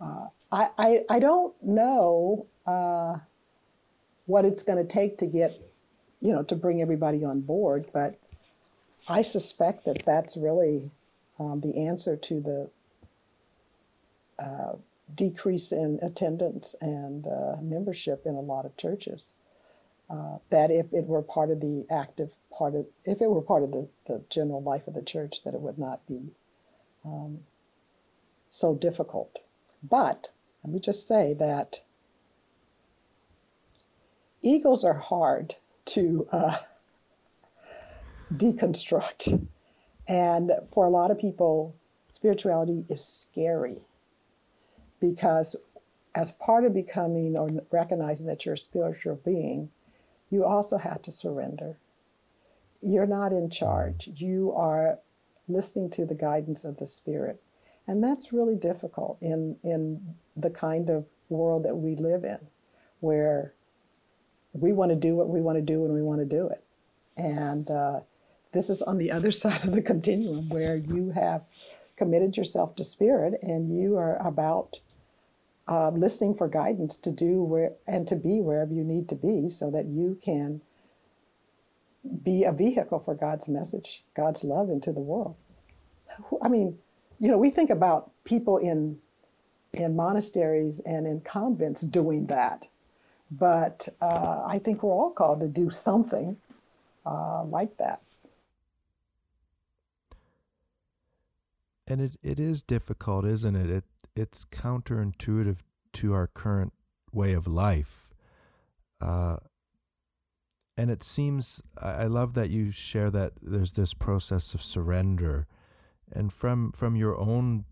Uh, 0.00 0.26
I, 0.50 0.68
I, 0.78 1.00
I, 1.10 1.18
don't 1.18 1.54
know. 1.62 2.46
Uh, 2.66 3.18
what 4.26 4.44
it's 4.44 4.62
going 4.62 4.78
to 4.78 4.90
take 4.90 5.18
to 5.18 5.26
get, 5.26 5.54
you 6.20 6.32
know, 6.32 6.42
to 6.42 6.54
bring 6.54 6.80
everybody 6.80 7.24
on 7.24 7.40
board. 7.40 7.86
But 7.92 8.18
I 9.08 9.22
suspect 9.22 9.84
that 9.84 10.04
that's 10.04 10.36
really 10.36 10.90
um, 11.38 11.60
the 11.60 11.86
answer 11.86 12.16
to 12.16 12.40
the 12.40 12.70
uh, 14.42 14.76
decrease 15.14 15.72
in 15.72 15.98
attendance 16.02 16.74
and 16.80 17.26
uh, 17.26 17.56
membership 17.60 18.22
in 18.24 18.34
a 18.34 18.40
lot 18.40 18.64
of 18.64 18.76
churches. 18.76 19.32
Uh, 20.10 20.36
that 20.50 20.70
if 20.70 20.92
it 20.92 21.06
were 21.06 21.22
part 21.22 21.50
of 21.50 21.60
the 21.60 21.86
active 21.90 22.34
part 22.56 22.74
of, 22.74 22.86
if 23.06 23.22
it 23.22 23.30
were 23.30 23.40
part 23.40 23.62
of 23.62 23.70
the, 23.72 23.88
the 24.06 24.22
general 24.28 24.62
life 24.62 24.86
of 24.86 24.94
the 24.94 25.02
church, 25.02 25.42
that 25.44 25.54
it 25.54 25.60
would 25.60 25.78
not 25.78 26.06
be 26.06 26.34
um, 27.04 27.40
so 28.48 28.74
difficult. 28.74 29.38
But 29.82 30.30
let 30.62 30.72
me 30.72 30.78
just 30.78 31.08
say 31.08 31.34
that 31.34 31.80
egos 34.42 34.84
are 34.84 34.98
hard 34.98 35.56
to 35.86 36.26
uh, 36.30 36.58
deconstruct. 38.32 39.46
And 40.06 40.52
for 40.70 40.84
a 40.84 40.90
lot 40.90 41.10
of 41.10 41.18
people, 41.18 41.74
spirituality 42.10 42.84
is 42.88 43.04
scary 43.04 43.82
because, 45.00 45.56
as 46.14 46.32
part 46.32 46.64
of 46.64 46.74
becoming 46.74 47.36
or 47.36 47.64
recognizing 47.72 48.26
that 48.26 48.44
you're 48.44 48.54
a 48.54 48.58
spiritual 48.58 49.20
being, 49.24 49.70
you 50.30 50.44
also 50.44 50.78
have 50.78 51.02
to 51.02 51.10
surrender. 51.10 51.76
You're 52.82 53.06
not 53.06 53.32
in 53.32 53.50
charge, 53.50 54.10
you 54.16 54.52
are 54.54 54.98
listening 55.48 55.90
to 55.90 56.04
the 56.04 56.14
guidance 56.14 56.64
of 56.64 56.78
the 56.78 56.86
Spirit. 56.86 57.42
And 57.86 58.02
that's 58.02 58.32
really 58.32 58.56
difficult 58.56 59.18
in, 59.20 59.56
in 59.62 60.14
the 60.36 60.50
kind 60.50 60.88
of 60.88 61.06
world 61.28 61.64
that 61.64 61.76
we 61.76 61.94
live 61.96 62.24
in, 62.24 62.38
where 63.00 63.52
we 64.52 64.72
want 64.72 64.90
to 64.90 64.96
do 64.96 65.14
what 65.14 65.28
we 65.28 65.40
want 65.40 65.56
to 65.56 65.62
do 65.62 65.80
when 65.80 65.92
we 65.92 66.02
want 66.02 66.20
to 66.20 66.26
do 66.26 66.48
it. 66.48 66.64
And 67.16 67.70
uh, 67.70 68.00
this 68.52 68.70
is 68.70 68.80
on 68.82 68.98
the 68.98 69.10
other 69.10 69.30
side 69.42 69.64
of 69.64 69.72
the 69.72 69.82
continuum 69.82 70.48
where 70.48 70.76
you 70.76 71.10
have 71.10 71.42
committed 71.96 72.36
yourself 72.36 72.74
to 72.76 72.84
spirit 72.84 73.38
and 73.42 73.76
you 73.76 73.96
are 73.96 74.16
about 74.26 74.80
uh, 75.66 75.90
listening 75.90 76.34
for 76.34 76.48
guidance 76.48 76.96
to 76.96 77.10
do 77.10 77.42
where 77.42 77.72
and 77.86 78.06
to 78.06 78.16
be 78.16 78.40
wherever 78.40 78.72
you 78.72 78.84
need 78.84 79.08
to 79.08 79.14
be 79.14 79.48
so 79.48 79.70
that 79.70 79.86
you 79.86 80.18
can 80.22 80.60
be 82.22 82.44
a 82.44 82.52
vehicle 82.52 82.98
for 82.98 83.14
God's 83.14 83.48
message, 83.48 84.04
God's 84.14 84.44
love 84.44 84.68
into 84.68 84.92
the 84.92 85.00
world. 85.00 85.36
I 86.42 86.48
mean, 86.48 86.78
you 87.18 87.30
know, 87.30 87.38
we 87.38 87.50
think 87.50 87.70
about 87.70 88.10
people 88.24 88.58
in 88.58 88.98
in 89.72 89.96
monasteries 89.96 90.80
and 90.80 91.06
in 91.06 91.20
convents 91.20 91.80
doing 91.80 92.26
that. 92.26 92.68
But 93.30 93.88
uh, 94.00 94.44
I 94.46 94.60
think 94.64 94.82
we're 94.82 94.92
all 94.92 95.10
called 95.10 95.40
to 95.40 95.48
do 95.48 95.68
something 95.68 96.36
uh, 97.04 97.42
like 97.44 97.76
that. 97.78 98.03
And 101.86 102.00
it, 102.00 102.16
it 102.22 102.40
is 102.40 102.62
difficult, 102.62 103.24
isn't 103.26 103.56
it? 103.56 103.70
It 103.70 103.84
it's 104.16 104.44
counterintuitive 104.44 105.58
to 105.94 106.12
our 106.12 106.26
current 106.26 106.72
way 107.12 107.32
of 107.32 107.46
life. 107.46 108.08
Uh, 109.00 109.36
and 110.76 110.90
it 110.90 111.02
seems 111.02 111.60
I 111.80 112.04
love 112.04 112.34
that 112.34 112.50
you 112.50 112.70
share 112.70 113.10
that 113.10 113.32
there's 113.42 113.72
this 113.72 113.94
process 113.94 114.54
of 114.54 114.62
surrender, 114.62 115.46
and 116.10 116.32
from 116.32 116.72
from 116.72 116.96
your 116.96 117.18
own 117.18 117.64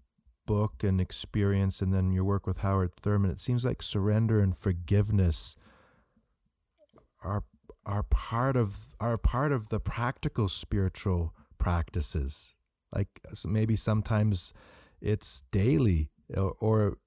book 0.47 0.85
and 0.85 1.01
experience 1.01 1.81
and 1.81 1.93
then 1.93 2.13
your 2.13 2.25
work 2.25 2.47
with 2.47 2.59
Howard 2.59 2.95
Thurman, 2.97 3.31
it 3.31 3.41
seems 3.41 3.65
like 3.65 3.83
surrender 3.83 4.41
and 4.41 4.57
forgiveness 4.57 5.57
are 7.25 7.45
are 7.85 8.05
part 8.05 8.57
of 8.57 8.95
are 9.01 9.17
part 9.17 9.51
of 9.53 9.69
the 9.69 9.81
practical 9.81 10.49
spiritual 10.49 11.35
practices. 11.59 12.55
Like 12.95 13.21
maybe 13.47 13.77
sometimes 13.77 14.53
it's 15.01 15.43
daily 15.51 16.11
or 16.35 16.99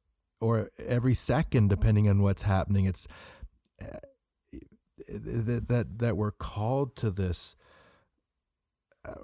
or, 0.42 0.70
every 0.86 1.16
second 1.16 1.70
depending 1.70 2.08
on 2.08 2.22
what's 2.22 2.44
happening. 2.44 2.86
It's 2.86 3.08
uh, 3.82 3.98
that 5.08 5.68
that 5.70 6.00
that 6.00 6.18
we're 6.18 6.32
called 6.32 6.96
to 6.98 7.12
this 7.12 7.56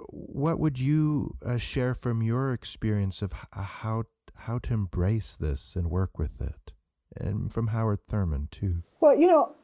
what 0.09 0.59
would 0.59 0.79
you 0.79 1.35
uh, 1.43 1.57
share 1.57 1.95
from 1.95 2.21
your 2.21 2.53
experience 2.53 3.21
of 3.21 3.33
h- 3.33 3.65
how 3.65 4.03
how 4.35 4.59
to 4.59 4.73
embrace 4.73 5.35
this 5.35 5.75
and 5.75 5.89
work 5.89 6.19
with 6.19 6.39
it? 6.39 6.71
and 7.17 7.51
from 7.51 7.67
Howard 7.67 7.99
Thurman 8.07 8.47
too. 8.51 8.83
Well, 8.99 9.17
you 9.17 9.27
know, 9.27 9.55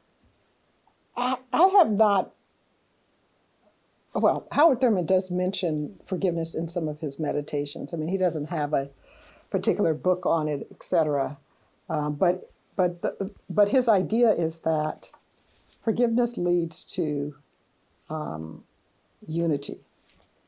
I, 1.16 1.38
I 1.54 1.68
have 1.78 1.91
not. 1.91 2.34
Well, 4.18 4.47
Howard 4.53 4.82
Thurman 4.82 5.05
does 5.05 5.30
mention 5.30 5.99
forgiveness 6.03 6.55
in 6.55 6.68
some 6.68 6.88
of 6.88 7.01
his 7.01 7.20
meditations. 7.20 7.93
I 7.93 7.97
mean, 7.97 8.07
he 8.07 8.18
doesn't 8.18 8.47
have 8.47 8.74
a 8.74 8.89
particular 9.51 9.93
book 9.93 10.26
on 10.26 10.47
it, 10.47 10.68
etc. 10.72 11.38
Um, 11.88 12.15
but 12.15 12.49
but 12.76 13.03
the, 13.03 13.32
but 13.47 13.70
his 13.70 13.88
idea 13.88 14.32
is 14.32 14.61
that 14.61 15.11
forgiveness 15.84 16.36
leads 16.36 16.84
to 16.95 17.36
um, 18.09 18.63
unity, 19.28 19.82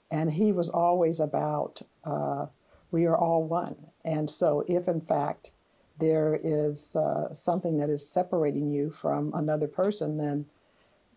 and 0.10 0.32
he 0.34 0.52
was 0.52 0.70
always 0.70 1.20
about 1.20 1.84
uh, 2.04 2.48
we 2.90 3.06
are 3.06 3.16
all 3.18 3.44
one. 3.44 3.76
And 4.04 4.32
so, 4.32 4.66
if 4.68 4.88
in 4.88 5.00
fact 5.02 5.52
there 6.00 6.40
is 6.42 6.96
uh, 6.96 7.36
something 7.36 7.78
that 7.78 7.90
is 7.90 8.08
separating 8.08 8.72
you 8.72 8.90
from 8.90 9.32
another 9.36 9.68
person, 9.68 10.18
then 10.18 10.48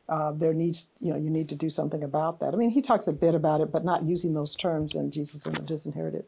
uh, 0.09 0.33
there 0.33 0.55
needs, 0.55 0.91
you 1.01 1.13
know, 1.13 1.19
you 1.19 1.31
need 1.31 1.49
to 1.49 1.57
do 1.57 1.69
something 1.69 2.03
about 2.03 2.41
that. 2.41 2.55
I 2.55 2.57
mean, 2.57 2.71
he 2.71 2.81
talks 2.81 3.07
a 3.07 3.13
bit 3.13 3.35
about 3.35 3.61
it, 3.61 3.73
but 3.73 3.85
not 3.85 4.05
using 4.05 4.35
those 4.35 4.57
terms 4.57 4.95
in 4.95 5.11
Jesus 5.11 5.47
and 5.47 5.55
the 5.55 5.63
Disinherited. 5.63 6.25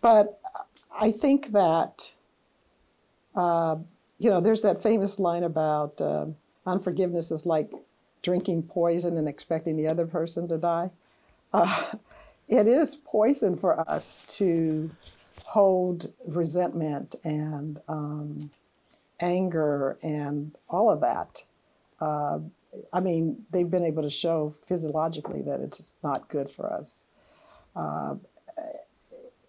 But 0.00 0.38
I 0.94 1.10
think 1.10 1.52
that, 1.52 2.12
uh, 3.34 3.76
you 4.18 4.30
know, 4.30 4.40
there's 4.40 4.62
that 4.62 4.82
famous 4.82 5.18
line 5.18 5.42
about 5.42 6.00
uh, 6.00 6.26
unforgiveness 6.66 7.30
is 7.30 7.46
like 7.46 7.70
drinking 8.22 8.64
poison 8.64 9.16
and 9.16 9.28
expecting 9.28 9.76
the 9.76 9.88
other 9.88 10.06
person 10.06 10.46
to 10.48 10.58
die. 10.58 10.90
Uh, 11.52 11.92
it 12.48 12.66
is 12.66 12.96
poison 12.96 13.56
for 13.56 13.80
us 13.88 14.24
to 14.38 14.90
hold 15.44 16.12
resentment 16.26 17.14
and 17.24 17.80
um, 17.88 18.50
anger 19.20 19.96
and 20.02 20.56
all 20.68 20.90
of 20.90 21.00
that. 21.00 21.44
I 22.92 23.00
mean, 23.00 23.44
they've 23.50 23.70
been 23.70 23.84
able 23.84 24.02
to 24.02 24.10
show 24.10 24.54
physiologically 24.66 25.42
that 25.42 25.60
it's 25.60 25.90
not 26.02 26.28
good 26.28 26.50
for 26.50 26.72
us. 26.72 27.04
Uh, 27.76 28.16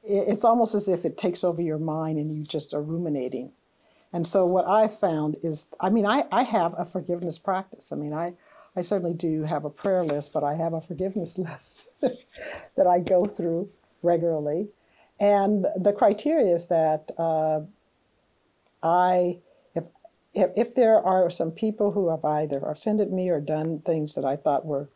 it's 0.04 0.44
almost 0.44 0.76
as 0.76 0.90
if 0.90 1.06
it 1.06 1.18
takes 1.18 1.44
over 1.44 1.62
your 1.62 1.78
mind 1.78 2.18
and 2.18 2.34
you 2.36 2.44
just 2.44 2.74
are 2.74 2.82
ruminating. 2.82 3.52
And 4.12 4.28
so, 4.28 4.46
what 4.46 4.68
I 4.68 4.88
found 4.88 5.38
is 5.42 5.70
I 5.80 5.90
mean, 5.90 6.06
I, 6.06 6.26
I 6.32 6.44
have 6.44 6.76
a 6.78 6.86
forgiveness 6.86 7.40
practice. 7.40 7.92
I 7.92 7.96
mean, 7.96 8.14
I, 8.14 8.34
I 8.76 8.82
certainly 8.82 9.14
do 9.14 9.44
have 9.44 9.66
a 9.66 9.70
prayer 9.70 10.04
list, 10.04 10.34
but 10.34 10.44
I 10.44 10.56
have 10.56 10.74
a 10.74 10.82
forgiveness 10.82 11.38
list 11.40 11.92
that 12.02 12.88
I 12.88 13.00
go 13.00 13.26
through 13.26 13.70
regularly. 14.02 14.68
And 15.20 15.66
the 15.76 15.94
criteria 15.94 16.54
is 16.54 16.68
that 16.68 17.12
uh, 17.18 17.62
I, 18.82 19.38
if, 20.34 20.52
if, 20.56 20.76
there 20.76 21.00
are 21.00 21.30
some 21.30 21.52
people 21.52 21.92
who 21.92 22.10
have 22.10 22.26
either 22.26 22.60
offended 22.60 23.12
me 23.12 23.30
or 23.30 23.40
done 23.40 23.80
things 23.80 24.16
that 24.16 24.26
I 24.26 24.36
thought 24.36 24.66
were 24.66 24.90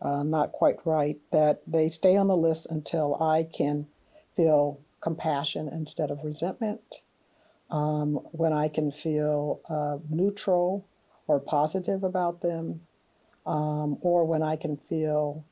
uh, 0.00 0.22
not 0.22 0.52
quite 0.52 0.76
right, 0.84 1.18
that 1.30 1.62
they 1.66 1.88
stay 1.88 2.16
on 2.16 2.28
the 2.28 2.36
list 2.36 2.66
until 2.70 3.22
I 3.22 3.44
can 3.44 3.86
feel 4.34 4.80
compassion 5.00 5.68
instead 5.68 6.10
of 6.10 6.24
resentment. 6.24 7.02
Um, 7.70 8.14
when 8.32 8.52
I 8.52 8.68
can 8.68 8.90
feel 8.90 9.60
uh, 9.68 9.98
neutral 10.08 10.86
or 11.28 11.38
positive 11.38 12.02
about 12.02 12.42
them, 12.42 12.80
um, 13.46 13.98
or 14.00 14.24
when 14.24 14.42
I 14.42 14.56
can 14.56 14.76
feel 14.76 15.44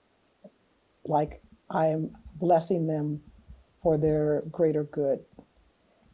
like 1.05 1.41
I 1.70 1.86
am 1.86 2.11
blessing 2.34 2.86
them 2.86 3.22
for 3.82 3.97
their 3.97 4.43
greater 4.51 4.84
good. 4.84 5.24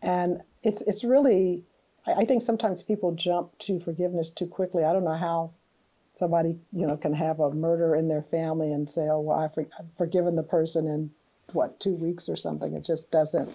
And 0.02 0.42
it's 0.62 0.82
it's 0.82 1.04
really 1.04 1.64
I 2.06 2.24
think 2.24 2.42
sometimes 2.42 2.82
people 2.82 3.12
jump 3.12 3.56
to 3.60 3.80
forgiveness 3.80 4.30
too 4.30 4.46
quickly. 4.46 4.84
I 4.84 4.92
don't 4.92 5.04
know 5.04 5.16
how 5.16 5.52
somebody 6.12 6.58
you 6.72 6.86
know 6.86 6.96
can 6.96 7.14
have 7.14 7.40
a 7.40 7.52
murder 7.52 7.94
in 7.96 8.08
their 8.08 8.22
family 8.22 8.72
and 8.72 8.88
say, 8.88 9.08
"Oh, 9.08 9.20
well, 9.20 9.38
I've, 9.38 9.66
forgiven 9.96 10.36
the 10.36 10.42
person 10.42 10.86
in 10.86 11.10
what 11.52 11.80
two 11.80 11.94
weeks 11.94 12.28
or 12.28 12.36
something." 12.36 12.74
It 12.74 12.84
just 12.84 13.10
doesn't 13.10 13.52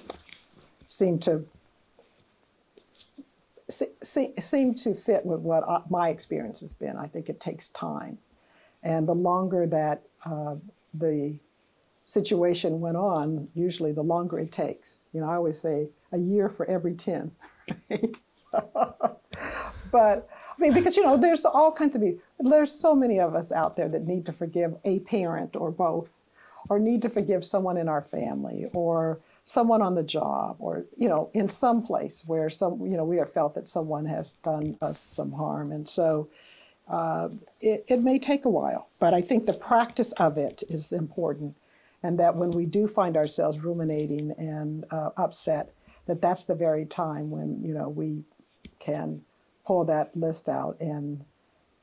seem 0.88 1.20
to 1.20 1.46
seem 4.02 4.74
to 4.74 4.96
fit 4.96 5.26
with 5.26 5.42
what 5.42 5.64
uh, 5.68 5.82
my 5.90 6.10
experience 6.10 6.62
has 6.62 6.74
been. 6.74 6.98
I 6.98 7.08
think 7.08 7.30
it 7.30 7.40
takes 7.40 7.70
time, 7.70 8.18
and 8.82 9.08
the 9.08 9.16
longer 9.16 9.68
that 9.68 10.02
uh, 10.26 10.56
the 10.94 11.38
situation 12.06 12.82
went 12.82 12.98
on, 12.98 13.50
usually 13.54 13.92
the 13.92 14.02
longer 14.02 14.40
it 14.40 14.52
takes. 14.52 15.02
You 15.14 15.22
know, 15.22 15.30
I 15.30 15.36
always 15.36 15.60
say 15.60 15.90
a 16.12 16.18
year 16.18 16.50
for 16.50 16.66
every 16.66 16.96
10, 16.96 17.32
right? 17.90 18.18
but 19.92 20.30
I 20.60 20.62
mean, 20.62 20.74
because, 20.74 20.98
you 20.98 21.04
know, 21.04 21.18
there's 21.18 21.46
all 21.46 21.72
kinds 21.72 21.96
of 21.96 22.04
there's 22.40 22.72
so 22.72 22.96
many 22.96 23.20
of 23.20 23.36
us 23.36 23.52
out 23.52 23.76
there 23.78 23.88
that 23.90 24.06
need 24.06 24.26
to 24.26 24.34
forgive 24.34 24.76
a 24.84 25.00
parent 25.02 25.56
or 25.56 25.72
both, 25.72 26.12
or 26.70 26.80
need 26.80 27.02
to 27.04 27.10
forgive 27.10 27.46
someone 27.46 27.78
in 27.78 27.88
our 27.88 28.02
family, 28.02 28.68
or 28.74 29.20
someone 29.44 29.82
on 29.82 29.96
the 29.96 30.04
job, 30.04 30.58
or, 30.60 30.86
you 30.98 31.08
know, 31.08 31.30
in 31.34 31.50
some 31.50 31.82
place 31.82 32.24
where 32.28 32.50
some, 32.50 32.82
you 32.82 32.98
know, 32.98 33.06
we 33.06 33.18
have 33.18 33.32
felt 33.32 33.56
that 33.56 33.68
someone 33.68 34.06
has 34.06 34.34
done 34.44 34.78
us 34.82 35.00
some 35.00 35.32
harm. 35.32 35.72
And 35.72 35.88
so, 35.88 36.30
uh, 36.88 37.30
it, 37.60 37.82
it 37.88 38.02
may 38.02 38.20
take 38.20 38.46
a 38.46 38.50
while, 38.50 38.90
but 39.00 39.14
I 39.14 39.22
think 39.22 39.46
the 39.46 39.54
practice 39.54 40.12
of 40.14 40.38
it 40.38 40.64
is 40.70 40.92
important 40.92 41.56
and 42.02 42.20
that 42.20 42.36
when 42.36 42.52
we 42.52 42.66
do 42.66 42.88
find 42.88 43.18
ourselves 43.18 43.60
ruminating 43.60 44.32
and 44.38 44.86
uh, 44.92 45.10
upset, 45.18 45.74
that 46.08 46.22
that's 46.22 46.46
the 46.46 46.56
very 46.56 46.86
time 46.86 47.30
when 47.30 47.62
you 47.64 47.74
know 47.74 47.90
we 47.90 48.24
can 48.80 49.24
pull 49.66 49.86
that 49.86 50.16
list 50.16 50.50
out 50.50 50.78
and 50.80 51.26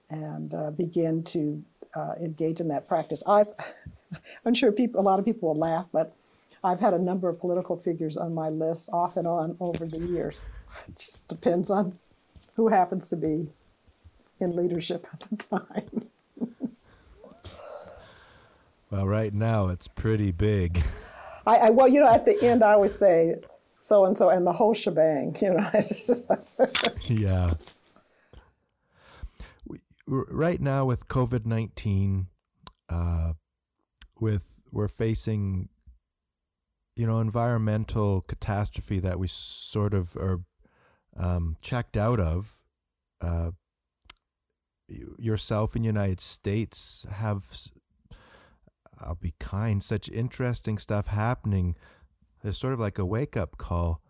and 0.09 0.55
uh, 0.55 0.71
begin 0.71 1.23
to 1.23 1.65
uh, 1.95 2.15
engage 2.21 2.61
in 2.61 2.69
that 2.69 2.87
practice. 2.87 3.23
I've, 3.27 3.49
I'm 4.45 4.55
sure 4.55 4.71
people, 4.71 5.01
a 5.01 5.03
lot 5.03 5.19
of 5.19 5.25
people 5.25 5.49
will 5.49 5.61
laugh, 5.61 5.87
but 5.93 6.15
I've 6.63 6.81
had 6.81 6.95
a 6.95 6.99
number 6.99 7.29
of 7.29 7.41
political 7.41 7.77
figures 7.77 8.17
on 8.17 8.35
my 8.35 8.49
list 8.49 8.89
off 8.93 9.17
and 9.17 9.27
on 9.27 9.57
over 9.61 9.87
the 9.87 10.01
years. 10.07 10.49
It 10.89 10.99
just 10.99 11.27
depends 11.27 11.71
on 11.71 11.99
who 12.57 12.69
happens 12.69 13.09
to 13.09 13.17
be 13.17 13.49
in 14.39 14.55
leadership 14.55 15.07
at 15.13 15.21
the 15.31 15.37
time. 15.37 16.09
Well, 18.89 19.07
right 19.07 19.35
now 19.35 19.67
it's 19.67 19.89
pretty 19.89 20.31
big. 20.31 20.81
I, 21.45 21.57
I 21.57 21.71
well, 21.71 21.89
you 21.89 21.99
know, 21.99 22.09
at 22.09 22.25
the 22.25 22.41
end 22.41 22.63
I 22.63 22.75
always 22.75 22.95
say 22.95 23.35
so 23.87 24.05
and 24.05 24.19
so 24.19 24.29
and 24.31 24.45
the 24.45 24.53
whole 24.53 24.75
shebang. 24.75 25.37
You 25.41 25.55
know. 25.55 25.71
yeah. 27.09 27.55
Right 30.09 30.61
now 30.61 30.85
with 30.85 31.07
COVID 31.09 31.47
nineteen, 31.47 32.27
uh, 32.89 33.35
with 34.19 34.61
we're 34.73 34.89
facing, 34.89 35.69
you 36.97 37.07
know, 37.07 37.21
environmental 37.21 38.23
catastrophe 38.23 38.99
that 38.99 39.19
we 39.21 39.29
sort 39.29 39.95
of 39.95 40.17
are 40.17 40.41
um, 41.17 41.57
checked 41.63 41.97
out 41.97 42.19
of. 42.19 42.59
Uh, 43.21 43.53
yourself 45.19 45.75
in 45.75 45.83
the 45.83 45.87
United 45.87 46.21
States 46.21 47.07
have 47.11 47.45
I'll 49.01 49.17
be 49.17 49.35
kind, 49.39 49.83
such 49.83 50.09
interesting 50.09 50.79
stuff 50.79 51.09
happening. 51.09 51.77
There's 52.47 52.59
sort 52.59 52.75
of 52.75 52.79
like 52.79 52.97
a 52.97 53.05
wake 53.05 53.37
up 53.37 53.59
call. 53.59 54.01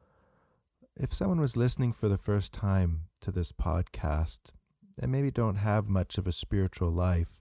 If 0.95 1.14
someone 1.14 1.41
was 1.41 1.57
listening 1.57 1.95
for 1.95 2.07
the 2.07 2.18
first 2.18 2.53
time 2.53 3.05
to 3.22 3.32
this 3.32 3.51
podcast 3.51 4.53
and 4.99 5.11
maybe 5.11 5.30
don't 5.30 5.57
have 5.57 5.89
much 5.89 6.18
of 6.18 6.26
a 6.26 6.32
spiritual 6.32 6.91
life, 6.91 7.41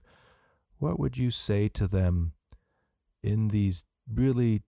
what 0.78 0.98
would 0.98 1.18
you 1.18 1.30
say 1.30 1.68
to 1.68 1.86
them 1.86 2.32
in 3.22 3.48
these 3.48 3.84
really, 4.10 4.62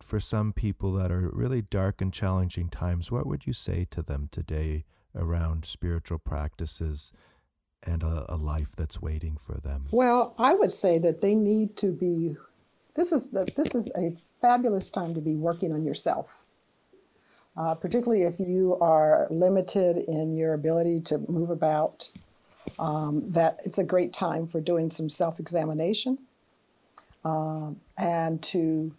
for 0.00 0.20
some 0.20 0.52
people 0.52 0.92
that 0.92 1.10
are 1.10 1.28
really 1.32 1.62
dark 1.62 2.00
and 2.00 2.12
challenging 2.12 2.68
times? 2.68 3.10
What 3.10 3.26
would 3.26 3.44
you 3.44 3.52
say 3.52 3.88
to 3.90 4.02
them 4.02 4.28
today 4.30 4.84
around 5.16 5.64
spiritual 5.64 6.20
practices 6.20 7.10
and 7.82 8.04
a, 8.04 8.24
a, 8.28 8.36
life 8.36 8.76
that's 8.76 9.02
waiting 9.02 9.36
for 9.36 9.54
them? 9.54 9.86
Well, 9.90 10.32
I 10.38 10.54
would 10.54 10.70
say 10.70 11.00
that 11.00 11.22
they 11.22 11.34
need 11.34 11.76
to 11.78 11.90
be. 11.90 12.36
This 12.94 13.10
is 13.10 13.30
the, 13.30 13.48
this 13.56 13.74
is 13.74 13.90
a 13.96 14.16
fabulous 14.40 14.88
time 14.88 15.14
to 15.14 15.20
be 15.20 15.34
working 15.34 15.72
on 15.72 15.84
yourself, 15.84 16.44
uh, 17.56 17.74
particularly 17.74 18.22
if 18.22 18.40
you 18.40 18.76
are 18.80 19.26
limited 19.30 19.98
in 19.98 20.36
your 20.36 20.54
ability 20.54 21.00
to 21.00 21.18
move 21.28 21.50
about. 21.50 22.10
Um, 22.78 23.32
that 23.32 23.58
it's 23.64 23.78
a 23.78 23.84
great 23.84 24.12
time 24.12 24.46
for 24.46 24.60
doing 24.60 24.90
some 24.90 25.08
self-examination 25.08 26.18
um, 27.24 27.80
and 27.98 28.40
to 28.42 28.94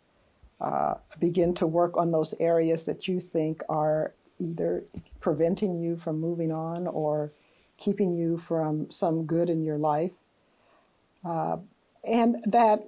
uh, 0.59 0.95
begin 1.19 1.53
to 1.55 1.67
work 1.67 1.95
on 1.97 2.11
those 2.11 2.33
areas 2.39 2.85
that 2.85 3.07
you 3.07 3.19
think 3.19 3.63
are 3.69 4.13
either 4.39 4.83
preventing 5.19 5.79
you 5.79 5.97
from 5.97 6.19
moving 6.19 6.51
on 6.51 6.87
or 6.87 7.31
keeping 7.77 8.13
you 8.13 8.37
from 8.37 8.89
some 8.91 9.25
good 9.25 9.49
in 9.49 9.63
your 9.63 9.77
life. 9.77 10.11
Uh, 11.23 11.57
and 12.03 12.41
that 12.45 12.83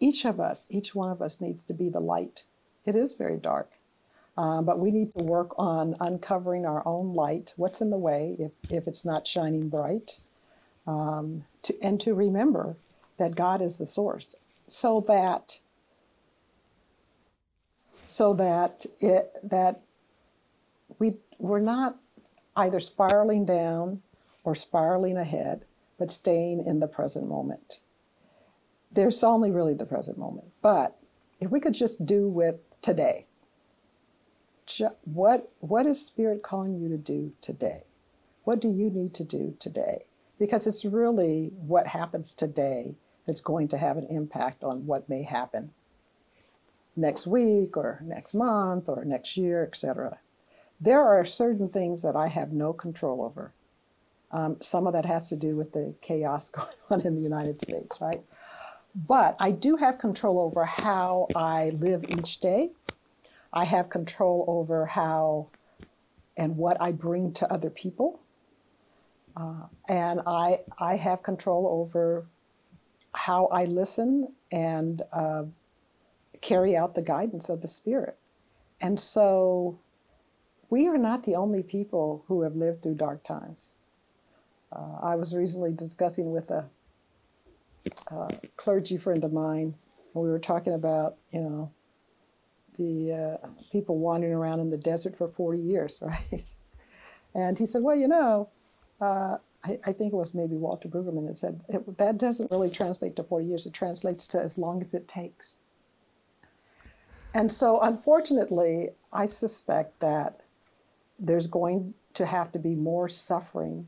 each 0.00 0.24
of 0.24 0.40
us, 0.40 0.66
each 0.70 0.94
one 0.94 1.10
of 1.10 1.20
us 1.20 1.40
needs 1.40 1.62
to 1.62 1.74
be 1.74 1.88
the 1.88 2.00
light. 2.00 2.44
It 2.84 2.94
is 2.94 3.14
very 3.14 3.36
dark. 3.36 3.72
Um, 4.36 4.64
but 4.64 4.78
we 4.78 4.92
need 4.92 5.12
to 5.14 5.24
work 5.24 5.52
on 5.58 5.96
uncovering 5.98 6.64
our 6.64 6.86
own 6.86 7.12
light, 7.12 7.52
what's 7.56 7.80
in 7.80 7.90
the 7.90 7.98
way 7.98 8.36
if, 8.38 8.52
if 8.70 8.86
it's 8.86 9.04
not 9.04 9.26
shining 9.26 9.68
bright, 9.68 10.20
um, 10.86 11.44
to, 11.62 11.74
and 11.82 12.00
to 12.00 12.14
remember 12.14 12.76
that 13.18 13.34
God 13.34 13.60
is 13.60 13.78
the 13.78 13.86
source, 13.86 14.36
so 14.66 15.00
that 15.08 15.58
so 18.06 18.32
that 18.34 18.86
it 19.00 19.32
that 19.42 19.80
we 21.00 21.16
we're 21.38 21.58
not 21.58 21.96
either 22.56 22.80
spiraling 22.80 23.44
down 23.44 24.02
or 24.44 24.54
spiraling 24.54 25.16
ahead, 25.16 25.64
but 25.98 26.10
staying 26.10 26.64
in 26.64 26.80
the 26.80 26.86
present 26.86 27.28
moment. 27.28 27.80
There's 28.90 29.22
only 29.22 29.50
really 29.50 29.74
the 29.74 29.86
present 29.86 30.18
moment, 30.18 30.48
but 30.62 30.96
if 31.40 31.50
we 31.50 31.60
could 31.60 31.74
just 31.74 32.06
do 32.06 32.28
with 32.28 32.56
today, 32.82 33.26
what 35.04 35.50
what 35.60 35.86
is 35.86 36.04
spirit 36.04 36.42
calling 36.42 36.80
you 36.80 36.88
to 36.88 36.98
do 36.98 37.32
today? 37.40 37.84
What 38.44 38.60
do 38.60 38.68
you 38.68 38.90
need 38.90 39.14
to 39.14 39.24
do 39.24 39.56
today? 39.58 40.04
Because 40.38 40.66
it's 40.66 40.84
really 40.84 41.52
what 41.56 41.88
happens 41.88 42.32
today 42.32 42.96
that's 43.26 43.40
going 43.40 43.68
to 43.68 43.78
have 43.78 43.96
an 43.96 44.06
impact 44.08 44.64
on 44.64 44.86
what 44.86 45.08
may 45.08 45.22
happen 45.22 45.72
next 46.96 47.26
week 47.26 47.76
or 47.76 48.00
next 48.04 48.34
month 48.34 48.88
or 48.88 49.04
next 49.04 49.36
year 49.36 49.62
etc 49.62 50.18
there 50.80 51.02
are 51.02 51.24
certain 51.24 51.68
things 51.68 52.02
that 52.02 52.16
i 52.16 52.28
have 52.28 52.52
no 52.52 52.72
control 52.72 53.22
over. 53.22 53.52
Um, 54.30 54.58
some 54.60 54.86
of 54.86 54.92
that 54.92 55.06
has 55.06 55.28
to 55.30 55.36
do 55.36 55.56
with 55.56 55.72
the 55.72 55.94
chaos 56.02 56.48
going 56.50 56.68
on 56.90 57.00
in 57.02 57.14
the 57.14 57.20
united 57.22 57.60
states 57.60 58.00
right 58.00 58.22
but 59.06 59.36
i 59.40 59.50
do 59.50 59.76
have 59.76 59.98
control 59.98 60.40
over 60.40 60.64
how 60.64 61.26
i 61.36 61.70
live 61.78 62.04
each 62.08 62.40
day 62.40 62.70
I 63.52 63.64
have 63.64 63.88
control 63.88 64.44
over 64.46 64.86
how 64.86 65.48
and 66.36 66.56
what 66.56 66.80
I 66.80 66.92
bring 66.92 67.32
to 67.34 67.52
other 67.52 67.70
people. 67.70 68.20
Uh, 69.36 69.66
and 69.88 70.20
I, 70.26 70.60
I 70.78 70.96
have 70.96 71.22
control 71.22 71.66
over 71.66 72.26
how 73.14 73.46
I 73.46 73.64
listen 73.64 74.34
and 74.52 75.02
uh, 75.12 75.44
carry 76.40 76.76
out 76.76 76.94
the 76.94 77.02
guidance 77.02 77.48
of 77.48 77.62
the 77.62 77.68
Spirit. 77.68 78.16
And 78.80 79.00
so 79.00 79.78
we 80.70 80.86
are 80.86 80.98
not 80.98 81.24
the 81.24 81.34
only 81.34 81.62
people 81.62 82.24
who 82.28 82.42
have 82.42 82.54
lived 82.54 82.82
through 82.82 82.94
dark 82.94 83.24
times. 83.24 83.72
Uh, 84.70 84.98
I 85.02 85.14
was 85.16 85.34
recently 85.34 85.72
discussing 85.72 86.30
with 86.30 86.50
a, 86.50 86.66
a 88.10 88.34
clergy 88.56 88.96
friend 88.96 89.24
of 89.24 89.32
mine, 89.32 89.74
and 90.14 90.22
we 90.22 90.28
were 90.28 90.38
talking 90.38 90.72
about, 90.72 91.16
you 91.30 91.40
know, 91.40 91.72
the 92.78 93.38
uh, 93.42 93.48
people 93.72 93.98
wandering 93.98 94.32
around 94.32 94.60
in 94.60 94.70
the 94.70 94.76
desert 94.76 95.16
for 95.16 95.28
40 95.28 95.60
years, 95.60 95.98
right? 96.02 96.54
And 97.34 97.58
he 97.58 97.66
said, 97.66 97.82
well, 97.82 97.96
you 97.96 98.08
know, 98.08 98.48
uh, 99.00 99.36
I, 99.64 99.78
I, 99.86 99.92
think 99.92 100.12
it 100.12 100.16
was 100.16 100.34
maybe 100.34 100.56
Walter 100.56 100.88
Brueggemann 100.88 101.26
that 101.28 101.36
said, 101.36 101.60
that 101.98 102.18
doesn't 102.18 102.50
really 102.50 102.70
translate 102.70 103.14
to 103.16 103.22
40 103.22 103.46
years, 103.46 103.66
it 103.66 103.72
translates 103.72 104.26
to 104.28 104.40
as 104.40 104.58
long 104.58 104.80
as 104.80 104.94
it 104.94 105.06
takes. 105.06 105.58
And 107.34 107.52
so, 107.52 107.80
unfortunately, 107.80 108.88
I 109.12 109.26
suspect 109.26 110.00
that 110.00 110.40
there's 111.18 111.46
going 111.46 111.94
to 112.14 112.26
have 112.26 112.50
to 112.52 112.58
be 112.58 112.74
more 112.74 113.08
suffering 113.08 113.86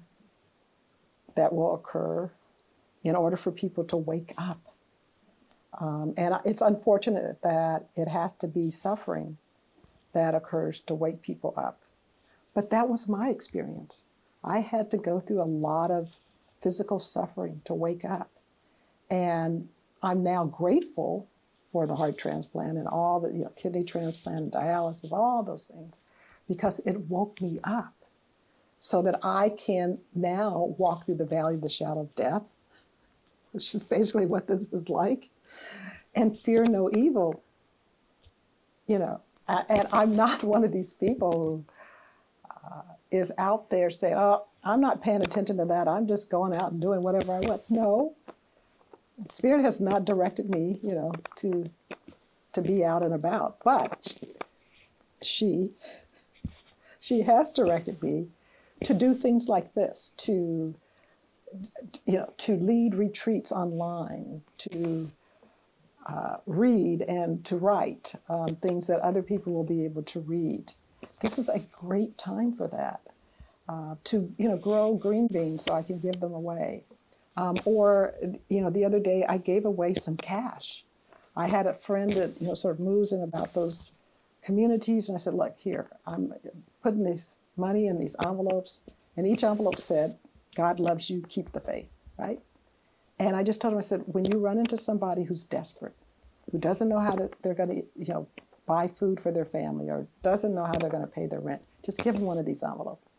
that 1.35 1.53
will 1.53 1.75
occur 1.75 2.31
in 3.05 3.17
order 3.17 3.37
for 3.37 3.53
people 3.53 3.85
to 3.85 3.97
wake 3.97 4.35
up 4.39 4.61
um, 5.81 6.15
and 6.17 6.35
it's 6.45 6.63
unfortunate 6.63 7.39
that 7.43 7.89
it 7.97 8.09
has 8.09 8.35
to 8.35 8.49
be 8.49 8.71
suffering 8.71 9.39
that 10.13 10.35
occurs 10.35 10.81
to 10.81 10.95
wake 10.95 11.23
people 11.23 11.55
up. 11.57 11.81
But 12.55 12.71
that 12.71 12.89
was 12.89 13.09
my 13.09 13.31
experience. 13.31 14.05
I 14.45 14.61
had 14.61 14.91
to 14.93 14.99
go 14.99 15.21
through 15.21 15.43
a 15.43 15.45
lot 15.45 15.91
of 15.91 16.17
physical 16.63 17.01
suffering 17.01 17.63
to 17.67 17.75
wake 17.75 18.05
up. 18.05 18.31
And 19.11 19.69
I'm 20.03 20.23
now 20.23 20.45
grateful 20.45 21.29
for 21.73 21.87
the 21.87 21.97
heart 21.97 22.19
transplant 22.19 22.79
and 22.79 22.89
all 22.89 23.21
the 23.21 23.31
you 23.33 23.45
know, 23.45 23.53
kidney 23.57 23.85
transplant 23.85 24.39
and 24.39 24.53
dialysis, 24.53 25.13
all 25.13 25.43
those 25.43 25.67
things, 25.67 25.97
because 26.49 26.81
it 26.87 27.03
woke 27.03 27.41
me 27.41 27.61
up 27.65 27.95
so 28.81 29.03
that 29.03 29.19
I 29.25 29.51
can 29.51 29.99
now 30.15 30.75
walk 30.79 31.07
through 31.07 31.17
the 31.17 31.27
valley 31.27 31.55
of 31.57 31.63
the 31.63 31.69
shadow 31.69 32.01
of 32.01 32.15
death, 32.15 32.43
which 33.53 33.75
is 33.75 33.83
basically 33.83 34.27
what 34.27 34.47
this 34.47 34.73
is 34.73 34.89
like, 34.89 35.31
and 36.15 36.39
fear 36.39 36.65
no 36.65 36.91
evil. 36.93 37.43
You 38.87 38.99
know, 38.99 39.21
and 39.49 39.87
I'm 39.93 40.17
not 40.17 40.43
one 40.55 40.65
of 40.65 40.73
these 40.73 40.93
people 40.93 41.33
who 41.33 41.65
uh, 42.65 42.83
is 43.11 43.33
out 43.39 43.71
there 43.71 43.91
saying, 43.91 44.15
"Oh, 44.17 44.45
I'm 44.65 44.81
not 44.81 45.03
paying 45.03 45.23
attention 45.23 45.57
to 45.59 45.65
that. 45.67 45.89
I'm 45.89 46.07
just 46.07 46.31
going 46.31 46.55
out 46.55 46.73
and 46.73 46.81
doing 46.81 47.03
whatever 47.03 47.33
I 47.33 47.41
want." 47.41 47.63
No, 47.71 48.15
Spirit 49.29 49.63
has 49.63 49.81
not 49.81 50.05
directed 50.05 50.51
me, 50.51 50.79
you 50.83 50.95
know, 50.95 51.13
to 51.37 51.71
to 52.53 52.63
be 52.63 52.85
out 52.85 53.03
and 53.03 53.15
about, 53.15 53.59
but 53.65 54.19
she 55.23 55.71
she 56.99 57.23
has 57.23 57.51
directed 57.51 58.03
me 58.03 58.29
to 58.85 58.95
do 58.95 59.15
things 59.15 59.49
like 59.49 59.75
this, 59.75 60.13
to 60.17 60.75
you 62.07 62.15
know, 62.15 62.33
to 62.39 62.57
lead 62.57 62.95
retreats 62.95 63.53
online, 63.53 64.43
to 64.59 65.11
uh, 66.07 66.37
read 66.47 67.03
and 67.03 67.45
to 67.45 67.57
write 67.57 68.15
um, 68.29 68.57
things 68.57 68.87
that 68.87 69.01
other 69.01 69.23
people 69.23 69.53
will 69.53 69.65
be 69.65 69.85
able 69.85 70.03
to 70.03 70.21
read. 70.21 70.73
This 71.21 71.39
is 71.39 71.49
a 71.49 71.61
great 71.73 72.17
time 72.17 72.53
for 72.53 72.67
that. 72.69 73.01
Uh, 73.69 73.95
to 74.03 74.33
you 74.37 74.49
know, 74.49 74.57
grow 74.57 74.95
green 74.95 75.29
beans 75.29 75.63
so 75.63 75.75
I 75.75 75.83
can 75.83 76.01
give 76.01 76.19
them 76.19 76.33
away. 76.33 76.83
Um, 77.37 77.57
or 77.65 78.15
you 78.49 78.61
know, 78.61 78.71
the 78.71 78.85
other 78.85 78.99
day 78.99 79.25
I 79.29 79.39
gave 79.39 79.65
away 79.65 79.95
some 79.95 80.17
cash. 80.17 80.85
I 81.37 81.47
had 81.47 81.67
a 81.67 81.75
friend 81.75 82.13
that 82.15 82.41
you 82.41 82.49
know 82.49 82.55
sort 82.55 82.75
of 82.75 82.81
moves 82.81 83.13
in 83.13 83.23
about 83.23 83.55
those 83.55 83.93
communities, 84.43 85.09
and 85.09 85.15
I 85.15 85.19
said, 85.21 85.35
"Look 85.35 85.57
here, 85.57 85.87
I'm 86.05 86.35
putting 86.83 87.05
this 87.05 87.37
money 87.57 87.87
in 87.87 88.01
these 88.01 88.17
envelopes, 88.21 88.81
and 89.17 89.27
each 89.29 89.45
envelope 89.45 89.79
said, 89.79 90.19
God 90.57 90.81
loves 90.81 91.11
you, 91.11 91.23
keep 91.29 91.53
the 91.53 91.61
faith." 91.61 91.89
Right? 92.19 92.41
And 93.21 93.37
I 93.37 93.43
just 93.43 93.61
told 93.61 93.75
him, 93.75 93.79
I 93.79 93.83
said, 93.83 94.03
when 94.07 94.25
you 94.25 94.39
run 94.39 94.59
into 94.59 94.79
somebody 94.79 95.25
who's 95.25 95.45
desperate, 95.45 95.95
who 96.51 96.59
doesn't 96.59 96.89
know 96.89 97.01
how 97.01 97.13
to, 97.13 97.29
they're 97.43 97.55
going 97.55 97.69
to, 97.69 97.83
you 97.95 98.07
know, 98.15 98.27
buy 98.65 98.89
food 98.89 99.21
for 99.21 99.31
their 99.31 99.45
family 99.45 99.91
or 99.91 100.07
doesn't 100.23 100.55
know 100.55 100.65
how 100.65 100.73
they're 100.73 100.91
going 100.91 101.05
to 101.05 101.11
pay 101.11 101.27
their 101.27 101.41
rent, 101.41 101.61
just 101.85 102.03
give 102.03 102.15
them 102.15 102.25
one 102.25 102.39
of 102.39 102.47
these 102.47 102.63
envelopes. 102.63 103.17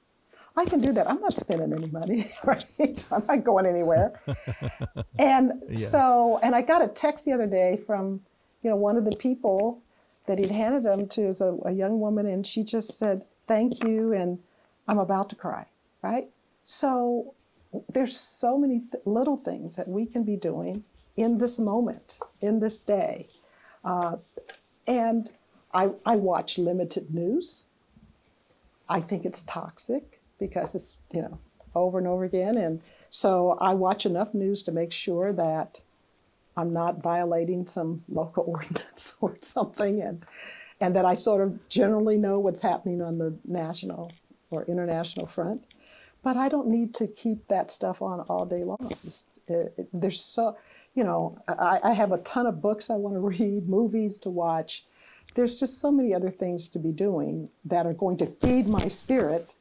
I 0.58 0.66
can 0.66 0.80
do 0.80 0.92
that. 0.94 1.10
I'm 1.10 1.22
not 1.22 1.38
spending 1.38 1.72
any 1.72 1.88
money, 1.88 2.26
right? 2.44 2.66
I'm 3.12 3.26
not 3.28 3.44
going 3.44 3.68
anywhere. 3.68 4.20
and 5.20 5.62
yes. 5.70 5.90
so, 5.90 6.40
and 6.42 6.56
I 6.56 6.62
got 6.62 6.82
a 6.82 6.88
text 6.88 7.26
the 7.26 7.34
other 7.34 7.48
day 7.48 7.80
from, 7.86 8.22
you 8.64 8.70
know, 8.72 8.76
one 8.76 8.98
of 8.98 9.06
the 9.06 9.16
people 9.16 9.82
that 10.26 10.40
he'd 10.40 10.52
handed 10.52 10.84
them 10.84 11.08
to 11.10 11.28
is 11.28 11.42
a, 11.42 11.58
a 11.64 11.72
young 11.72 12.00
woman, 12.00 12.26
and 12.26 12.46
she 12.46 12.64
just 12.64 12.98
said, 12.98 13.24
"Thank 13.48 13.84
you," 13.84 14.14
and 14.14 14.40
I'm 14.88 15.00
about 15.00 15.30
to 15.30 15.36
cry, 15.36 15.68
right? 16.02 16.30
So 16.64 17.34
there's 17.90 18.18
so 18.18 18.58
many 18.58 18.80
th- 18.80 19.04
little 19.06 19.38
things 19.38 19.76
that 19.76 19.88
we 19.88 20.06
can 20.06 20.24
be 20.24 20.36
doing 20.36 20.84
in 21.16 21.38
this 21.38 21.60
moment, 21.60 22.20
in 22.42 22.60
this 22.60 22.80
day. 22.80 23.28
Uh, 23.84 24.18
and 24.88 25.30
I, 25.74 25.92
I 26.06 26.16
watch 26.16 26.58
limited 26.58 27.14
news. 27.14 27.66
I 28.90 29.00
think 29.00 29.26
it's 29.26 29.42
toxic 29.42 30.20
because 30.40 30.76
it's, 30.76 31.02
you 31.12 31.22
know, 31.22 31.40
over 31.76 31.98
and 31.98 32.08
over 32.08 32.24
again. 32.24 32.58
And 32.58 32.82
so 33.10 33.58
I 33.62 33.74
watch 33.74 34.06
enough 34.06 34.34
news 34.34 34.64
to 34.64 34.72
make 34.72 34.92
sure 34.92 35.32
that 35.34 35.82
I'm 36.58 36.74
not 36.74 37.02
violating 37.02 37.66
some 37.66 38.04
local 38.10 38.44
ordinance 38.48 39.16
or 39.22 39.38
something, 39.42 40.02
and, 40.02 40.26
and 40.80 40.96
that 40.96 41.06
I 41.06 41.14
sort 41.14 41.42
of 41.42 41.70
generally 41.70 42.18
know 42.18 42.40
what's 42.40 42.62
happening 42.62 43.02
on 43.02 43.18
the 43.18 43.36
national 43.46 44.12
or 44.50 44.66
international 44.66 45.28
front. 45.28 45.64
But 46.24 46.38
I 46.38 46.50
don't 46.50 46.68
need 46.68 46.94
to 46.96 47.08
keep 47.08 47.48
that 47.48 47.72
stuff 47.72 48.02
on 48.02 48.22
all 48.22 48.46
day 48.46 48.64
long. 48.64 48.92
It, 49.48 49.74
it, 49.78 49.90
there's 49.92 50.22
so, 50.22 50.58
you 50.94 51.04
know, 51.04 51.40
I, 51.48 51.80
I 51.84 51.94
have 51.94 52.12
a 52.12 52.20
ton 52.20 52.46
of 52.46 52.62
books 52.62 52.90
I 52.90 52.96
want 52.96 53.16
to 53.16 53.20
read, 53.44 53.68
movies 53.68 54.18
to 54.20 54.30
watch. 54.30 54.86
There's 55.34 55.60
just 55.60 55.80
so 55.80 55.92
many 55.92 56.14
other 56.14 56.30
things 56.30 56.68
to 56.70 56.80
be 56.80 56.92
doing 56.92 57.50
that 57.66 57.86
are 57.86 57.94
going 57.94 58.18
to 58.18 58.28
feed 58.28 58.68
my 58.68 58.88
spirit 58.88 59.56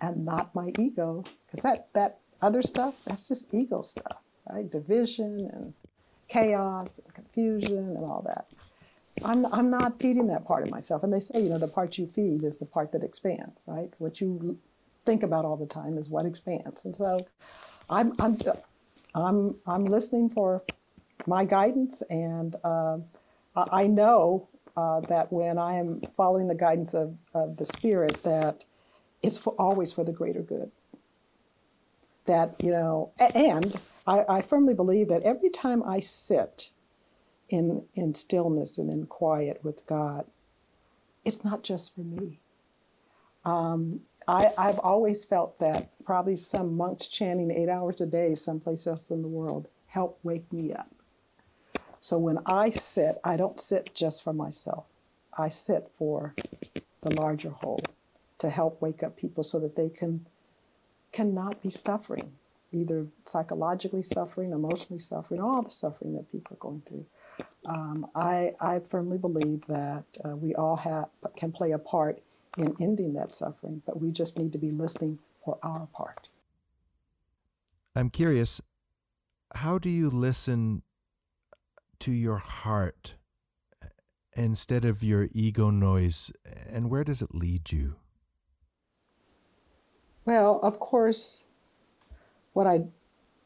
and 0.00 0.24
not 0.24 0.54
my 0.54 0.72
ego. 0.78 1.24
Because 1.46 1.62
that, 1.62 1.88
that 1.94 2.18
other 2.40 2.62
stuff, 2.62 3.02
that's 3.04 3.28
just 3.28 3.52
ego 3.52 3.82
stuff, 3.82 4.18
right? 4.48 4.70
Division 4.70 5.50
and 5.52 5.74
chaos 6.28 7.00
and 7.04 7.12
confusion 7.12 7.96
and 7.96 7.98
all 7.98 8.22
that. 8.26 8.46
I'm, 9.24 9.44
I'm 9.52 9.68
not 9.68 9.98
feeding 9.98 10.28
that 10.28 10.46
part 10.46 10.62
of 10.62 10.70
myself. 10.70 11.02
And 11.02 11.12
they 11.12 11.20
say, 11.20 11.42
you 11.42 11.50
know, 11.50 11.58
the 11.58 11.68
part 11.68 11.98
you 11.98 12.06
feed 12.06 12.44
is 12.44 12.58
the 12.58 12.64
part 12.64 12.92
that 12.92 13.04
expands, 13.04 13.64
right? 13.66 13.92
What 13.98 14.20
you 14.20 14.58
think 15.04 15.22
about 15.22 15.44
all 15.44 15.56
the 15.56 15.66
time 15.66 15.98
is 15.98 16.08
what 16.08 16.26
expands. 16.26 16.84
And 16.84 16.94
so 16.94 17.26
I'm, 17.88 18.14
I'm, 18.20 18.38
I'm, 19.14 19.56
I'm 19.66 19.84
listening 19.84 20.30
for 20.30 20.62
my 21.26 21.44
guidance, 21.44 22.02
and 22.08 22.56
uh, 22.64 22.98
I 23.54 23.86
know 23.86 24.48
uh, 24.76 25.00
that 25.00 25.32
when 25.32 25.58
I 25.58 25.74
am 25.74 26.00
following 26.16 26.48
the 26.48 26.54
guidance 26.54 26.94
of, 26.94 27.16
of 27.34 27.56
the 27.56 27.64
Spirit, 27.64 28.22
that 28.22 28.64
it's 29.22 29.36
for 29.36 29.54
always 29.58 29.92
for 29.92 30.04
the 30.04 30.12
greater 30.12 30.40
good. 30.40 30.70
That, 32.26 32.54
you 32.62 32.70
know, 32.70 33.12
and 33.18 33.78
I, 34.06 34.24
I 34.28 34.42
firmly 34.42 34.74
believe 34.74 35.08
that 35.08 35.22
every 35.22 35.50
time 35.50 35.82
I 35.82 36.00
sit 36.00 36.70
in, 37.48 37.84
in 37.94 38.14
stillness 38.14 38.78
and 38.78 38.88
in 38.90 39.06
quiet 39.06 39.64
with 39.64 39.84
God, 39.86 40.26
it's 41.24 41.44
not 41.44 41.62
just 41.62 41.94
for 41.94 42.02
me. 42.02 42.40
Um, 43.44 44.02
I, 44.30 44.52
I've 44.56 44.78
always 44.78 45.24
felt 45.24 45.58
that 45.58 45.90
probably 46.04 46.36
some 46.36 46.76
monks 46.76 47.08
chanting 47.08 47.50
eight 47.50 47.68
hours 47.68 48.00
a 48.00 48.06
day 48.06 48.36
someplace 48.36 48.86
else 48.86 49.10
in 49.10 49.22
the 49.22 49.28
world 49.28 49.66
help 49.88 50.20
wake 50.22 50.52
me 50.52 50.72
up. 50.72 50.88
So 52.00 52.16
when 52.16 52.38
I 52.46 52.70
sit, 52.70 53.16
I 53.24 53.36
don't 53.36 53.60
sit 53.60 53.92
just 53.92 54.22
for 54.22 54.32
myself. 54.32 54.84
I 55.36 55.48
sit 55.48 55.90
for 55.98 56.36
the 57.02 57.10
larger 57.10 57.50
whole 57.50 57.82
to 58.38 58.50
help 58.50 58.80
wake 58.80 59.02
up 59.02 59.16
people 59.16 59.42
so 59.42 59.58
that 59.58 59.74
they 59.74 59.88
can 59.88 60.26
cannot 61.10 61.60
be 61.60 61.68
suffering, 61.68 62.30
either 62.70 63.08
psychologically 63.24 64.02
suffering, 64.02 64.52
emotionally 64.52 65.00
suffering, 65.00 65.40
all 65.40 65.60
the 65.60 65.70
suffering 65.70 66.14
that 66.14 66.30
people 66.30 66.54
are 66.54 66.60
going 66.60 66.82
through. 66.86 67.04
Um, 67.66 68.06
I, 68.14 68.52
I 68.60 68.78
firmly 68.78 69.18
believe 69.18 69.66
that 69.66 70.04
uh, 70.24 70.36
we 70.36 70.54
all 70.54 70.76
have, 70.76 71.06
can 71.36 71.50
play 71.50 71.72
a 71.72 71.78
part 71.78 72.22
in 72.56 72.74
ending 72.80 73.14
that 73.14 73.32
suffering, 73.32 73.82
but 73.86 74.00
we 74.00 74.10
just 74.10 74.38
need 74.38 74.52
to 74.52 74.58
be 74.58 74.70
listening 74.70 75.18
for 75.44 75.58
our 75.62 75.86
part. 75.86 76.28
I'm 77.94 78.10
curious, 78.10 78.60
how 79.54 79.78
do 79.78 79.90
you 79.90 80.10
listen 80.10 80.82
to 82.00 82.12
your 82.12 82.38
heart 82.38 83.14
instead 84.34 84.84
of 84.84 85.02
your 85.02 85.28
ego 85.32 85.70
noise, 85.70 86.32
and 86.68 86.88
where 86.88 87.04
does 87.04 87.20
it 87.20 87.34
lead 87.34 87.72
you? 87.72 87.96
Well, 90.24 90.60
of 90.62 90.78
course, 90.78 91.44
what 92.52 92.66
I 92.66 92.84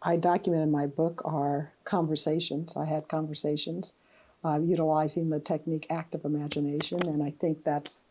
I 0.02 0.16
document 0.16 0.62
in 0.62 0.70
my 0.70 0.86
book 0.86 1.22
are 1.24 1.72
conversations. 1.84 2.76
I 2.76 2.84
had 2.84 3.08
conversations 3.08 3.94
uh, 4.44 4.60
utilizing 4.62 5.30
the 5.30 5.40
technique 5.40 5.86
active 5.88 6.24
imagination, 6.26 7.08
and 7.08 7.22
I 7.22 7.30
think 7.30 7.64
that's 7.64 8.04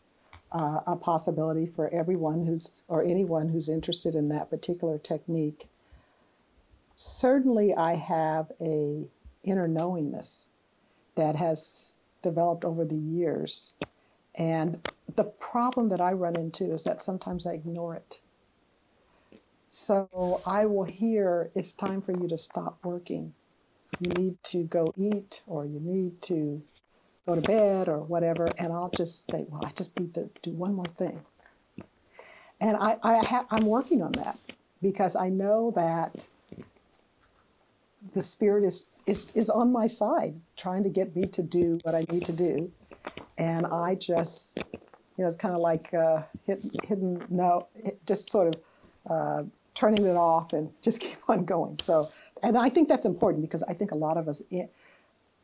uh, 0.54 0.82
a 0.86 0.96
possibility 0.96 1.66
for 1.66 1.90
everyone 1.94 2.46
who's 2.46 2.84
or 2.88 3.04
anyone 3.04 3.50
who's 3.50 3.70
interested 3.70 4.16
in 4.16 4.30
that 4.30 4.50
particular 4.50 4.98
technique. 4.98 5.68
Certainly, 6.96 7.74
I 7.76 7.96
have 7.96 8.52
a 8.62 9.08
inner 9.44 9.68
knowingness 9.68 10.48
that 11.16 11.36
has 11.36 11.94
developed 12.22 12.64
over 12.64 12.86
the 12.86 12.96
years, 12.96 13.74
and 14.36 14.88
the 15.16 15.24
problem 15.24 15.90
that 15.90 16.00
I 16.00 16.14
run 16.14 16.36
into 16.36 16.72
is 16.72 16.84
that 16.84 17.02
sometimes 17.02 17.46
I 17.46 17.54
ignore 17.54 17.96
it. 17.96 18.20
So 19.72 20.42
I 20.46 20.68
will 20.68 20.84
hear 20.84 21.50
it's 21.56 21.74
time 21.74 22.02
for 22.02 22.12
you 22.12 22.28
to 22.28 22.38
stop 22.38 22.78
working. 22.84 23.34
You 24.00 24.10
need 24.10 24.38
to 24.44 24.64
go 24.64 24.94
eat, 24.96 25.42
or 25.48 25.66
you 25.66 25.80
need 25.80 26.22
to 26.24 26.62
go 27.26 27.36
to 27.36 27.42
bed, 27.42 27.88
or 27.88 28.00
whatever. 28.00 28.50
And 28.58 28.74
I'll 28.74 28.92
just 28.96 29.32
say, 29.32 29.46
well, 29.48 29.66
I 29.66 29.72
just 29.72 29.98
need 30.00 30.14
to 30.16 30.30
do 30.42 30.52
one 30.52 30.74
more 30.76 30.86
thing. 30.86 31.22
And 32.60 32.78
I, 32.78 32.98
I 33.04 33.24
ha- 33.24 33.46
I'm 33.52 33.66
working 33.66 34.02
on 34.02 34.14
that 34.14 34.40
because 34.82 35.16
I 35.16 35.30
know 35.30 35.72
that 35.76 36.26
the 38.14 38.22
Spirit 38.22 38.64
is, 38.64 38.86
is, 39.06 39.32
is 39.36 39.50
on 39.50 39.72
my 39.72 39.88
side, 39.88 40.40
trying 40.58 40.84
to 40.84 40.90
get 40.90 41.16
me 41.16 41.26
to 41.28 41.42
do 41.42 41.80
what 41.84 41.96
I 41.96 42.06
need 42.10 42.26
to 42.26 42.34
do. 42.34 42.72
And 43.38 43.66
I 43.66 43.96
just, 43.96 44.58
you 44.58 45.24
know, 45.24 45.28
it's 45.28 45.36
kind 45.36 45.56
of 45.56 45.62
like 45.62 45.94
uh, 45.94 46.24
hidden, 46.46 46.72
hidden, 46.84 47.26
no, 47.30 47.68
just 48.06 48.30
sort 48.30 48.56
of 48.56 48.62
uh, 49.10 49.44
turning 49.74 50.06
it 50.06 50.16
off 50.16 50.54
and 50.54 50.72
just 50.82 51.00
keep 51.02 51.18
on 51.28 51.46
going. 51.46 51.80
So, 51.80 52.12
and 52.42 52.58
I 52.58 52.70
think 52.70 52.90
that's 52.90 53.06
important 53.06 53.44
because 53.44 53.64
I 53.64 53.74
think 53.74 53.92
a 53.92 53.98
lot 53.98 54.18
of 54.18 54.28
us, 54.28 54.42
eh, 54.52 54.66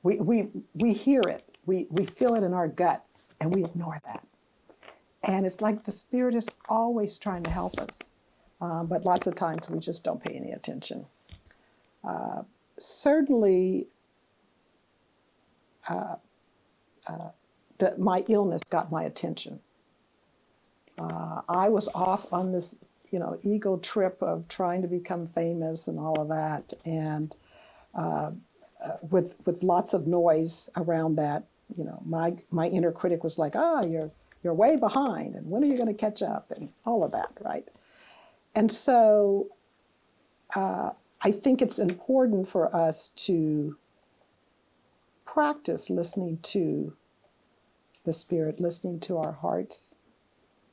we, 0.04 0.18
we, 0.18 0.48
we 0.74 0.94
hear 0.94 1.22
it, 1.22 1.44
we, 1.70 1.88
we 1.92 2.06
feel 2.06 2.36
it 2.36 2.44
in 2.44 2.54
our 2.54 2.68
gut, 2.68 3.06
and 3.40 3.54
we 3.56 3.64
ignore 3.64 4.02
that. 4.06 4.28
And 5.24 5.46
it's 5.46 5.62
like 5.62 5.86
the 5.86 5.92
Spirit 5.92 6.36
is 6.36 6.50
always 6.70 7.20
trying 7.20 7.44
to 7.44 7.52
help 7.52 7.80
us, 7.80 8.00
um, 8.62 8.88
but 8.88 9.06
lots 9.06 9.28
of 9.28 9.36
times 9.36 9.70
we 9.70 9.80
just 9.80 10.04
don't 10.04 10.24
pay 10.24 10.34
any 10.34 10.52
attention. 10.52 11.06
Uh, 12.04 12.44
certainly, 12.80 13.88
uh, 15.90 16.16
uh, 17.08 17.30
the, 17.78 17.96
my 18.00 18.26
illness 18.30 18.64
got 18.64 18.92
my 18.92 19.04
attention. 19.04 19.60
Uh, 20.98 21.42
I 21.50 21.70
was 21.70 21.88
off 21.96 22.32
on 22.34 22.52
this 22.52 22.76
you 23.12 23.20
know 23.20 23.40
ego 23.44 23.78
trip 23.78 24.22
of 24.22 24.48
trying 24.48 24.82
to 24.84 24.88
become 24.88 25.28
famous 25.28 25.88
and 25.88 26.00
all 26.00 26.20
of 26.22 26.30
that, 26.30 26.74
and 26.86 27.36
uh, 27.96 28.32
with 29.10 29.38
with 29.46 29.64
lots 29.64 29.94
of 29.94 30.08
noise 30.08 30.70
around 30.78 31.18
that. 31.18 31.46
You 31.78 31.86
know, 31.86 32.02
my 32.06 32.38
my 32.52 32.68
inner 32.68 32.92
critic 32.92 33.24
was 33.24 33.40
like, 33.40 33.56
"Ah, 33.56 33.84
you're 33.84 34.12
you're 34.44 34.54
way 34.54 34.76
behind, 34.76 35.36
and 35.36 35.50
when 35.50 35.64
are 35.64 35.68
you 35.68 35.78
going 35.78 35.88
to 35.88 35.94
catch 35.94 36.22
up?" 36.22 36.52
and 36.52 36.70
all 36.86 37.04
of 37.04 37.12
that, 37.12 37.32
right? 37.42 37.68
And 38.56 38.72
so, 38.72 39.50
uh, 40.56 40.92
I 41.22 41.32
think 41.32 41.62
it's 41.62 41.80
important 41.80 42.50
for 42.50 42.74
us 42.76 43.10
to 43.10 43.78
practice 45.26 45.90
listening 45.90 46.40
to 46.44 46.94
the 48.06 48.14
spirit, 48.14 48.60
listening 48.60 49.00
to 49.02 49.18
our 49.18 49.34
hearts. 49.34 49.96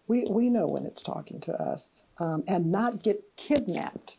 We, 0.08 0.24
we 0.24 0.50
know 0.50 0.66
when 0.68 0.86
it's 0.86 1.02
talking 1.02 1.40
to 1.40 1.60
us 1.60 2.04
um, 2.18 2.44
and 2.46 2.72
not 2.72 3.02
get 3.02 3.24
kidnapped 3.36 4.18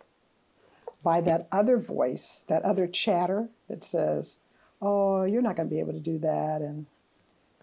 by 1.04 1.22
that 1.22 1.48
other 1.52 1.78
voice, 1.78 2.44
that 2.50 2.64
other 2.64 2.88
chatter 2.88 3.50
that 3.70 3.84
says, 3.84 4.38
oh, 4.82 5.24
you're 5.24 5.42
not 5.42 5.56
going 5.56 5.70
to 5.70 5.74
be 5.74 5.80
able 5.80 5.94
to 5.94 6.00
do 6.00 6.18
that, 6.20 6.62
and 6.62 6.86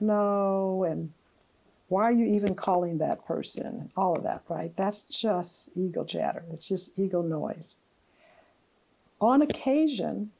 no, 0.01 0.85
and 0.85 1.13
why 1.89 2.05
are 2.05 2.13
you 2.13 2.27
even 2.27 2.55
calling 2.55 2.99
that 2.99 3.25
person? 3.27 3.91
All 3.97 4.17
of 4.17 4.25
that, 4.25 4.43
right? 4.49 4.75
That's 4.77 5.05
just 5.05 5.71
ego 5.77 6.05
chatter. 6.05 6.45
It's 6.51 6.69
just 6.69 6.99
ego 6.99 7.23
noise. 7.23 7.77
On 9.21 9.43
occasion, 9.43 10.33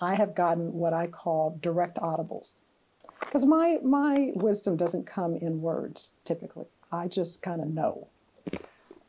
I 0.00 0.14
have 0.14 0.34
gotten 0.34 0.72
what 0.72 0.94
I 0.94 1.06
call 1.06 1.58
direct 1.60 1.98
audibles. 1.98 2.54
Because 3.20 3.44
my, 3.44 3.78
my 3.84 4.32
wisdom 4.34 4.76
doesn't 4.76 5.06
come 5.06 5.36
in 5.36 5.60
words 5.60 6.10
typically. 6.24 6.66
I 6.90 7.06
just 7.06 7.42
kind 7.42 7.60
of 7.60 7.68
know. 7.68 8.08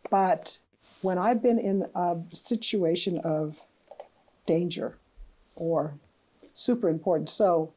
But 0.10 0.58
when 1.02 1.18
I've 1.18 1.42
been 1.42 1.58
in 1.58 1.88
a 1.96 2.18
situation 2.34 3.20
of 3.20 3.62
danger 4.46 4.98
or 5.56 5.96
super 6.54 6.90
important, 6.90 7.30
so 7.30 7.74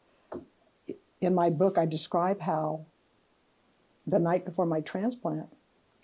in 1.21 1.35
my 1.35 1.51
book, 1.51 1.79
I 1.79 1.87
describe 1.87 2.43
how 2.43 2.85
the 4.07 4.19
night 4.19 4.45
before 4.45 4.67
my 4.67 4.81
transplant, 4.81 5.49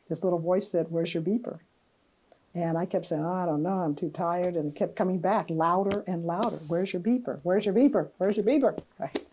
this 0.09 0.25
little 0.25 0.39
voice 0.39 0.69
said, 0.69 0.87
Where's 0.89 1.15
your 1.15 1.23
beeper? 1.23 1.61
And 2.55 2.77
I 2.77 2.85
kept 2.85 3.07
saying, 3.07 3.25
oh, 3.25 3.33
I 3.33 3.47
don't 3.47 3.63
know, 3.63 3.71
I'm 3.71 3.95
too 3.95 4.11
tired. 4.11 4.57
And 4.57 4.73
it 4.73 4.75
kept 4.75 4.97
coming 4.97 5.19
back 5.19 5.47
louder 5.49 6.03
and 6.07 6.25
louder. 6.25 6.57
Where's 6.67 6.93
your 6.93 7.03
beeper? 7.03 7.39
Where's 7.43 7.65
your 7.65 7.75
beeper? 7.75 8.09
Where's 8.19 8.37
your 8.37 8.45
beeper? 8.45 8.81
Right. 8.99 9.25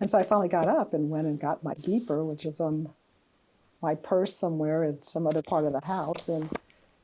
And 0.00 0.10
so 0.10 0.18
I 0.18 0.22
finally 0.22 0.48
got 0.48 0.68
up 0.68 0.94
and 0.94 1.10
went 1.10 1.26
and 1.26 1.38
got 1.38 1.62
my 1.62 1.74
beeper, 1.74 2.24
which 2.24 2.46
is 2.46 2.60
on 2.60 2.90
my 3.82 3.94
purse 3.94 4.34
somewhere 4.34 4.84
in 4.84 5.02
some 5.02 5.26
other 5.26 5.42
part 5.42 5.64
of 5.64 5.72
the 5.72 5.84
house 5.84 6.28
and 6.28 6.50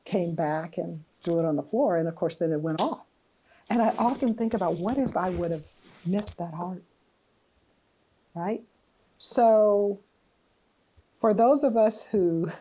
came 0.05 0.33
back 0.33 0.77
and 0.77 1.03
threw 1.23 1.39
it 1.39 1.45
on 1.45 1.55
the 1.55 1.63
floor. 1.63 1.97
And 1.97 2.07
of 2.07 2.15
course, 2.15 2.37
then 2.37 2.51
it 2.51 2.61
went 2.61 2.81
off. 2.81 3.05
And 3.69 3.81
I 3.81 3.89
often 3.97 4.33
think 4.33 4.53
about 4.53 4.77
what 4.77 4.97
if 4.97 5.15
I 5.17 5.29
would 5.29 5.51
have 5.51 5.63
missed 6.05 6.37
that 6.37 6.53
heart? 6.53 6.83
Right? 8.35 8.63
So, 9.17 9.99
for 11.19 11.33
those 11.33 11.63
of 11.63 11.77
us 11.77 12.05
who 12.05 12.51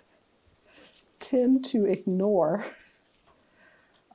tend 1.20 1.64
to 1.66 1.86
ignore 1.86 2.66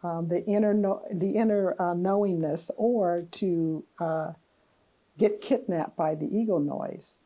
um, 0.03 0.27
the 0.27 0.45
inner, 0.45 0.73
no, 0.73 1.03
the 1.11 1.31
inner 1.31 1.75
uh, 1.81 1.93
knowingness 1.93 2.71
or 2.77 3.25
to 3.31 3.83
uh, 3.99 4.33
get 5.17 5.41
kidnapped 5.41 5.97
by 5.97 6.15
the 6.15 6.25
ego 6.25 6.59
noise, 6.59 7.17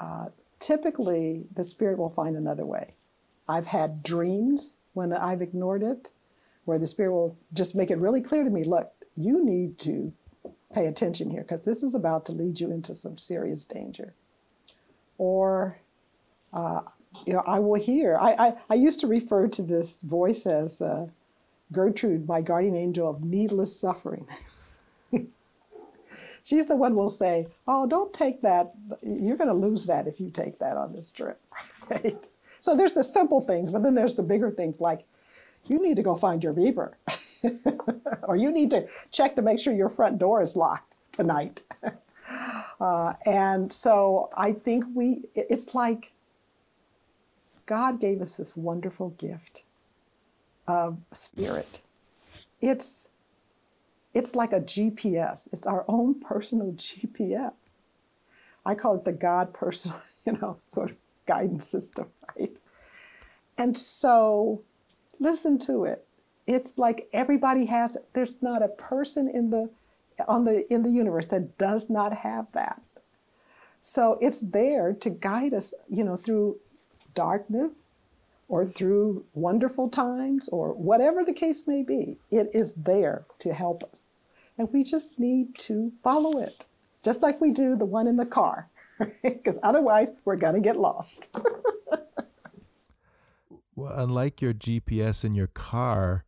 uh, 0.00 0.26
typically 0.58 1.44
the 1.54 1.64
spirit 1.64 1.98
will 1.98 2.08
find 2.08 2.36
another 2.36 2.64
way. 2.64 2.94
I've 3.48 3.66
had 3.66 4.02
dreams 4.02 4.76
when 4.94 5.12
I've 5.12 5.42
ignored 5.42 5.82
it, 5.82 6.10
where 6.64 6.78
the 6.78 6.86
spirit 6.86 7.12
will 7.12 7.36
just 7.52 7.76
make 7.76 7.90
it 7.90 7.98
really 7.98 8.20
clear 8.20 8.44
to 8.44 8.50
me 8.50 8.64
look, 8.64 8.90
you 9.16 9.44
need 9.44 9.78
to 9.78 10.12
pay 10.72 10.86
attention 10.86 11.30
here 11.30 11.42
because 11.42 11.64
this 11.64 11.82
is 11.82 11.94
about 11.94 12.26
to 12.26 12.32
lead 12.32 12.60
you 12.60 12.70
into 12.70 12.94
some 12.94 13.16
serious 13.16 13.64
danger. 13.64 14.14
Or, 15.16 15.78
uh, 16.52 16.80
you 17.26 17.34
know, 17.34 17.42
I 17.46 17.60
will 17.60 17.80
hear. 17.80 18.16
I, 18.16 18.32
I, 18.32 18.52
I, 18.70 18.74
used 18.74 18.98
to 19.00 19.06
refer 19.06 19.46
to 19.48 19.62
this 19.62 20.00
voice 20.00 20.44
as 20.44 20.82
uh, 20.82 21.06
Gertrude, 21.72 22.26
my 22.26 22.40
guardian 22.40 22.74
angel 22.74 23.08
of 23.08 23.22
needless 23.22 23.78
suffering. 23.78 24.26
she's 26.42 26.66
the 26.66 26.76
one 26.76 26.92
who 26.92 26.98
will 26.98 27.08
say, 27.08 27.46
"Oh, 27.68 27.86
don't 27.86 28.12
take 28.12 28.42
that. 28.42 28.74
You're 29.02 29.36
going 29.36 29.48
to 29.48 29.54
lose 29.54 29.86
that 29.86 30.08
if 30.08 30.18
you 30.20 30.30
take 30.30 30.58
that 30.58 30.76
on 30.76 30.92
this 30.92 31.12
trip." 31.12 31.40
Right? 31.90 32.16
So 32.60 32.74
there's 32.74 32.94
the 32.94 33.04
simple 33.04 33.42
things, 33.42 33.70
but 33.70 33.82
then 33.82 33.94
there's 33.94 34.16
the 34.16 34.22
bigger 34.22 34.50
things 34.50 34.80
like 34.80 35.04
you 35.66 35.82
need 35.82 35.96
to 35.96 36.02
go 36.02 36.14
find 36.14 36.42
your 36.42 36.54
beeper, 36.54 36.92
or 38.22 38.36
you 38.36 38.50
need 38.50 38.70
to 38.70 38.86
check 39.10 39.36
to 39.36 39.42
make 39.42 39.58
sure 39.58 39.72
your 39.72 39.88
front 39.88 40.18
door 40.18 40.42
is 40.42 40.56
locked 40.56 40.94
tonight. 41.12 41.62
Uh, 42.80 43.14
and 43.24 43.72
so 43.72 44.28
I 44.36 44.52
think 44.52 44.84
we, 44.94 45.22
it's 45.34 45.74
like 45.74 46.12
God 47.66 48.00
gave 48.00 48.20
us 48.20 48.36
this 48.36 48.56
wonderful 48.56 49.10
gift 49.10 49.62
of 50.66 50.98
spirit. 51.12 51.80
It's, 52.60 53.08
it's 54.12 54.34
like 54.34 54.52
a 54.52 54.60
GPS. 54.60 55.48
It's 55.52 55.66
our 55.66 55.84
own 55.88 56.20
personal 56.20 56.72
GPS. 56.76 57.76
I 58.66 58.74
call 58.74 58.96
it 58.96 59.04
the 59.04 59.12
God 59.12 59.52
personal, 59.52 60.00
you 60.26 60.32
know, 60.32 60.58
sort 60.68 60.90
of 60.90 60.96
guidance 61.26 61.66
system, 61.66 62.08
right? 62.36 62.58
And 63.56 63.76
so 63.76 64.62
listen 65.24 65.58
to 65.58 65.84
it. 65.84 66.06
It's 66.46 66.78
like 66.78 67.08
everybody 67.12 67.66
has 67.66 67.96
it. 67.96 68.06
There's 68.12 68.34
not 68.42 68.62
a 68.62 68.68
person 68.68 69.28
in 69.28 69.50
the 69.50 69.70
on 70.28 70.44
the 70.44 70.72
in 70.72 70.82
the 70.82 70.90
universe 70.90 71.26
that 71.26 71.58
does 71.58 71.90
not 71.90 72.18
have 72.18 72.52
that. 72.52 72.82
So 73.82 74.18
it's 74.20 74.40
there 74.40 74.92
to 74.92 75.10
guide 75.10 75.52
us, 75.52 75.74
you 75.88 76.04
know, 76.04 76.16
through 76.16 76.58
darkness 77.14 77.96
or 78.48 78.64
through 78.64 79.24
wonderful 79.34 79.88
times 79.88 80.48
or 80.50 80.72
whatever 80.74 81.24
the 81.24 81.32
case 81.32 81.66
may 81.66 81.82
be. 81.82 82.18
It 82.30 82.50
is 82.54 82.74
there 82.74 83.24
to 83.40 83.52
help 83.52 83.82
us. 83.82 84.06
And 84.56 84.72
we 84.72 84.84
just 84.84 85.18
need 85.18 85.58
to 85.60 85.92
follow 86.02 86.38
it, 86.38 86.66
just 87.02 87.22
like 87.22 87.40
we 87.40 87.50
do 87.50 87.76
the 87.76 87.84
one 87.84 88.06
in 88.06 88.16
the 88.16 88.26
car, 88.26 88.68
because 89.22 89.58
otherwise 89.62 90.12
we're 90.24 90.36
going 90.36 90.54
to 90.54 90.60
get 90.60 90.78
lost. 90.78 91.34
well, 93.74 93.92
unlike 93.94 94.40
your 94.40 94.54
GPS 94.54 95.24
in 95.24 95.34
your 95.34 95.46
car, 95.48 96.24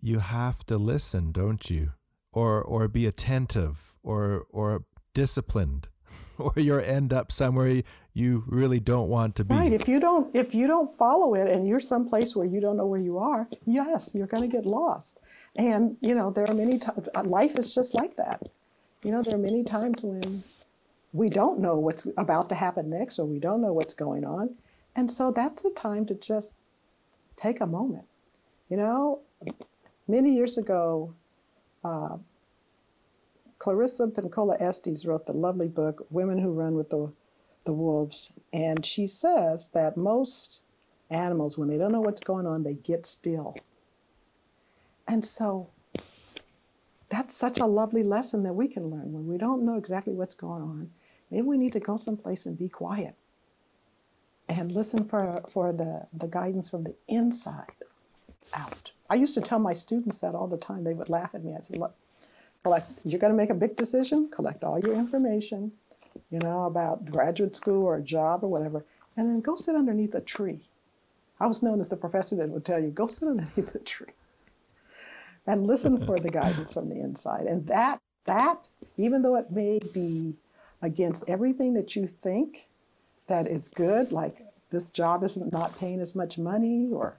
you 0.00 0.18
have 0.18 0.64
to 0.66 0.76
listen, 0.76 1.32
don't 1.32 1.70
you? 1.70 1.92
or 2.34 2.60
or 2.62 2.88
be 2.88 3.06
attentive 3.06 3.94
or 4.02 4.46
or 4.50 4.84
disciplined 5.14 5.88
or 6.38 6.52
you 6.56 6.76
end 6.78 7.12
up 7.12 7.32
somewhere 7.32 7.82
you 8.12 8.44
really 8.46 8.78
don't 8.78 9.08
want 9.08 9.34
to 9.36 9.44
be. 9.44 9.54
Right 9.54 9.72
if 9.72 9.88
you 9.88 9.98
don't 9.98 10.34
if 10.34 10.54
you 10.54 10.66
don't 10.66 10.96
follow 10.98 11.34
it 11.34 11.48
and 11.48 11.66
you're 11.66 11.80
someplace 11.80 12.36
where 12.36 12.46
you 12.46 12.60
don't 12.60 12.76
know 12.76 12.86
where 12.86 13.00
you 13.00 13.18
are 13.18 13.48
yes 13.64 14.14
you're 14.14 14.26
going 14.26 14.48
to 14.48 14.54
get 14.54 14.66
lost. 14.66 15.20
And 15.56 15.96
you 16.00 16.14
know 16.14 16.30
there 16.30 16.48
are 16.48 16.54
many 16.54 16.78
times 16.78 17.08
life 17.24 17.56
is 17.56 17.74
just 17.74 17.94
like 17.94 18.16
that. 18.16 18.42
You 19.02 19.12
know 19.12 19.22
there 19.22 19.36
are 19.36 19.38
many 19.38 19.62
times 19.62 20.02
when 20.02 20.42
we 21.12 21.28
don't 21.28 21.60
know 21.60 21.78
what's 21.78 22.06
about 22.16 22.48
to 22.48 22.56
happen 22.56 22.90
next 22.90 23.18
or 23.20 23.24
we 23.24 23.38
don't 23.38 23.62
know 23.62 23.72
what's 23.72 23.94
going 23.94 24.24
on. 24.24 24.56
And 24.96 25.10
so 25.10 25.30
that's 25.30 25.62
the 25.62 25.70
time 25.70 26.06
to 26.06 26.14
just 26.14 26.56
take 27.36 27.60
a 27.60 27.66
moment 27.66 28.04
you 28.68 28.76
know 28.76 29.20
many 30.06 30.34
years 30.34 30.58
ago 30.58 31.14
uh, 31.84 32.16
Clarissa 33.64 34.08
Pinkola 34.08 34.60
Estes 34.60 35.06
wrote 35.06 35.24
the 35.24 35.32
lovely 35.32 35.68
book, 35.68 36.06
Women 36.10 36.38
Who 36.38 36.52
Run 36.52 36.74
with 36.74 36.90
the, 36.90 37.12
the 37.64 37.72
Wolves. 37.72 38.30
And 38.52 38.84
she 38.84 39.06
says 39.06 39.68
that 39.68 39.96
most 39.96 40.60
animals, 41.10 41.56
when 41.56 41.68
they 41.68 41.78
don't 41.78 41.92
know 41.92 42.02
what's 42.02 42.20
going 42.20 42.46
on, 42.46 42.62
they 42.62 42.74
get 42.74 43.06
still. 43.06 43.56
And 45.08 45.24
so 45.24 45.70
that's 47.08 47.34
such 47.34 47.58
a 47.58 47.64
lovely 47.64 48.02
lesson 48.02 48.42
that 48.42 48.52
we 48.52 48.68
can 48.68 48.90
learn 48.90 49.12
when 49.14 49.26
we 49.26 49.38
don't 49.38 49.64
know 49.64 49.76
exactly 49.76 50.12
what's 50.12 50.34
going 50.34 50.60
on. 50.60 50.90
Maybe 51.30 51.42
we 51.42 51.56
need 51.56 51.72
to 51.72 51.80
go 51.80 51.96
someplace 51.96 52.44
and 52.44 52.58
be 52.58 52.68
quiet 52.68 53.14
and 54.48 54.72
listen 54.72 55.04
for, 55.04 55.42
for 55.50 55.72
the, 55.72 56.06
the 56.12 56.26
guidance 56.26 56.68
from 56.68 56.84
the 56.84 56.94
inside 57.08 57.72
out. 58.52 58.92
I 59.08 59.14
used 59.14 59.34
to 59.34 59.40
tell 59.40 59.58
my 59.58 59.72
students 59.72 60.18
that 60.18 60.34
all 60.34 60.46
the 60.46 60.56
time. 60.56 60.84
They 60.84 60.94
would 60.94 61.08
laugh 61.08 61.34
at 61.34 61.44
me. 61.44 61.54
I 61.54 61.60
said, 61.60 61.78
Look, 61.78 61.94
collect, 62.62 62.90
you're 63.04 63.20
going 63.20 63.32
to 63.32 63.36
make 63.36 63.50
a 63.50 63.54
big 63.54 63.76
decision, 63.76 64.28
collect 64.30 64.64
all 64.64 64.78
your 64.78 64.94
information, 64.94 65.72
you 66.30 66.38
know, 66.38 66.64
about 66.64 67.10
graduate 67.10 67.56
school 67.56 67.84
or 67.84 67.96
a 67.96 68.02
job 68.02 68.42
or 68.42 68.48
whatever, 68.48 68.84
and 69.16 69.28
then 69.28 69.40
go 69.40 69.56
sit 69.56 69.74
underneath 69.74 70.14
a 70.14 70.20
tree. 70.20 70.68
I 71.40 71.46
was 71.46 71.62
known 71.62 71.80
as 71.80 71.88
the 71.88 71.96
professor 71.96 72.36
that 72.36 72.48
would 72.48 72.64
tell 72.64 72.80
you, 72.80 72.90
go 72.90 73.06
sit 73.06 73.28
underneath 73.28 73.74
a 73.74 73.80
tree 73.80 74.12
and 75.46 75.66
listen 75.66 76.04
for 76.06 76.18
the 76.18 76.30
guidance 76.30 76.72
from 76.72 76.88
the 76.88 77.00
inside. 77.00 77.46
And 77.46 77.66
that, 77.66 78.00
that, 78.24 78.68
even 78.96 79.22
though 79.22 79.36
it 79.36 79.50
may 79.50 79.80
be 79.92 80.34
against 80.80 81.28
everything 81.28 81.74
that 81.74 81.94
you 81.96 82.06
think 82.06 82.68
that 83.26 83.46
is 83.46 83.68
good, 83.68 84.12
like 84.12 84.46
this 84.70 84.90
job 84.90 85.22
is 85.22 85.36
not 85.36 85.78
paying 85.78 86.00
as 86.00 86.14
much 86.14 86.38
money 86.38 86.88
or 86.92 87.18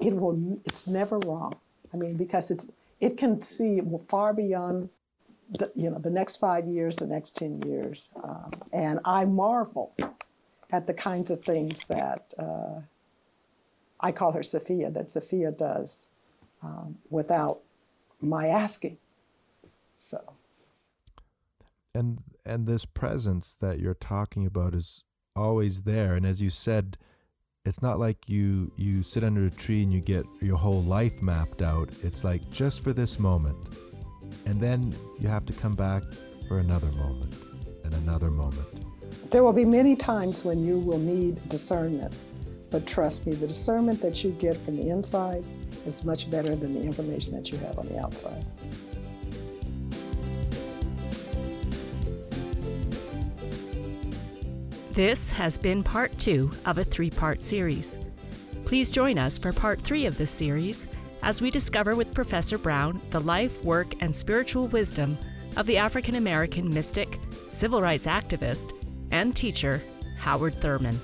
it 0.00 0.14
will 0.16 0.60
it's 0.64 0.86
never 0.86 1.18
wrong. 1.18 1.56
I 1.92 1.96
mean 1.96 2.16
because 2.16 2.50
it's 2.50 2.68
it 3.00 3.16
can 3.16 3.40
see 3.40 3.80
far 4.08 4.32
beyond 4.32 4.88
the, 5.50 5.70
you 5.74 5.90
know 5.90 5.98
the 5.98 6.10
next 6.10 6.36
five 6.36 6.66
years 6.66 6.96
the 6.96 7.06
next 7.06 7.36
10 7.36 7.62
years. 7.62 8.10
Um, 8.22 8.52
and 8.72 9.00
i 9.04 9.24
marvel 9.24 9.94
at 10.70 10.86
the 10.86 10.94
kinds 10.94 11.30
of 11.30 11.42
things 11.42 11.86
that 11.86 12.34
uh, 12.38 12.80
i 14.00 14.12
call 14.12 14.32
her 14.32 14.42
sophia 14.42 14.90
that 14.90 15.10
sophia 15.10 15.50
does 15.50 16.10
um, 16.62 16.98
without 17.10 17.60
my 18.20 18.48
asking. 18.48 18.98
So. 19.98 20.34
And 21.94 22.18
and 22.48 22.66
this 22.66 22.84
presence 22.84 23.56
that 23.60 23.78
you're 23.78 23.94
talking 23.94 24.46
about 24.46 24.74
is 24.74 25.04
always 25.36 25.82
there. 25.82 26.14
And 26.14 26.26
as 26.26 26.40
you 26.40 26.50
said 26.50 26.98
it's 27.68 27.82
not 27.82 27.98
like 27.98 28.28
you 28.28 28.72
you 28.76 29.02
sit 29.02 29.22
under 29.22 29.46
a 29.46 29.50
tree 29.50 29.82
and 29.82 29.92
you 29.92 30.00
get 30.00 30.24
your 30.40 30.56
whole 30.56 30.82
life 30.82 31.12
mapped 31.20 31.60
out. 31.60 31.90
It's 32.02 32.24
like 32.24 32.48
just 32.50 32.82
for 32.82 32.92
this 32.94 33.18
moment. 33.18 33.58
And 34.46 34.60
then 34.60 34.94
you 35.20 35.28
have 35.28 35.44
to 35.46 35.52
come 35.52 35.74
back 35.74 36.02
for 36.48 36.60
another 36.60 36.90
moment 36.92 37.34
and 37.84 37.92
another 37.94 38.30
moment. 38.30 38.66
There 39.30 39.42
will 39.42 39.52
be 39.52 39.66
many 39.66 39.96
times 39.96 40.44
when 40.44 40.64
you 40.64 40.78
will 40.78 40.98
need 40.98 41.46
discernment. 41.48 42.14
But 42.70 42.86
trust 42.86 43.26
me 43.26 43.34
the 43.34 43.46
discernment 43.46 44.00
that 44.00 44.24
you 44.24 44.30
get 44.32 44.56
from 44.56 44.76
the 44.76 44.88
inside 44.88 45.44
is 45.86 46.04
much 46.04 46.30
better 46.30 46.56
than 46.56 46.74
the 46.74 46.82
information 46.82 47.34
that 47.34 47.50
you 47.50 47.58
have 47.58 47.78
on 47.78 47.86
the 47.88 47.98
outside 47.98 48.44
This 54.98 55.30
has 55.30 55.56
been 55.56 55.84
part 55.84 56.18
two 56.18 56.50
of 56.66 56.78
a 56.78 56.82
three 56.82 57.08
part 57.08 57.40
series. 57.40 57.96
Please 58.64 58.90
join 58.90 59.16
us 59.16 59.38
for 59.38 59.52
part 59.52 59.80
three 59.80 60.06
of 60.06 60.18
this 60.18 60.28
series 60.32 60.88
as 61.22 61.40
we 61.40 61.52
discover 61.52 61.94
with 61.94 62.12
Professor 62.12 62.58
Brown 62.58 63.00
the 63.10 63.20
life, 63.20 63.62
work, 63.62 63.86
and 64.02 64.12
spiritual 64.12 64.66
wisdom 64.66 65.16
of 65.56 65.66
the 65.66 65.76
African 65.76 66.16
American 66.16 66.74
mystic, 66.74 67.16
civil 67.48 67.80
rights 67.80 68.06
activist, 68.06 68.72
and 69.12 69.36
teacher 69.36 69.80
Howard 70.16 70.60
Thurman. 70.60 70.98